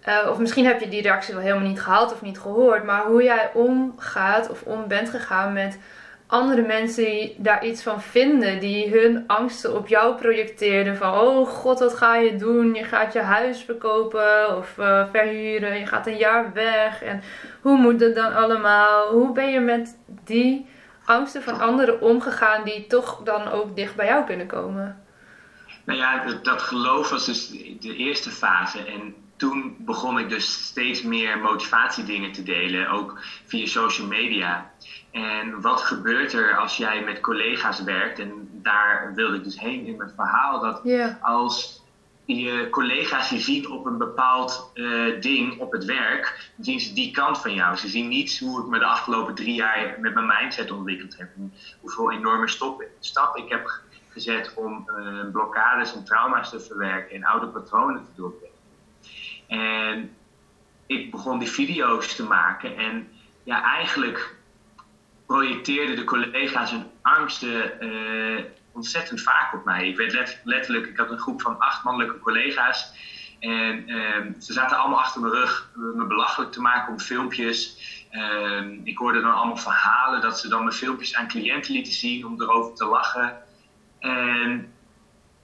Uh, 0.08 0.30
of 0.30 0.38
misschien 0.38 0.66
heb 0.66 0.80
je 0.80 0.88
die 0.88 1.02
reactie 1.02 1.34
wel 1.34 1.42
helemaal 1.42 1.68
niet 1.68 1.80
gehad 1.80 2.12
of 2.12 2.22
niet 2.22 2.38
gehoord. 2.38 2.84
Maar 2.84 3.02
hoe 3.06 3.22
jij 3.22 3.50
omgaat 3.54 4.50
of 4.50 4.62
om 4.62 4.88
bent 4.88 5.10
gegaan 5.10 5.52
met 5.52 5.78
andere 6.26 6.62
mensen 6.62 7.04
die 7.04 7.36
daar 7.38 7.64
iets 7.64 7.82
van 7.82 8.02
vinden. 8.02 8.60
Die 8.60 8.90
hun 8.90 9.24
angsten 9.26 9.76
op 9.76 9.88
jou 9.88 10.14
projecteerden. 10.14 10.96
Van 10.96 11.18
oh 11.18 11.48
god, 11.48 11.78
wat 11.78 11.94
ga 11.94 12.16
je 12.16 12.36
doen? 12.36 12.74
Je 12.74 12.84
gaat 12.84 13.12
je 13.12 13.20
huis 13.20 13.62
verkopen 13.62 14.56
of 14.56 14.76
uh, 14.78 15.04
verhuren. 15.10 15.78
Je 15.78 15.86
gaat 15.86 16.06
een 16.06 16.16
jaar 16.16 16.52
weg. 16.52 17.02
En 17.02 17.22
hoe 17.60 17.78
moet 17.78 18.00
het 18.00 18.14
dan 18.14 18.34
allemaal? 18.34 19.10
Hoe 19.10 19.32
ben 19.32 19.50
je 19.50 19.60
met 19.60 19.98
die 20.24 20.66
angsten 21.04 21.42
van 21.42 21.60
anderen 21.60 22.00
omgegaan 22.00 22.64
die 22.64 22.86
toch 22.86 23.20
dan 23.24 23.48
ook 23.48 23.76
dicht 23.76 23.94
bij 23.96 24.06
jou 24.06 24.24
kunnen 24.24 24.46
komen? 24.46 25.02
Nou 25.84 25.98
ja, 25.98 26.24
dat, 26.24 26.44
dat 26.44 26.62
geloof 26.62 27.10
was 27.10 27.24
dus 27.24 27.48
de 27.80 27.96
eerste 27.96 28.30
fase. 28.30 28.84
En 28.84 29.14
toen 29.36 29.76
begon 29.78 30.18
ik 30.18 30.28
dus 30.28 30.64
steeds 30.64 31.02
meer 31.02 31.38
motivatiedingen 31.38 32.32
te 32.32 32.42
delen, 32.42 32.88
ook 32.88 33.18
via 33.44 33.66
social 33.66 34.06
media. 34.06 34.70
En 35.10 35.60
wat 35.60 35.80
gebeurt 35.80 36.32
er 36.32 36.56
als 36.56 36.76
jij 36.76 37.04
met 37.04 37.20
collega's 37.20 37.82
werkt? 37.82 38.18
En 38.18 38.48
daar 38.52 39.12
wilde 39.14 39.36
ik 39.36 39.44
dus 39.44 39.60
heen 39.60 39.86
in 39.86 39.96
mijn 39.96 40.12
verhaal. 40.16 40.60
Dat 40.60 40.82
als 41.20 41.83
je 42.24 42.68
collega's 42.70 43.28
zien 43.28 43.70
op 43.70 43.86
een 43.86 43.98
bepaald 43.98 44.70
uh, 44.74 45.20
ding 45.20 45.58
op 45.58 45.72
het 45.72 45.84
werk, 45.84 46.50
zien 46.60 46.80
ze 46.80 46.92
die 46.92 47.10
kant 47.10 47.38
van 47.38 47.54
jou. 47.54 47.76
Ze 47.76 47.88
zien 47.88 48.08
niet 48.08 48.38
hoe 48.38 48.60
ik 48.60 48.66
me 48.66 48.78
de 48.78 48.84
afgelopen 48.84 49.34
drie 49.34 49.54
jaar 49.54 49.96
met 50.00 50.14
mijn 50.14 50.26
mindset 50.26 50.70
ontwikkeld 50.70 51.18
heb. 51.18 51.28
Hoeveel 51.80 52.12
enorme 52.12 52.48
stop, 52.48 52.84
stap 53.00 53.36
ik 53.36 53.48
heb 53.48 53.80
gezet 54.08 54.52
om 54.54 54.88
uh, 54.98 55.30
blokkades 55.32 55.94
en 55.94 56.04
trauma's 56.04 56.50
te 56.50 56.60
verwerken 56.60 57.16
en 57.16 57.24
oude 57.24 57.46
patronen 57.46 58.04
te 58.04 58.20
doorbreken. 58.20 58.54
En 59.46 60.16
ik 60.86 61.10
begon 61.10 61.38
die 61.38 61.50
video's 61.50 62.14
te 62.14 62.22
maken 62.22 62.76
en 62.76 63.08
ja, 63.42 63.62
eigenlijk 63.62 64.34
projecteerden 65.26 65.96
de 65.96 66.04
collega's 66.04 66.70
hun 66.70 66.86
angsten 67.02 67.84
uh, 67.84 68.44
ontzettend 68.72 69.20
vaak 69.20 69.54
op 69.54 69.64
mij. 69.64 69.88
Ik 69.88 69.96
werd 69.96 70.40
letterlijk, 70.44 70.86
ik 70.86 70.96
had 70.96 71.10
een 71.10 71.18
groep 71.18 71.42
van 71.42 71.58
acht 71.58 71.84
mannelijke 71.84 72.18
collega's. 72.18 72.92
En 73.40 73.90
uh, 73.90 74.16
ze 74.40 74.52
zaten 74.52 74.78
allemaal 74.78 74.98
achter 74.98 75.20
mijn 75.20 75.32
rug 75.32 75.70
me 75.74 76.04
belachelijk 76.06 76.52
te 76.52 76.60
maken 76.60 76.92
om 76.92 77.00
filmpjes. 77.00 77.78
Uh, 78.12 78.62
ik 78.84 78.98
hoorde 78.98 79.20
dan 79.20 79.34
allemaal 79.34 79.56
verhalen 79.56 80.20
dat 80.20 80.40
ze 80.40 80.48
dan 80.48 80.64
mijn 80.64 80.76
filmpjes 80.76 81.14
aan 81.14 81.28
cliënten 81.28 81.72
lieten 81.72 81.92
zien 81.92 82.26
om 82.26 82.42
erover 82.42 82.74
te 82.74 82.84
lachen. 82.84 83.42
En 83.98 84.72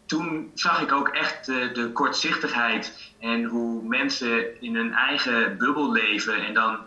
toen 0.06 0.50
zag 0.54 0.82
ik 0.82 0.92
ook 0.92 1.08
echt 1.08 1.46
de, 1.46 1.70
de 1.72 1.92
kortzichtigheid 1.92 3.12
en 3.20 3.44
hoe 3.44 3.88
mensen 3.88 4.60
in 4.60 4.74
hun 4.74 4.92
eigen 4.92 5.58
bubbel 5.58 5.92
leven 5.92 6.46
en 6.46 6.54
dan 6.54 6.78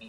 uh, 0.00 0.08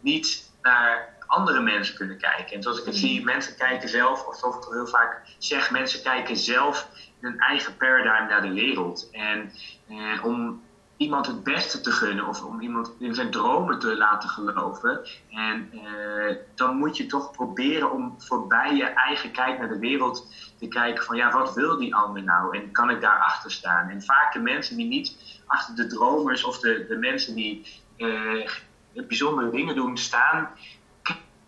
niet 0.00 0.52
naar 0.62 1.13
andere 1.26 1.60
mensen 1.60 1.94
kunnen 1.94 2.18
kijken. 2.18 2.56
En 2.56 2.62
zoals 2.62 2.78
ik 2.78 2.84
het 2.84 2.96
zie, 2.96 3.18
mm. 3.18 3.24
mensen 3.24 3.56
kijken 3.56 3.88
zelf, 3.88 4.26
of 4.26 4.36
zoals 4.36 4.56
ik 4.56 4.72
heel 4.72 4.86
vaak 4.86 5.22
zeg, 5.38 5.70
mensen 5.70 6.02
kijken 6.02 6.36
zelf 6.36 6.88
in 7.20 7.28
hun 7.28 7.38
eigen 7.38 7.76
paradigm 7.76 8.28
naar 8.28 8.42
de 8.42 8.52
wereld. 8.52 9.08
En 9.12 9.52
eh, 9.88 10.24
om 10.24 10.62
iemand 10.96 11.26
het 11.26 11.42
beste 11.42 11.80
te 11.80 11.90
gunnen 11.90 12.26
of 12.26 12.42
om 12.42 12.60
iemand 12.60 12.92
in 12.98 13.14
zijn 13.14 13.30
dromen 13.30 13.78
te 13.78 13.96
laten 13.96 14.28
geloven. 14.28 15.00
En 15.30 15.70
eh, 15.72 16.36
dan 16.54 16.76
moet 16.76 16.96
je 16.96 17.06
toch 17.06 17.30
proberen 17.30 17.92
om 17.92 18.14
voorbij 18.18 18.74
je 18.74 18.84
eigen 18.84 19.30
kijk 19.30 19.58
naar 19.58 19.68
de 19.68 19.78
wereld 19.78 20.26
te 20.58 20.68
kijken 20.68 21.04
van 21.04 21.16
ja, 21.16 21.32
wat 21.32 21.54
wil 21.54 21.78
die 21.78 21.94
ander 21.94 22.22
nou 22.22 22.58
en 22.58 22.70
kan 22.70 22.90
ik 22.90 23.00
daar 23.00 23.18
achter 23.18 23.50
staan? 23.50 23.88
En 23.88 24.02
vaak 24.02 24.32
de 24.32 24.38
mensen 24.38 24.76
die 24.76 24.86
niet 24.86 25.42
achter 25.46 25.74
de 25.74 25.86
dromers 25.86 26.44
of 26.44 26.58
de, 26.58 26.84
de 26.88 26.96
mensen 26.96 27.34
die 27.34 27.82
uh, 27.96 28.48
bijzondere 28.92 29.50
dingen 29.50 29.74
doen 29.74 29.98
staan, 29.98 30.48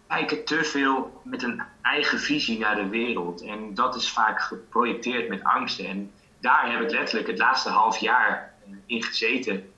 kijken 0.08 0.44
te 0.44 0.64
veel 0.64 1.20
met 1.24 1.42
een 1.42 1.62
eigen 1.82 2.18
visie 2.18 2.58
naar 2.58 2.76
de 2.76 2.88
wereld. 2.88 3.42
En 3.42 3.74
dat 3.74 3.94
is 3.94 4.10
vaak 4.10 4.40
geprojecteerd 4.40 5.28
met 5.28 5.44
angsten. 5.44 5.86
En 5.86 6.12
daar 6.40 6.72
heb 6.72 6.80
ik 6.80 6.90
letterlijk 6.90 7.26
het 7.26 7.38
laatste 7.38 7.68
half 7.68 7.98
jaar 7.98 8.54
in 8.86 9.02
gezeten 9.02 9.72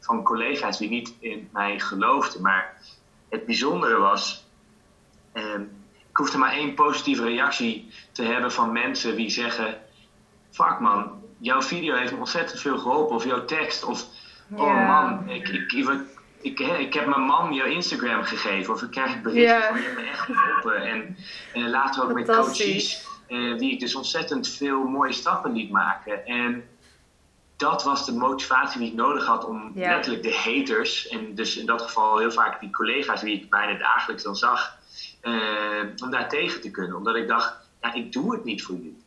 van 0.00 0.22
collega's 0.22 0.78
die 0.78 0.88
niet 0.88 1.14
in 1.18 1.48
mij 1.52 1.80
geloofden. 1.80 2.42
Maar 2.42 2.76
het 3.28 3.46
bijzondere 3.46 3.98
was, 3.98 4.44
eh, 5.32 5.60
ik 6.10 6.16
hoefde 6.16 6.38
maar 6.38 6.52
één 6.52 6.74
positieve 6.74 7.24
reactie 7.24 7.90
te 8.12 8.22
hebben 8.22 8.52
van 8.52 8.72
mensen 8.72 9.16
die 9.16 9.30
zeggen: 9.30 9.80
Fuck 10.50 10.80
man, 10.80 11.22
jouw 11.38 11.62
video 11.62 11.96
heeft 11.96 12.12
me 12.12 12.18
ontzettend 12.18 12.60
veel 12.60 12.78
geholpen. 12.78 13.16
Of 13.16 13.24
jouw 13.24 13.44
tekst. 13.44 13.84
Of 13.84 14.06
oh 14.50 14.86
man, 14.86 15.28
ik, 15.28 15.48
ik, 15.48 15.72
ik, 15.72 16.20
ik, 16.42 16.60
ik 16.60 16.94
heb 16.94 17.06
mijn 17.06 17.20
man 17.20 17.54
jouw 17.54 17.66
Instagram 17.66 18.22
gegeven. 18.22 18.74
Of 18.74 18.82
ik 18.82 18.90
krijg 18.90 19.20
berichten 19.20 19.62
van 19.68 19.76
je 19.76 19.82
hebt 19.82 19.96
me 19.96 20.06
echt 20.06 20.20
geholpen. 20.20 20.76
En, 20.76 21.16
en 21.52 21.70
later 21.70 22.02
ook 22.02 22.12
met 22.12 22.26
coaches. 22.26 23.10
Uh, 23.28 23.58
die 23.58 23.72
ik 23.72 23.80
dus 23.80 23.94
ontzettend 23.94 24.48
veel 24.48 24.84
mooie 24.84 25.12
stappen 25.12 25.52
liet 25.52 25.70
maken. 25.70 26.26
En 26.26 26.64
dat 27.56 27.84
was 27.84 28.06
de 28.06 28.12
motivatie 28.12 28.80
die 28.80 28.88
ik 28.88 28.94
nodig 28.94 29.26
had 29.26 29.44
om 29.44 29.72
letterlijk 29.74 30.22
de 30.22 30.34
haters, 30.34 31.08
en 31.08 31.34
dus 31.34 31.56
in 31.56 31.66
dat 31.66 31.82
geval 31.82 32.18
heel 32.18 32.30
vaak 32.30 32.60
die 32.60 32.70
collega's 32.70 33.20
die 33.20 33.34
ik 33.34 33.50
bijna 33.50 33.78
dagelijks 33.78 34.22
dan 34.22 34.36
zag, 34.36 34.78
uh, 35.22 35.34
om 36.02 36.10
daar 36.10 36.28
tegen 36.28 36.60
te 36.60 36.70
kunnen. 36.70 36.96
Omdat 36.96 37.16
ik 37.16 37.28
dacht, 37.28 37.54
ja, 37.80 37.94
ik 37.94 38.12
doe 38.12 38.32
het 38.32 38.44
niet 38.44 38.62
voor 38.62 38.74
jullie. 38.74 39.02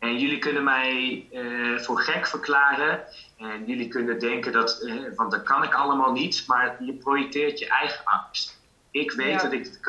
En 0.00 0.18
jullie 0.18 0.38
kunnen 0.38 0.64
mij 0.64 1.26
uh, 1.32 1.78
voor 1.78 2.00
gek 2.00 2.26
verklaren. 2.26 3.04
En 3.38 3.64
jullie 3.66 3.88
kunnen 3.88 4.18
denken 4.18 4.52
dat, 4.52 4.82
uh, 4.82 5.02
want 5.14 5.30
dat 5.30 5.42
kan 5.42 5.62
ik 5.62 5.74
allemaal 5.74 6.12
niet, 6.12 6.44
maar 6.46 6.84
je 6.84 6.92
projecteert 6.92 7.58
je 7.58 7.68
eigen 7.68 8.04
angst. 8.04 8.60
Ik 8.90 9.12
weet 9.12 9.40
dat 9.40 9.52
ik 9.52 9.64
het 9.64 9.80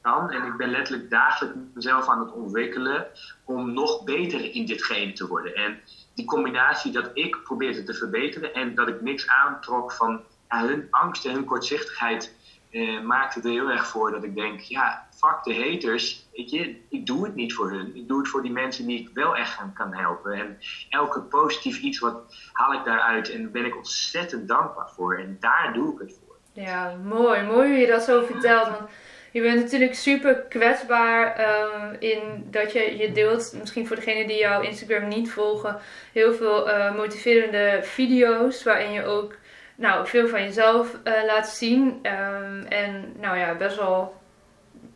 kan 0.00 0.30
en 0.30 0.44
ik 0.44 0.56
ben 0.56 0.70
letterlijk 0.70 1.10
dagelijks 1.10 1.58
mezelf 1.74 2.08
aan 2.08 2.20
het 2.20 2.32
ontwikkelen 2.32 3.06
om 3.44 3.72
nog 3.72 4.04
beter 4.04 4.54
in 4.54 4.66
ditgene 4.66 5.12
te 5.12 5.26
worden. 5.26 5.54
En 5.54 5.80
die 6.14 6.24
combinatie 6.24 6.92
dat 6.92 7.10
ik 7.14 7.42
probeerde 7.44 7.82
te 7.82 7.94
verbeteren 7.94 8.54
en 8.54 8.74
dat 8.74 8.88
ik 8.88 9.00
niks 9.00 9.26
aantrok 9.26 9.92
van 9.92 10.20
hun 10.48 10.86
angst 10.90 11.24
en 11.24 11.32
hun 11.32 11.44
kortzichtigheid, 11.44 12.34
uh, 12.70 13.00
maakte 13.00 13.40
er 13.40 13.50
heel 13.50 13.70
erg 13.70 13.86
voor 13.86 14.10
dat 14.10 14.24
ik 14.24 14.34
denk, 14.34 14.60
ja, 14.60 15.08
fuck 15.10 15.38
de 15.44 15.54
haters, 15.54 16.28
weet 16.32 16.76
ik 16.88 17.06
doe 17.06 17.24
het 17.24 17.34
niet 17.34 17.54
voor 17.54 17.70
hun. 17.70 17.96
Ik 17.96 18.08
doe 18.08 18.18
het 18.18 18.28
voor 18.28 18.42
die 18.42 18.52
mensen 18.52 18.86
die 18.86 19.00
ik 19.00 19.10
wel 19.14 19.36
echt 19.36 19.58
kan 19.74 19.94
helpen. 19.94 20.32
En 20.32 20.58
elke 20.88 21.20
positief 21.20 21.80
iets, 21.80 21.98
wat 21.98 22.34
haal 22.52 22.72
ik 22.72 22.84
daaruit 22.84 23.30
en 23.30 23.52
ben 23.52 23.64
ik 23.64 23.76
ontzettend 23.76 24.48
dankbaar 24.48 24.90
voor. 24.90 25.18
En 25.18 25.36
daar 25.40 25.72
doe 25.72 25.92
ik 25.92 25.98
het 25.98 26.18
voor. 26.18 26.36
Ja, 26.52 26.96
mooi. 27.04 27.42
Mooi 27.42 27.68
hoe 27.68 27.78
je 27.78 27.86
dat 27.86 28.02
zo 28.02 28.24
vertelt. 28.24 28.68
Want 28.68 28.90
je 29.32 29.42
bent 29.42 29.60
natuurlijk 29.60 29.94
super 29.94 30.34
kwetsbaar 30.34 31.40
um, 31.40 31.96
in 31.98 32.46
dat 32.50 32.72
je 32.72 32.96
je 32.96 33.12
deelt, 33.12 33.54
misschien 33.58 33.86
voor 33.86 33.96
degenen 33.96 34.26
die 34.26 34.38
jouw 34.38 34.60
Instagram 34.60 35.08
niet 35.08 35.30
volgen, 35.30 35.78
heel 36.12 36.34
veel 36.34 36.68
uh, 36.68 36.96
motiverende 36.96 37.80
video's 37.82 38.62
waarin 38.62 38.92
je 38.92 39.04
ook 39.04 39.34
nou, 39.80 40.06
veel 40.06 40.28
van 40.28 40.42
jezelf 40.42 40.98
uh, 41.04 41.24
laat 41.26 41.48
zien. 41.48 42.00
Um, 42.02 42.66
en 42.66 43.12
nou 43.18 43.38
ja, 43.38 43.54
best 43.54 43.76
wel 43.76 44.20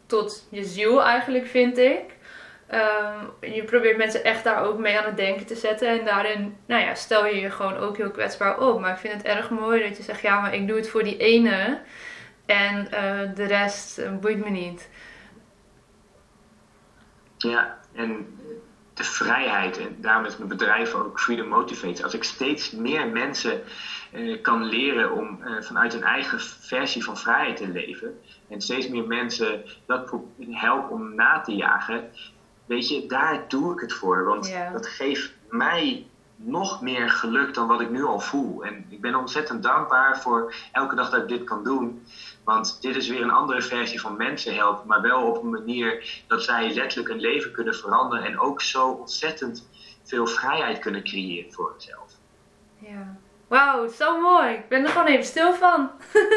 tot 0.07 0.47
je 0.51 0.65
ziel 0.65 1.03
eigenlijk, 1.03 1.47
vind 1.47 1.79
ik. 1.79 2.03
Um, 2.73 3.53
je 3.55 3.65
probeert 3.65 3.97
mensen 3.97 4.25
echt 4.25 4.45
daar 4.45 4.63
ook 4.63 4.79
mee 4.79 4.99
aan 4.99 5.05
het 5.05 5.17
denken 5.17 5.47
te 5.47 5.55
zetten. 5.55 5.89
En 5.89 6.05
daarin 6.05 6.57
nou 6.67 6.83
ja, 6.83 6.95
stel 6.95 7.27
je 7.27 7.41
je 7.41 7.51
gewoon 7.51 7.77
ook 7.77 7.97
heel 7.97 8.11
kwetsbaar 8.11 8.59
op. 8.61 8.81
Maar 8.81 8.91
ik 8.91 8.99
vind 8.99 9.15
het 9.15 9.23
erg 9.23 9.51
mooi 9.51 9.89
dat 9.89 9.97
je 9.97 10.03
zegt: 10.03 10.21
ja, 10.21 10.41
maar 10.41 10.55
ik 10.55 10.69
doe 10.69 10.77
het 10.77 10.89
voor 10.89 11.03
die 11.03 11.17
ene. 11.17 11.81
En 12.47 12.89
uh, 12.93 13.35
de 13.35 13.45
rest 13.45 13.99
uh, 13.99 14.17
boeit 14.21 14.45
me 14.45 14.51
niet. 14.51 14.91
Ja, 17.37 17.79
en 17.95 18.39
de 18.95 19.05
vrijheid. 19.05 19.79
En 19.79 19.97
daarom 20.01 20.25
is 20.25 20.37
mijn 20.37 20.49
bedrijf 20.49 20.95
ook 20.95 21.21
Freedom 21.21 21.49
Motivates. 21.49 22.03
Als 22.03 22.15
ik 22.15 22.25
steeds 22.25 22.71
meer 22.71 23.09
mensen 23.09 23.63
uh, 24.13 24.43
kan 24.43 24.65
leren 24.65 25.13
om 25.13 25.41
vanuit 25.61 25.93
hun 25.93 26.03
eigen 26.03 26.41
versie 26.41 27.05
van 27.05 27.19
vrijheid 27.19 27.57
te 27.57 27.69
leven. 27.69 28.21
En 28.49 28.61
steeds 28.61 28.89
meer 28.89 29.07
mensen 29.07 29.65
dat 29.87 30.15
helpen 30.51 30.91
om 30.91 31.15
na 31.15 31.41
te 31.41 31.53
jagen. 31.53 32.11
Weet 32.67 32.89
je, 32.89 33.07
daar 33.07 33.45
doe 33.49 33.73
ik 33.73 33.81
het 33.81 33.93
voor. 33.93 34.25
Want 34.25 34.55
dat 34.73 34.87
geeft 34.87 35.33
mij 35.49 36.07
nog 36.47 36.81
meer 36.81 37.11
geluk 37.11 37.55
dan 37.55 37.67
wat 37.67 37.81
ik 37.81 37.91
nu 37.91 38.05
al 38.05 38.21
voel. 38.21 38.65
En 38.65 38.87
ik 38.89 39.01
ben 39.01 39.15
ontzettend 39.15 39.63
dankbaar 39.63 40.21
voor 40.21 40.55
elke 40.73 40.95
dag 40.95 41.11
dat 41.11 41.23
ik 41.23 41.29
dit 41.29 41.45
kan 41.45 41.65
doen. 41.65 42.07
Want 42.45 42.83
dit 42.83 42.97
is 42.97 43.09
weer 43.09 43.23
een 43.23 43.31
andere 43.31 43.63
versie 43.63 44.01
van 44.01 44.17
mensen 44.17 44.55
helpen, 44.55 44.87
maar 44.87 45.03
wel 45.03 45.23
op 45.23 45.43
een 45.43 45.51
manier 45.51 46.23
dat 46.27 46.43
zij 46.43 46.75
letterlijk 46.75 47.09
een 47.09 47.21
leven 47.21 47.53
kunnen 47.53 47.75
veranderen 47.75 48.25
en 48.25 48.39
ook 48.39 48.63
zo 48.63 48.89
ontzettend 48.89 49.69
veel 50.03 50.27
vrijheid 50.27 50.79
kunnen 50.79 51.05
creëren 51.05 51.53
voor 51.53 51.75
zichzelf. 51.79 52.13
Ja. 52.79 53.17
Wauw, 53.49 53.89
zo 53.89 54.21
mooi. 54.21 54.55
Ik 54.55 54.69
ben 54.69 54.85
er 54.85 54.89
gewoon 54.89 55.07
even 55.07 55.25
stil 55.25 55.55
van. 55.55 55.91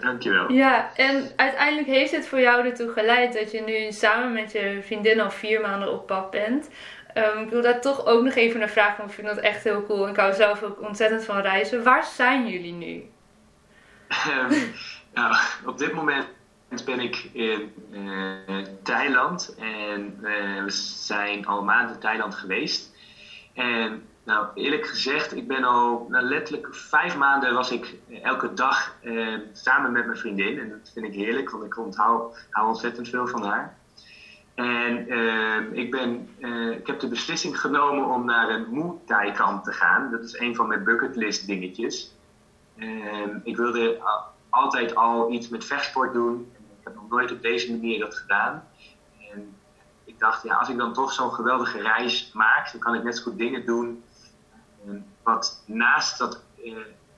Dankjewel. 0.00 0.52
Ja, 0.52 0.96
en 0.96 1.30
uiteindelijk 1.36 1.86
heeft 1.86 2.12
het 2.12 2.26
voor 2.26 2.40
jou 2.40 2.66
ertoe 2.66 2.92
geleid 2.92 3.32
dat 3.32 3.50
je 3.50 3.60
nu 3.60 3.92
samen 3.92 4.32
met 4.32 4.52
je 4.52 4.80
vriendin 4.82 5.20
al 5.20 5.30
vier 5.30 5.60
maanden 5.60 5.92
op 5.92 6.06
pad 6.06 6.30
bent. 6.30 6.70
Um, 7.14 7.42
ik 7.42 7.50
wil 7.50 7.62
daar 7.62 7.80
toch 7.80 8.06
ook 8.06 8.22
nog 8.22 8.34
even 8.34 8.60
naar 8.60 8.68
vragen, 8.68 8.96
want 8.96 9.08
ik 9.08 9.14
vind 9.14 9.26
dat 9.26 9.38
echt 9.38 9.64
heel 9.64 9.86
cool. 9.86 10.08
Ik 10.08 10.16
hou 10.16 10.32
zelf 10.32 10.62
ook 10.62 10.82
ontzettend 10.82 11.24
van 11.24 11.40
reizen. 11.40 11.82
Waar 11.82 12.04
zijn 12.04 12.48
jullie 12.48 12.72
nu? 12.72 13.10
Um, 14.28 14.72
nou, 15.14 15.36
op 15.64 15.78
dit 15.78 15.92
moment 15.92 16.26
ben 16.84 17.00
ik 17.00 17.28
in 17.32 17.72
uh, 17.90 18.64
Thailand 18.82 19.54
en 19.58 20.18
uh, 20.22 20.64
we 20.64 20.70
zijn 20.70 21.46
al 21.46 21.64
maanden 21.64 21.94
in 21.94 22.00
Thailand 22.00 22.34
geweest. 22.34 22.92
En 23.54 24.02
nou, 24.24 24.46
eerlijk 24.54 24.86
gezegd, 24.86 25.36
ik 25.36 25.46
ben 25.46 25.64
al 25.64 26.06
nou, 26.08 26.24
letterlijk 26.24 26.74
vijf 26.74 27.16
maanden 27.16 27.54
was 27.54 27.70
ik 27.70 27.94
elke 28.22 28.54
dag 28.54 28.96
samen 29.52 29.92
met 29.92 30.06
mijn 30.06 30.18
vriendin. 30.18 30.58
En 30.58 30.68
dat 30.68 30.90
vind 30.94 31.06
ik 31.06 31.14
heerlijk, 31.14 31.50
want 31.50 31.64
ik 31.64 31.78
onthoud 31.78 32.46
hou 32.50 32.68
ontzettend 32.68 33.08
veel 33.08 33.26
van 33.26 33.42
haar. 33.42 33.76
En 34.54 35.76
ik, 35.76 35.90
ben, 35.90 36.28
ik 36.78 36.86
heb 36.86 37.00
de 37.00 37.08
beslissing 37.08 37.60
genomen 37.60 38.06
om 38.06 38.24
naar 38.24 38.48
een 38.48 38.66
Muay 38.70 38.96
Thai 39.06 39.32
kamp 39.32 39.64
te 39.64 39.72
gaan. 39.72 40.10
Dat 40.10 40.22
is 40.22 40.38
een 40.38 40.54
van 40.54 40.68
mijn 40.68 40.84
bucketlist 40.84 41.46
dingetjes. 41.46 42.14
ik 43.42 43.56
wilde 43.56 44.00
altijd 44.48 44.94
al 44.94 45.32
iets 45.32 45.48
met 45.48 45.64
vechtsport 45.64 46.12
doen. 46.12 46.52
Ik 46.78 46.84
heb 46.84 46.94
nog 46.94 47.08
nooit 47.08 47.32
op 47.32 47.42
deze 47.42 47.70
manier 47.70 47.98
dat 47.98 48.16
gedaan. 48.16 48.68
En 49.32 49.56
ik 50.04 50.18
dacht, 50.18 50.42
ja, 50.42 50.54
als 50.54 50.68
ik 50.68 50.76
dan 50.76 50.92
toch 50.92 51.12
zo'n 51.12 51.32
geweldige 51.32 51.82
reis 51.82 52.30
maak, 52.32 52.72
dan 52.72 52.80
kan 52.80 52.94
ik 52.94 53.02
net 53.02 53.16
zo 53.16 53.22
goed 53.22 53.38
dingen 53.38 53.66
doen 53.66 54.02
wat 55.22 55.62
naast 55.66 56.18
dat 56.18 56.42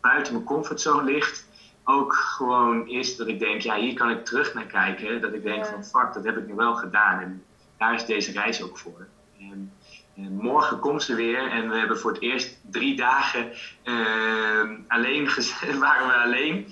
buiten 0.01 0.32
mijn 0.32 0.45
comfortzone 0.45 1.03
ligt, 1.03 1.47
ook 1.89 2.14
gewoon 2.14 2.89
is 2.89 3.16
dat 3.16 3.28
ik 3.28 3.39
denk, 3.39 3.61
ja, 3.61 3.76
hier 3.76 3.95
kan 3.95 4.11
ik 4.11 4.24
terug 4.24 4.55
naar 4.55 4.66
kijken. 4.66 5.20
Dat 5.20 5.32
ik 5.32 5.43
denk 5.43 5.66
van, 5.66 5.84
fuck, 5.84 6.14
dat 6.14 6.24
heb 6.24 6.37
ik 6.37 6.47
nu 6.47 6.55
wel 6.55 6.74
gedaan. 6.74 7.20
En 7.20 7.45
daar 7.78 7.95
is 7.95 8.05
deze 8.05 8.32
reis 8.32 8.62
ook 8.62 8.78
voor. 8.78 9.07
En, 9.39 9.72
en 10.16 10.37
morgen 10.37 10.78
komt 10.78 11.03
ze 11.03 11.14
weer 11.14 11.51
en 11.51 11.68
we 11.68 11.76
hebben 11.76 11.99
voor 11.99 12.12
het 12.12 12.20
eerst 12.20 12.59
drie 12.70 12.97
dagen 12.97 13.53
uh, 13.84 14.70
alleen 14.89 15.28
waren 15.78 16.07
we 16.07 16.14
alleen. 16.24 16.66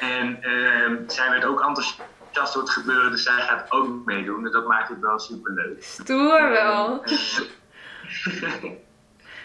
En 0.00 0.38
uh, 0.42 0.98
zij 1.06 1.30
werd 1.30 1.44
ook 1.44 1.60
enthousiast 1.60 2.52
door 2.52 2.62
het 2.62 2.70
gebeuren, 2.70 3.10
dus 3.10 3.22
zij 3.22 3.42
gaat 3.42 3.72
ook 3.72 4.04
meedoen. 4.04 4.46
En 4.46 4.52
dat 4.52 4.66
maakt 4.66 4.88
het 4.88 5.00
wel 5.00 5.18
super 5.18 5.52
leuk. 5.52 5.82
Stoer 5.82 6.48
wel. 6.48 7.02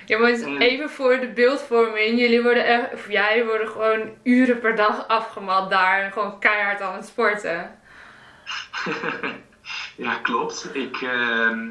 Ja, 0.06 0.18
maar 0.18 0.32
even 0.58 0.90
voor 0.90 1.20
de 1.20 1.28
beeldvorming. 1.28 2.20
Jullie 2.20 2.42
worden 2.42 2.66
echt, 2.66 2.94
of 2.94 3.10
jij 3.10 3.46
worden 3.46 3.68
gewoon 3.68 4.10
uren 4.24 4.60
per 4.60 4.76
dag 4.76 5.08
afgemat 5.08 5.70
daar 5.70 6.04
en 6.04 6.12
gewoon 6.12 6.40
keihard 6.40 6.82
aan 6.82 6.96
het 6.96 7.06
sporten. 7.06 7.80
ja, 10.06 10.16
klopt. 10.16 10.70
Ik, 10.74 11.02
ehm, 11.02 11.68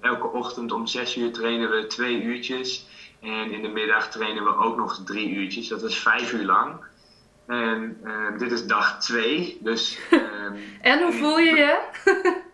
elke 0.00 0.26
ochtend 0.26 0.72
om 0.72 0.86
6 0.86 1.16
uur 1.16 1.32
trainen 1.32 1.70
we 1.70 1.86
twee 1.86 2.22
uurtjes. 2.22 2.86
En 3.22 3.52
in 3.52 3.62
de 3.62 3.68
middag 3.68 4.10
trainen 4.10 4.44
we 4.44 4.56
ook 4.56 4.76
nog 4.76 5.02
drie 5.04 5.30
uurtjes. 5.30 5.68
Dat 5.68 5.82
is 5.82 5.98
vijf 5.98 6.32
uur 6.32 6.44
lang. 6.44 6.74
En 7.46 8.00
ehm, 8.04 8.38
dit 8.38 8.52
is 8.52 8.66
dag 8.66 9.00
twee. 9.00 9.58
Dus, 9.60 9.98
ehm, 10.10 10.56
en 10.80 11.02
hoe 11.02 11.12
voel 11.12 11.38
je 11.38 11.54
je? 11.54 11.78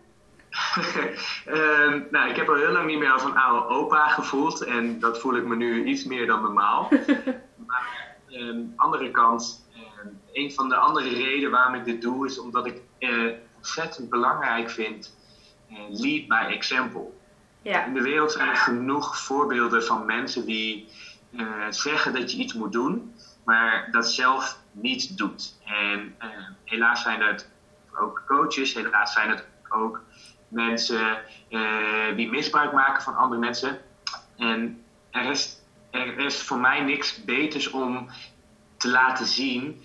uh, 1.47 2.01
nou, 2.11 2.29
ik 2.29 2.35
heb 2.35 2.49
al 2.49 2.55
heel 2.55 2.71
lang 2.71 2.87
niet 2.87 2.99
meer 2.99 3.11
als 3.11 3.23
een 3.23 3.37
oude 3.37 3.67
opa 3.67 4.07
gevoeld. 4.07 4.63
En 4.63 4.99
dat 4.99 5.19
voel 5.19 5.35
ik 5.35 5.45
me 5.45 5.55
nu 5.55 5.83
iets 5.83 6.03
meer 6.03 6.27
dan 6.27 6.41
normaal. 6.41 6.89
maar 7.67 8.15
aan 8.27 8.57
de 8.57 8.73
andere 8.75 9.11
kant, 9.11 9.67
een 10.33 10.53
van 10.53 10.69
de 10.69 10.75
andere 10.75 11.09
redenen 11.09 11.51
waarom 11.51 11.73
ik 11.73 11.85
dit 11.85 12.01
doe, 12.01 12.25
is 12.25 12.39
omdat 12.39 12.65
ik 12.65 12.81
uh, 12.99 13.31
ontzettend 13.55 14.09
belangrijk 14.09 14.69
vind 14.69 15.15
uh, 15.71 15.77
lead 15.89 16.27
by 16.27 16.53
example. 16.53 17.11
Ja. 17.61 17.85
In 17.85 17.93
de 17.93 18.01
wereld 18.01 18.31
zijn 18.31 18.49
er 18.49 18.55
genoeg 18.55 19.17
voorbeelden 19.17 19.83
van 19.83 20.05
mensen 20.05 20.45
die 20.45 20.87
uh, 21.31 21.65
zeggen 21.69 22.13
dat 22.13 22.31
je 22.31 22.37
iets 22.37 22.53
moet 22.53 22.71
doen, 22.71 23.15
maar 23.45 23.87
dat 23.91 24.11
zelf 24.11 24.59
niet 24.71 25.17
doet. 25.17 25.57
En 25.65 26.15
helaas 26.63 27.01
zijn 27.01 27.21
het 27.21 27.49
ook 27.99 28.23
coaches, 28.27 28.73
helaas 28.73 29.13
zijn 29.13 29.29
het 29.29 29.45
ook 29.69 30.02
mensen 30.53 31.17
uh, 31.49 32.15
die 32.15 32.29
misbruik 32.29 32.73
maken 32.73 33.03
van 33.03 33.15
andere 33.15 33.39
mensen. 33.39 33.79
En 34.37 34.83
er 35.11 35.29
is, 35.29 35.61
er 35.91 36.17
is 36.17 36.41
voor 36.41 36.59
mij 36.59 36.81
niks 36.81 37.23
beters 37.23 37.69
om 37.69 38.09
te 38.77 38.89
laten 38.89 39.25
zien. 39.25 39.83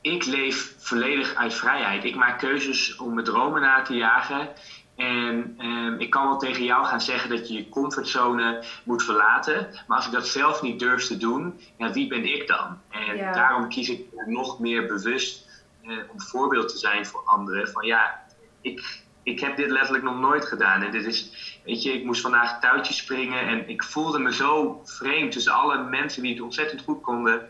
Ik 0.00 0.24
leef 0.24 0.74
volledig 0.78 1.34
uit 1.34 1.54
vrijheid. 1.54 2.04
Ik 2.04 2.14
maak 2.14 2.38
keuzes 2.38 2.96
om 2.96 3.14
mijn 3.14 3.26
dromen 3.26 3.60
na 3.60 3.82
te 3.82 3.94
jagen. 3.94 4.48
En 4.96 5.56
um, 5.60 6.00
ik 6.00 6.10
kan 6.10 6.26
wel 6.28 6.38
tegen 6.38 6.64
jou 6.64 6.84
gaan 6.84 7.00
zeggen 7.00 7.30
dat 7.30 7.48
je 7.48 7.54
je 7.54 7.68
comfortzone 7.68 8.64
moet 8.84 9.02
verlaten. 9.02 9.68
Maar 9.86 9.96
als 9.96 10.06
ik 10.06 10.12
dat 10.12 10.26
zelf 10.26 10.62
niet 10.62 10.78
durf 10.78 11.06
te 11.06 11.16
doen, 11.16 11.60
ja, 11.76 11.92
wie 11.92 12.08
ben 12.08 12.24
ik 12.24 12.46
dan? 12.46 12.80
En 12.90 13.32
daarom 13.32 13.68
kies 13.68 13.88
ik 13.88 14.06
nog 14.26 14.58
meer 14.58 14.86
bewust 14.86 15.64
uh, 15.84 15.98
om 16.12 16.20
voorbeeld 16.20 16.68
te 16.68 16.78
zijn 16.78 17.06
voor 17.06 17.22
anderen. 17.24 17.68
Van 17.68 17.86
ja, 17.86 18.24
ik, 18.60 19.03
ik 19.24 19.40
heb 19.40 19.56
dit 19.56 19.70
letterlijk 19.70 20.04
nog 20.04 20.18
nooit 20.18 20.44
gedaan. 20.44 20.82
En 20.82 20.90
dit 20.90 21.04
is, 21.04 21.32
weet 21.64 21.82
je, 21.82 21.92
ik 21.92 22.04
moest 22.04 22.20
vandaag 22.20 22.60
touwtjes 22.60 22.96
springen 22.96 23.40
en 23.40 23.68
ik 23.68 23.82
voelde 23.82 24.18
me 24.18 24.34
zo 24.34 24.80
vreemd 24.84 25.32
tussen 25.32 25.52
alle 25.52 25.82
mensen 25.82 26.22
die 26.22 26.32
het 26.32 26.42
ontzettend 26.42 26.82
goed 26.82 27.00
konden. 27.00 27.48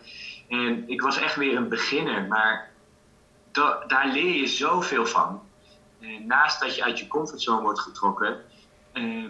En 0.49 0.89
ik 0.89 1.01
was 1.01 1.19
echt 1.19 1.37
weer 1.37 1.57
een 1.57 1.69
beginner, 1.69 2.27
maar 2.27 2.71
daar 3.87 4.09
leer 4.13 4.35
je 4.41 4.47
zoveel 4.47 5.07
van. 5.07 5.43
Naast 6.27 6.61
dat 6.61 6.77
je 6.77 6.85
uit 6.85 6.99
je 6.99 7.07
comfortzone 7.07 7.63
wordt 7.63 7.81
getrokken, 7.81 8.41
eh, 8.93 9.25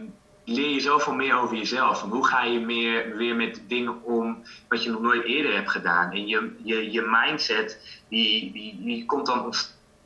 leer 0.45 0.69
je 0.69 0.81
zoveel 0.81 1.15
meer 1.15 1.35
over 1.35 1.57
jezelf. 1.57 1.99
Van 1.99 2.11
hoe 2.11 2.27
ga 2.27 2.45
je 2.45 2.61
meer, 2.61 3.17
weer 3.17 3.37
met 3.37 3.63
dingen 3.69 4.03
om 4.03 4.43
wat 4.69 4.83
je 4.83 4.91
nog 4.91 5.01
nooit 5.01 5.25
eerder 5.25 5.55
hebt 5.55 5.71
gedaan. 5.71 6.13
En 6.13 6.27
je, 6.27 6.57
je, 6.63 6.91
je 6.91 7.03
mindset, 7.03 8.01
die, 8.09 8.53
die, 8.53 8.83
die 8.83 9.05
komt 9.05 9.27
dan 9.27 9.55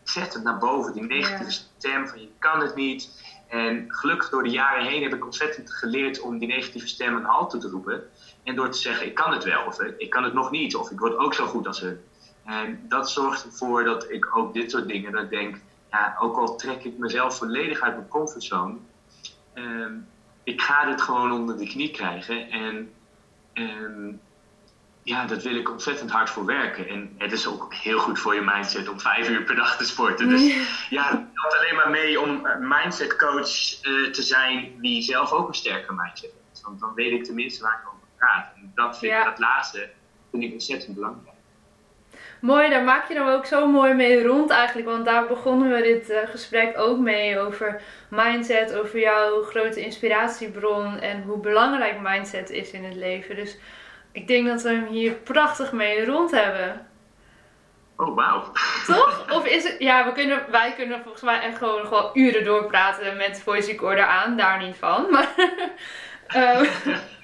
ontzettend 0.08 0.44
naar 0.44 0.58
boven. 0.58 0.92
Die 0.92 1.02
negatieve 1.02 1.50
stem 1.50 2.08
van 2.08 2.20
je 2.20 2.28
kan 2.38 2.60
het 2.60 2.74
niet. 2.74 3.26
En 3.48 3.84
gelukkig 3.88 4.28
door 4.28 4.42
de 4.42 4.50
jaren 4.50 4.86
heen 4.86 5.02
heb 5.02 5.14
ik 5.14 5.24
ontzettend 5.24 5.72
geleerd 5.72 6.20
om 6.20 6.38
die 6.38 6.48
negatieve 6.48 6.88
stem 6.88 7.16
een 7.16 7.24
halt 7.24 7.50
te 7.50 7.68
roepen. 7.68 8.02
En 8.42 8.54
door 8.54 8.70
te 8.70 8.78
zeggen, 8.78 9.06
ik 9.06 9.14
kan 9.14 9.32
het 9.32 9.44
wel, 9.44 9.66
of 9.66 9.80
ik 9.80 10.10
kan 10.10 10.24
het 10.24 10.32
nog 10.32 10.50
niet, 10.50 10.76
of 10.76 10.90
ik 10.90 10.98
word 10.98 11.16
ook 11.16 11.34
zo 11.34 11.46
goed 11.46 11.66
als 11.66 11.80
hun. 11.80 12.00
En 12.44 12.84
dat 12.88 13.10
zorgt 13.10 13.44
ervoor 13.44 13.84
dat 13.84 14.10
ik 14.10 14.36
ook 14.36 14.54
dit 14.54 14.70
soort 14.70 14.88
dingen, 14.88 15.12
dat 15.12 15.22
ik 15.22 15.30
denk, 15.30 15.60
ja, 15.90 16.16
ook 16.20 16.36
al 16.36 16.56
trek 16.56 16.84
ik 16.84 16.98
mezelf 16.98 17.36
volledig 17.36 17.80
uit 17.80 17.96
mijn 17.96 18.08
comfortzone, 18.08 18.74
ehm, 19.52 19.92
ik 20.42 20.60
ga 20.60 20.84
dit 20.84 21.02
gewoon 21.02 21.32
onder 21.32 21.58
de 21.58 21.68
knie 21.68 21.90
krijgen. 21.90 22.50
En 22.50 22.92
ehm, 23.52 24.12
ja, 25.08 25.24
dat 25.24 25.42
wil 25.42 25.56
ik 25.56 25.70
ontzettend 25.70 26.10
hard 26.10 26.30
voor 26.30 26.44
werken. 26.44 26.88
En 26.88 27.14
het 27.18 27.32
is 27.32 27.46
ook 27.46 27.74
heel 27.74 27.98
goed 27.98 28.18
voor 28.18 28.34
je 28.34 28.40
mindset 28.40 28.88
om 28.88 29.00
vijf 29.00 29.28
uur 29.28 29.42
per 29.42 29.56
dag 29.56 29.76
te 29.76 29.84
sporten. 29.84 30.28
Dus 30.28 30.42
ja, 30.90 31.02
het 31.02 31.20
helpt 31.32 31.56
alleen 31.58 31.74
maar 31.74 31.90
mee 31.90 32.20
om 32.20 32.46
mindset 32.58 33.16
coach 33.16 33.84
uh, 33.84 34.10
te 34.10 34.22
zijn 34.22 34.80
die 34.80 35.02
zelf 35.02 35.32
ook 35.32 35.48
een 35.48 35.54
sterke 35.54 35.92
mindset 35.92 36.32
heeft. 36.46 36.60
Want 36.62 36.80
dan 36.80 36.94
weet 36.94 37.12
ik 37.12 37.24
tenminste 37.24 37.62
waar 37.62 37.80
ik 37.82 37.88
over 37.88 38.06
praat. 38.16 38.46
En 38.56 38.72
dat, 38.74 38.98
vind 38.98 39.12
ik, 39.12 39.24
dat 39.24 39.38
laatste 39.38 39.90
vind 40.30 40.42
ik 40.42 40.52
ontzettend 40.52 40.94
belangrijk. 40.94 41.36
Mooi, 42.40 42.70
daar 42.70 42.84
maak 42.84 43.08
je 43.08 43.14
dan 43.14 43.28
ook 43.28 43.46
zo 43.46 43.66
mooi 43.66 43.94
mee 43.94 44.26
rond 44.26 44.50
eigenlijk. 44.50 44.88
Want 44.88 45.04
daar 45.04 45.26
begonnen 45.26 45.70
we 45.70 45.82
dit 45.82 46.10
uh, 46.10 46.18
gesprek 46.30 46.78
ook 46.78 46.98
mee 46.98 47.38
over 47.38 47.82
mindset, 48.10 48.74
over 48.74 48.98
jouw 48.98 49.42
grote 49.42 49.80
inspiratiebron 49.80 50.98
en 50.98 51.22
hoe 51.22 51.38
belangrijk 51.38 52.00
mindset 52.00 52.50
is 52.50 52.70
in 52.70 52.84
het 52.84 52.94
leven. 52.94 53.36
Dus 53.36 53.56
ik 54.18 54.26
denk 54.26 54.46
dat 54.46 54.62
we 54.62 54.68
hem 54.68 54.86
hier 54.86 55.12
prachtig 55.12 55.72
mee 55.72 56.04
rond 56.04 56.30
hebben. 56.30 56.86
Oh, 57.96 58.14
wauw. 58.14 58.52
Toch? 58.86 59.24
Of 59.32 59.46
is 59.46 59.64
het... 59.64 59.76
Ja, 59.78 60.04
we 60.04 60.12
kunnen, 60.12 60.44
wij 60.50 60.72
kunnen 60.76 61.00
volgens 61.02 61.22
mij 61.22 61.40
echt 61.40 61.58
gewoon 61.58 61.88
wel 61.90 62.10
uren 62.14 62.44
doorpraten 62.44 63.16
met 63.16 63.42
voice 63.42 63.70
recorder 63.70 64.04
aan. 64.04 64.36
Daar 64.36 64.62
niet 64.62 64.76
van. 64.76 65.10
Maar... 65.10 65.28
um, 66.36 66.68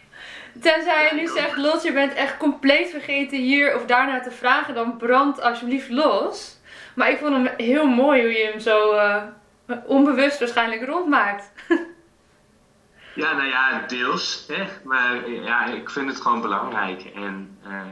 tenzij 0.69 1.09
je 1.11 1.15
nu 1.15 1.27
zegt, 1.27 1.57
Lot, 1.57 1.83
je 1.83 1.93
bent 1.93 2.15
echt 2.15 2.37
compleet 2.37 2.91
vergeten 2.91 3.39
hier 3.39 3.75
of 3.75 3.87
daarna 3.87 4.21
te 4.21 4.31
vragen. 4.31 4.75
Dan 4.75 4.97
brand 4.97 5.41
alsjeblieft 5.41 5.91
los. 5.91 6.61
Maar 6.95 7.11
ik 7.11 7.19
vond 7.19 7.33
hem 7.35 7.49
heel 7.57 7.87
mooi 7.87 8.23
hoe 8.23 8.33
je 8.33 8.45
hem 8.45 8.61
zo 8.61 8.95
uh, 8.95 9.23
onbewust 9.87 10.39
waarschijnlijk 10.39 10.85
rondmaakt. 10.85 11.53
Ja, 13.15 13.33
nou 13.33 13.49
ja, 13.49 13.87
deels. 13.87 14.45
Hè? 14.49 14.67
Maar 14.85 15.31
ja, 15.31 15.67
ik 15.67 15.91
vind 15.91 16.09
het 16.09 16.21
gewoon 16.21 16.41
belangrijk. 16.41 17.05
En 17.05 17.59
uh, 17.67 17.83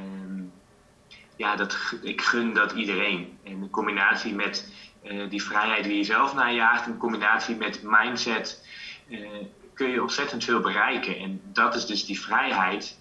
ja, 1.36 1.56
dat, 1.56 1.78
ik 2.02 2.20
gun 2.20 2.54
dat 2.54 2.72
iedereen. 2.72 3.38
En 3.44 3.50
in 3.52 3.70
combinatie 3.70 4.34
met 4.34 4.72
uh, 5.04 5.30
die 5.30 5.42
vrijheid 5.42 5.84
die 5.84 5.96
je 5.96 6.04
zelf 6.04 6.34
najaagt, 6.34 6.86
in 6.86 6.96
combinatie 6.96 7.56
met 7.56 7.80
mindset, 7.82 8.66
uh, 9.08 9.28
kun 9.74 9.88
je 9.88 10.02
ontzettend 10.02 10.44
veel 10.44 10.60
bereiken. 10.60 11.16
En 11.16 11.40
dat 11.44 11.74
is 11.74 11.86
dus 11.86 12.04
die 12.04 12.20
vrijheid. 12.20 12.98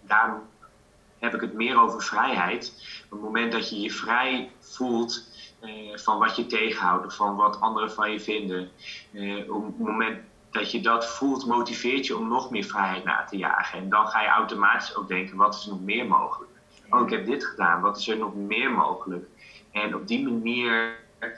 Daarom 0.00 0.40
heb 1.18 1.34
ik 1.34 1.40
het 1.40 1.54
meer 1.54 1.80
over 1.80 2.02
vrijheid. 2.02 2.72
Op 3.04 3.10
het 3.10 3.20
moment 3.20 3.52
dat 3.52 3.70
je 3.70 3.80
je 3.80 3.90
vrij 3.90 4.50
voelt 4.60 5.28
uh, 5.64 5.96
van 5.96 6.18
wat 6.18 6.36
je 6.36 6.46
tegenhoudt, 6.46 7.14
van 7.14 7.36
wat 7.36 7.60
anderen 7.60 7.92
van 7.92 8.12
je 8.12 8.20
vinden. 8.20 8.70
op 9.48 9.64
het 9.64 9.78
moment 9.78 10.18
dat 10.58 10.70
je 10.70 10.80
dat 10.80 11.06
voelt, 11.06 11.46
motiveert 11.46 12.06
je 12.06 12.16
om 12.16 12.28
nog 12.28 12.50
meer 12.50 12.64
vrijheid 12.64 13.04
na 13.04 13.24
te 13.24 13.36
jagen. 13.36 13.78
En 13.78 13.88
dan 13.88 14.06
ga 14.06 14.22
je 14.22 14.28
automatisch 14.28 14.96
ook 14.96 15.08
denken, 15.08 15.36
wat 15.36 15.54
is 15.54 15.64
er 15.64 15.70
nog 15.70 15.80
meer 15.80 16.06
mogelijk? 16.06 16.50
Oh, 16.90 17.02
ik 17.02 17.10
heb 17.10 17.26
dit 17.26 17.44
gedaan, 17.44 17.80
wat 17.80 17.96
is 17.96 18.08
er 18.08 18.18
nog 18.18 18.34
meer 18.34 18.70
mogelijk? 18.70 19.26
En 19.72 19.94
op 19.94 20.06
die 20.06 20.22
manier 20.22 20.96
eh, 21.18 21.30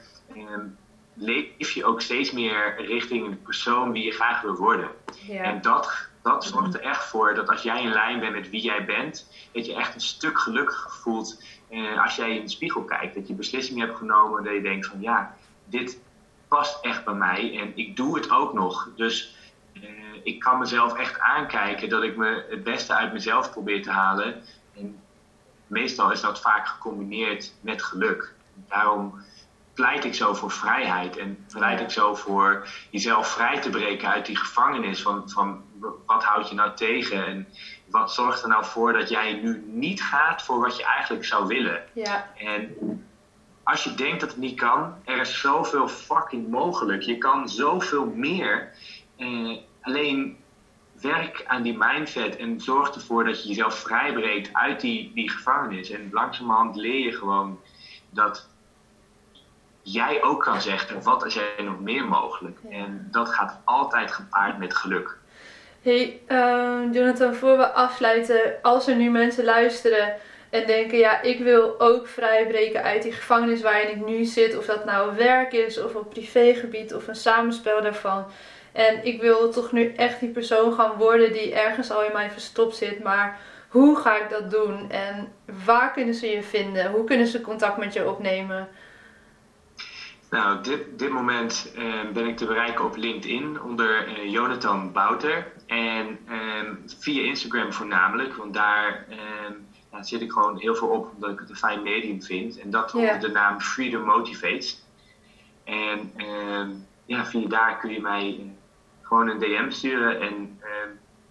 leef 1.14 1.70
je 1.70 1.84
ook 1.84 2.00
steeds 2.00 2.32
meer 2.32 2.86
richting 2.86 3.28
de 3.28 3.36
persoon 3.36 3.92
die 3.92 4.04
je 4.04 4.10
graag 4.10 4.40
wil 4.40 4.54
worden. 4.54 4.90
Ja. 5.26 5.42
En 5.42 5.60
dat, 5.60 6.08
dat 6.22 6.44
zorgt 6.44 6.74
er 6.74 6.80
echt 6.80 7.04
voor 7.04 7.34
dat 7.34 7.48
als 7.48 7.62
jij 7.62 7.82
in 7.82 7.92
lijn 7.92 8.20
bent 8.20 8.32
met 8.32 8.50
wie 8.50 8.62
jij 8.62 8.84
bent, 8.84 9.30
dat 9.52 9.66
je 9.66 9.74
echt 9.74 9.94
een 9.94 10.00
stuk 10.00 10.38
gelukkiger 10.38 10.90
voelt 10.90 11.42
eh, 11.68 12.02
als 12.02 12.16
jij 12.16 12.36
in 12.36 12.42
de 12.42 12.50
spiegel 12.50 12.84
kijkt. 12.84 13.14
Dat 13.14 13.28
je 13.28 13.34
beslissingen 13.34 13.86
hebt 13.86 13.98
genomen, 13.98 14.44
dat 14.44 14.52
je 14.52 14.62
denkt 14.62 14.86
van 14.86 15.00
ja, 15.00 15.36
dit, 15.64 16.00
past 16.50 16.84
echt 16.84 17.04
bij 17.04 17.14
mij 17.14 17.58
en 17.60 17.72
ik 17.74 17.96
doe 17.96 18.16
het 18.16 18.30
ook 18.30 18.52
nog. 18.52 18.88
Dus 18.96 19.36
uh, 19.72 19.82
ik 20.22 20.40
kan 20.40 20.58
mezelf 20.58 20.98
echt 20.98 21.20
aankijken 21.20 21.88
dat 21.88 22.02
ik 22.02 22.16
me 22.16 22.46
het 22.50 22.64
beste 22.64 22.94
uit 22.94 23.12
mezelf 23.12 23.50
probeer 23.50 23.82
te 23.82 23.90
halen. 23.90 24.42
En 24.76 25.00
meestal 25.66 26.10
is 26.10 26.20
dat 26.20 26.40
vaak 26.40 26.68
gecombineerd 26.68 27.52
met 27.60 27.82
geluk. 27.82 28.32
Daarom 28.68 29.14
pleit 29.74 30.04
ik 30.04 30.14
zo 30.14 30.34
voor 30.34 30.50
vrijheid 30.50 31.16
en 31.16 31.46
pleit 31.52 31.80
ik 31.80 31.90
zo 31.90 32.14
voor 32.14 32.68
jezelf 32.90 33.28
vrij 33.28 33.60
te 33.60 33.70
breken 33.70 34.08
uit 34.08 34.26
die 34.26 34.36
gevangenis 34.36 35.02
van, 35.02 35.30
van 35.30 35.62
wat 36.06 36.24
houd 36.24 36.48
je 36.48 36.54
nou 36.54 36.74
tegen 36.74 37.26
en 37.26 37.48
wat 37.86 38.12
zorgt 38.12 38.42
er 38.42 38.48
nou 38.48 38.64
voor 38.64 38.92
dat 38.92 39.08
jij 39.08 39.32
nu 39.32 39.64
niet 39.66 40.02
gaat 40.02 40.42
voor 40.42 40.60
wat 40.60 40.76
je 40.76 40.84
eigenlijk 40.84 41.24
zou 41.24 41.46
willen. 41.46 41.82
Ja. 41.92 42.32
En 42.36 42.76
als 43.70 43.84
je 43.84 43.94
denkt 43.94 44.20
dat 44.20 44.28
het 44.28 44.38
niet 44.38 44.58
kan, 44.58 44.94
er 45.04 45.20
is 45.20 45.40
zoveel 45.40 45.88
fucking 45.88 46.48
mogelijk. 46.48 47.02
Je 47.02 47.18
kan 47.18 47.48
zoveel 47.48 48.06
meer. 48.06 48.72
Eh, 49.16 49.56
alleen 49.80 50.36
werk 51.00 51.44
aan 51.46 51.62
die 51.62 51.76
mindset 51.78 52.36
en 52.36 52.60
zorg 52.60 52.94
ervoor 52.94 53.24
dat 53.24 53.42
je 53.42 53.48
jezelf 53.48 53.74
vrijbreekt 53.74 54.54
uit 54.54 54.80
die, 54.80 55.12
die 55.14 55.30
gevangenis. 55.30 55.90
En 55.90 56.08
langzamerhand 56.12 56.76
leer 56.76 57.04
je 57.04 57.12
gewoon 57.12 57.60
dat 58.10 58.48
jij 59.82 60.22
ook 60.22 60.42
kan 60.42 60.60
zeggen, 60.60 61.02
wat 61.02 61.26
is 61.26 61.36
er 61.36 61.64
nog 61.64 61.80
meer 61.80 62.04
mogelijk? 62.04 62.58
En 62.70 63.08
dat 63.10 63.28
gaat 63.28 63.60
altijd 63.64 64.12
gepaard 64.12 64.58
met 64.58 64.76
geluk. 64.76 65.16
Hey, 65.82 66.20
uh, 66.28 66.92
Jonathan, 66.92 67.34
voor 67.34 67.56
we 67.56 67.72
afsluiten, 67.72 68.52
als 68.62 68.86
er 68.86 68.96
nu 68.96 69.10
mensen 69.10 69.44
luisteren 69.44 70.14
en 70.50 70.66
denken, 70.66 70.98
ja, 70.98 71.22
ik 71.22 71.38
wil 71.38 71.80
ook 71.80 72.08
vrijbreken 72.08 72.82
uit 72.82 73.02
die 73.02 73.12
gevangenis 73.12 73.62
waarin 73.62 73.90
ik 73.90 74.06
nu 74.06 74.24
zit, 74.24 74.58
of 74.58 74.64
dat 74.64 74.84
nou 74.84 75.16
werk 75.16 75.52
is, 75.52 75.82
of 75.82 75.94
op 75.94 76.10
privégebied, 76.10 76.94
of 76.94 77.08
een 77.08 77.14
samenspel 77.14 77.82
daarvan. 77.82 78.24
En 78.72 79.04
ik 79.04 79.20
wil 79.20 79.50
toch 79.50 79.72
nu 79.72 79.92
echt 79.96 80.20
die 80.20 80.28
persoon 80.28 80.72
gaan 80.72 80.96
worden 80.96 81.32
die 81.32 81.54
ergens 81.54 81.90
al 81.90 82.04
in 82.04 82.12
mij 82.12 82.30
verstopt 82.30 82.76
zit, 82.76 83.02
maar 83.02 83.40
hoe 83.68 83.96
ga 83.96 84.16
ik 84.16 84.30
dat 84.30 84.50
doen? 84.50 84.90
En 84.90 85.32
waar 85.64 85.92
kunnen 85.92 86.14
ze 86.14 86.26
je 86.26 86.42
vinden? 86.42 86.90
Hoe 86.90 87.04
kunnen 87.04 87.26
ze 87.26 87.40
contact 87.40 87.76
met 87.76 87.92
je 87.92 88.08
opnemen? 88.08 88.68
Nou, 90.30 90.56
op 90.56 90.64
dit, 90.64 90.98
dit 90.98 91.10
moment 91.10 91.72
uh, 91.78 92.10
ben 92.12 92.26
ik 92.26 92.36
te 92.36 92.46
bereiken 92.46 92.84
op 92.84 92.96
LinkedIn 92.96 93.62
onder 93.62 94.08
uh, 94.08 94.32
Jonathan 94.32 94.92
Bouter. 94.92 95.46
En 95.66 96.18
uh, 96.28 96.36
via 96.98 97.22
Instagram 97.22 97.72
voornamelijk, 97.72 98.34
want 98.34 98.54
daar 98.54 99.06
ja, 99.92 100.02
zit 100.02 100.20
ik 100.20 100.32
gewoon 100.32 100.58
heel 100.58 100.74
veel 100.74 100.88
op 100.88 101.12
omdat 101.14 101.30
ik 101.30 101.38
het 101.38 101.50
een 101.50 101.56
fijn 101.56 101.82
medium 101.82 102.22
vind. 102.22 102.58
En 102.58 102.70
dat 102.70 102.94
onder 102.94 103.20
de 103.20 103.28
naam 103.28 103.60
Freedom 103.60 104.02
Motivates. 104.02 104.82
En 105.64 106.12
ehm, 106.16 106.70
ja, 107.04 107.24
via 107.24 107.48
daar 107.48 107.78
kun 107.78 107.90
je 107.90 108.00
mij 108.00 108.36
eh, 108.38 108.44
gewoon 109.02 109.28
een 109.28 109.38
DM 109.38 109.70
sturen. 109.70 110.20
En 110.20 110.60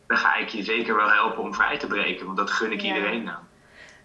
dan 0.10 0.18
ga 0.18 0.36
ik 0.36 0.50
je 0.50 0.64
zeker 0.64 0.96
wel 0.96 1.10
helpen 1.10 1.44
om 1.44 1.54
vrij 1.54 1.78
te 1.78 1.88
breken, 1.88 2.26
want 2.26 2.38
dat 2.38 2.52
gun 2.52 2.72
ik 2.72 2.82
iedereen 2.82 3.24
nou. 3.24 3.38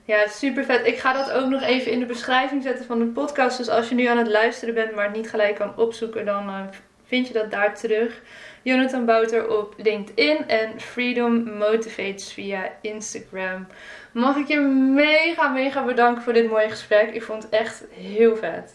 Ja, 0.05 0.27
super 0.27 0.65
vet. 0.65 0.87
Ik 0.87 0.99
ga 0.99 1.13
dat 1.13 1.31
ook 1.31 1.49
nog 1.49 1.63
even 1.63 1.93
in 1.93 1.99
de 1.99 2.07
beschrijving 2.07 2.63
zetten 2.63 2.85
van 2.85 2.99
de 2.99 3.05
podcast. 3.05 3.57
Dus 3.57 3.69
als 3.69 3.89
je 3.89 3.95
nu 3.95 4.05
aan 4.05 4.19
het 4.19 4.29
luisteren 4.29 4.75
bent, 4.75 4.95
maar 4.95 5.05
het 5.05 5.17
niet 5.17 5.31
gelijk 5.31 5.57
kan 5.57 5.77
opzoeken, 5.77 6.25
dan 6.25 6.49
uh, 6.49 6.61
vind 7.07 7.27
je 7.27 7.33
dat 7.33 7.51
daar 7.51 7.75
terug. 7.75 8.21
Jonathan 8.63 9.05
Bouter 9.05 9.49
op 9.49 9.75
LinkedIn 9.77 10.49
en 10.49 10.81
Freedom 10.81 11.57
Motivates 11.59 12.33
via 12.33 12.73
Instagram. 12.81 13.67
Mag 14.13 14.37
ik 14.37 14.47
je 14.47 14.61
mega, 14.95 15.49
mega 15.49 15.85
bedanken 15.85 16.23
voor 16.23 16.33
dit 16.33 16.51
mooie 16.51 16.71
gesprek. 16.71 17.15
Ik 17.15 17.23
vond 17.23 17.43
het 17.43 17.53
echt 17.53 17.85
heel 17.91 18.37
vet. 18.37 18.75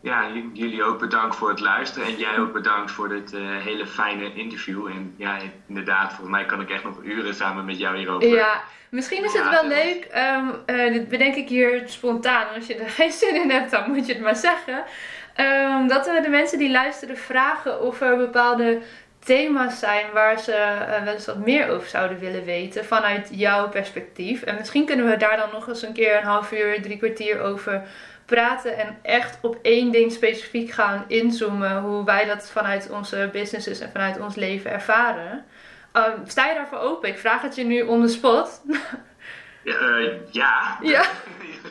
Ja, 0.00 0.28
jullie 0.52 0.82
ook 0.82 0.98
bedankt 0.98 1.36
voor 1.36 1.48
het 1.48 1.60
luisteren. 1.60 2.08
En 2.08 2.16
jij 2.16 2.38
ook 2.38 2.52
bedankt 2.52 2.90
voor 2.90 3.08
dit 3.08 3.32
uh, 3.32 3.40
hele 3.64 3.86
fijne 3.86 4.34
interview. 4.34 4.86
En 4.86 5.14
ja, 5.16 5.38
inderdaad, 5.68 6.08
volgens 6.08 6.30
mij 6.30 6.44
kan 6.44 6.60
ik 6.60 6.70
echt 6.70 6.84
nog 6.84 7.02
uren 7.02 7.34
samen 7.34 7.64
met 7.64 7.78
jou 7.78 7.96
hierover. 7.96 8.28
Ja, 8.28 8.62
misschien 8.90 9.24
is 9.24 9.32
het 9.32 9.48
wel 9.48 9.66
leuk. 9.66 10.08
Um, 10.16 10.76
uh, 10.76 10.92
dit 10.92 11.08
bedenk 11.08 11.34
ik 11.34 11.48
hier 11.48 11.82
spontaan. 11.86 12.54
Als 12.54 12.66
je 12.66 12.74
er 12.74 12.90
geen 12.90 13.12
zin 13.12 13.42
in 13.42 13.50
hebt, 13.50 13.70
dan 13.70 13.90
moet 13.90 14.06
je 14.06 14.12
het 14.12 14.22
maar 14.22 14.36
zeggen. 14.36 14.84
Um, 15.36 15.88
dat 15.88 16.06
we 16.06 16.20
de 16.22 16.28
mensen 16.28 16.58
die 16.58 16.70
luisteren 16.70 17.16
vragen 17.16 17.80
of 17.80 18.00
er 18.00 18.16
bepaalde 18.16 18.80
thema's 19.24 19.78
zijn 19.78 20.06
waar 20.12 20.38
ze 20.38 20.52
uh, 20.52 21.04
wel 21.04 21.12
eens 21.12 21.26
wat 21.26 21.38
meer 21.38 21.68
over 21.68 21.88
zouden 21.88 22.18
willen 22.18 22.44
weten 22.44 22.84
vanuit 22.84 23.28
jouw 23.32 23.68
perspectief. 23.68 24.42
En 24.42 24.56
misschien 24.58 24.86
kunnen 24.86 25.10
we 25.10 25.16
daar 25.16 25.36
dan 25.36 25.48
nog 25.52 25.68
eens 25.68 25.82
een 25.82 25.92
keer 25.92 26.16
een 26.16 26.24
half 26.24 26.52
uur, 26.52 26.82
drie 26.82 26.96
kwartier 26.96 27.40
over 27.40 27.82
praten 28.24 28.78
en 28.78 28.98
echt 29.02 29.38
op 29.42 29.58
één 29.62 29.92
ding 29.92 30.12
specifiek 30.12 30.70
gaan 30.70 31.04
inzoomen. 31.08 31.80
Hoe 31.80 32.04
wij 32.04 32.24
dat 32.24 32.50
vanuit 32.50 32.90
onze 32.90 33.28
businesses 33.32 33.80
en 33.80 33.90
vanuit 33.92 34.20
ons 34.20 34.34
leven 34.34 34.70
ervaren. 34.70 35.44
Um, 35.92 36.26
sta 36.26 36.46
je 36.48 36.54
daarvoor 36.54 36.78
open? 36.78 37.08
Ik 37.08 37.18
vraag 37.18 37.42
het 37.42 37.54
je 37.54 37.64
nu 37.64 37.82
on 37.82 38.06
the 38.06 38.08
spot. 38.08 38.62
Ja. 39.64 39.98
Uh, 39.98 40.12
ja. 40.30 40.78
ja. 40.82 41.04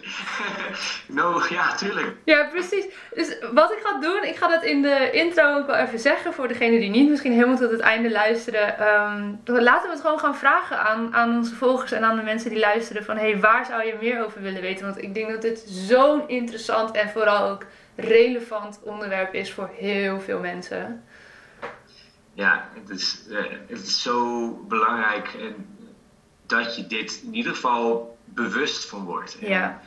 no, 1.08 1.42
ja, 1.50 1.76
tuurlijk. 1.76 2.16
Ja, 2.26 2.48
precies. 2.48 2.86
Dus 3.14 3.38
wat 3.54 3.72
ik 3.72 3.80
ga 3.84 4.00
doen, 4.00 4.24
ik 4.24 4.36
ga 4.36 4.48
dat 4.48 4.64
in 4.64 4.82
de 4.82 5.12
intro 5.12 5.58
ook 5.58 5.68
wel 5.68 5.76
even 5.76 6.00
zeggen 6.00 6.34
voor 6.34 6.48
degenen 6.48 6.80
die 6.80 6.90
niet 6.90 7.10
misschien 7.10 7.34
helemaal 7.34 7.58
tot 7.58 7.72
het 7.72 7.80
einde 7.80 8.12
luisteren. 8.12 8.88
Um, 8.88 9.40
laten 9.46 9.88
we 9.88 9.94
het 9.94 10.02
gewoon 10.02 10.20
gaan 10.20 10.36
vragen 10.36 10.80
aan, 10.80 11.14
aan 11.14 11.36
onze 11.38 11.56
volgers 11.56 11.92
en 11.92 12.04
aan 12.04 12.16
de 12.16 12.24
mensen 12.24 12.50
die 12.50 12.60
luisteren 12.60 13.04
van 13.04 13.18
hey, 13.18 13.40
waar 13.40 13.66
zou 13.66 13.86
je 13.86 13.96
meer 14.00 14.26
over 14.26 14.42
willen 14.42 14.62
weten? 14.62 14.86
Want 14.86 15.02
ik 15.02 15.14
denk 15.14 15.30
dat 15.30 15.42
dit 15.42 15.60
zo'n 15.68 16.30
interessant 16.30 16.92
en 16.92 17.10
vooral 17.10 17.50
ook 17.50 17.66
relevant 17.96 18.80
onderwerp 18.84 19.34
is 19.34 19.54
voor 19.54 19.70
heel 19.74 20.20
veel 20.20 20.40
mensen. 20.40 21.04
Ja, 22.34 22.70
het 22.74 22.90
is, 22.90 23.24
uh, 23.30 23.40
het 23.68 23.80
is 23.80 24.02
zo 24.02 24.48
belangrijk. 24.68 25.28
En 25.34 25.74
dat 26.58 26.76
je 26.76 26.88
dit 26.88 27.22
in 27.26 27.36
ieder 27.36 27.54
geval 27.54 28.18
bewust 28.26 28.86
van 28.86 29.04
wordt. 29.04 29.38
Ja. 29.40 29.82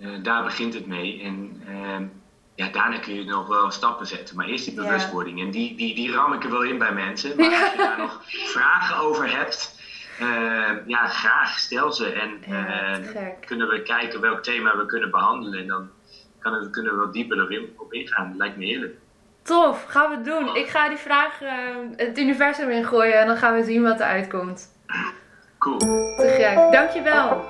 En, 0.00 0.08
uh, 0.08 0.22
daar 0.22 0.44
begint 0.44 0.74
het 0.74 0.86
mee. 0.86 1.22
En 1.22 1.62
uh, 1.68 2.06
ja, 2.54 2.68
daarna 2.68 2.98
kun 2.98 3.14
je 3.14 3.24
nog 3.24 3.46
wel 3.46 3.70
stappen 3.70 4.06
zetten. 4.06 4.36
Maar 4.36 4.46
eerst 4.46 4.64
die 4.64 4.74
bewustwording. 4.74 5.40
En 5.40 5.50
die, 5.50 5.76
die, 5.76 5.94
die 5.94 6.12
ram 6.12 6.32
ik 6.32 6.44
er 6.44 6.50
wel 6.50 6.64
in 6.64 6.78
bij 6.78 6.92
mensen. 6.92 7.36
Maar 7.36 7.62
als 7.62 7.72
je 7.72 7.76
daar 7.76 7.98
nog 7.98 8.22
vragen 8.54 8.96
over 8.96 9.36
hebt. 9.36 9.80
Uh, 10.20 10.70
ja, 10.86 11.06
graag 11.06 11.58
stel 11.58 11.92
ze. 11.92 12.12
En 12.12 12.40
kunnen 13.46 13.68
we 13.68 13.82
kijken 13.82 14.20
welk 14.20 14.42
thema 14.42 14.76
we 14.76 14.86
kunnen 14.86 15.10
behandelen. 15.10 15.60
En 15.60 15.66
dan 15.66 15.90
kan 16.38 16.54
het, 16.54 16.70
kunnen 16.70 16.92
we 16.92 16.98
wat 16.98 17.12
dieper 17.12 17.52
erop 17.52 17.80
op 17.80 17.92
ingaan. 17.92 18.28
Dat 18.28 18.36
lijkt 18.36 18.56
me 18.56 18.64
heerlijk. 18.64 18.94
Tof, 19.42 19.84
gaan 19.84 20.10
we 20.10 20.20
doen. 20.20 20.56
Ik 20.56 20.68
ga 20.68 20.88
die 20.88 20.98
vraag 20.98 21.38
het 21.96 22.18
universum 22.18 22.70
ingooien 22.70 23.20
en 23.20 23.26
dan 23.26 23.36
gaan 23.36 23.54
we 23.54 23.64
zien 23.64 23.82
wat 23.82 24.00
er 24.00 24.06
uitkomt. 24.06 24.68
Cool. 25.62 25.78
Te 26.16 26.34
gek. 26.38 26.72
Dankjewel. 26.72 27.44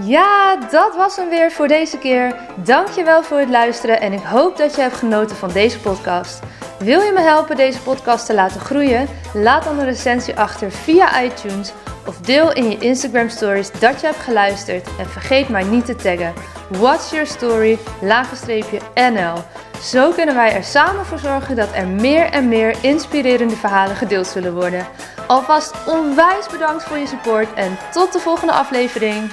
Ja, 0.00 0.56
dat 0.70 0.96
was 0.96 1.16
hem 1.16 1.28
weer 1.28 1.52
voor 1.52 1.68
deze 1.68 1.98
keer. 1.98 2.34
Dankjewel 2.54 3.22
voor 3.22 3.38
het 3.38 3.48
luisteren 3.48 4.00
en 4.00 4.12
ik 4.12 4.22
hoop 4.22 4.56
dat 4.56 4.74
je 4.74 4.80
hebt 4.80 4.96
genoten 4.96 5.36
van 5.36 5.48
deze 5.52 5.80
podcast. 5.80 6.40
Wil 6.78 7.00
je 7.00 7.12
me 7.12 7.20
helpen 7.20 7.56
deze 7.56 7.80
podcast 7.80 8.26
te 8.26 8.34
laten 8.34 8.60
groeien? 8.60 9.08
Laat 9.34 9.64
dan 9.64 9.78
een 9.78 9.84
recensie 9.84 10.38
achter 10.38 10.70
via 10.70 11.22
iTunes 11.22 11.72
of 12.06 12.18
deel 12.18 12.52
in 12.52 12.70
je 12.70 12.78
Instagram 12.78 13.28
stories 13.28 13.70
dat 13.70 14.00
je 14.00 14.06
hebt 14.06 14.18
geluisterd 14.18 14.88
en 14.98 15.06
vergeet 15.06 15.48
mij 15.48 15.64
niet 15.64 15.86
te 15.86 15.96
taggen. 15.96 16.32
What's 16.68 17.10
your 17.10 17.26
story? 17.26 17.78
NL. 18.94 19.34
Zo 19.82 20.10
kunnen 20.10 20.34
wij 20.34 20.52
er 20.52 20.64
samen 20.64 21.04
voor 21.04 21.18
zorgen 21.18 21.56
dat 21.56 21.68
er 21.74 21.86
meer 21.86 22.30
en 22.30 22.48
meer 22.48 22.76
inspirerende 22.80 23.56
verhalen 23.56 23.96
gedeeld 23.96 24.26
zullen 24.26 24.54
worden. 24.54 24.86
Alvast 25.28 25.74
onwijs 25.86 26.46
bedankt 26.46 26.84
voor 26.84 26.98
je 26.98 27.06
support 27.06 27.54
en 27.54 27.78
tot 27.92 28.12
de 28.12 28.18
volgende 28.18 28.52
aflevering. 28.52 29.30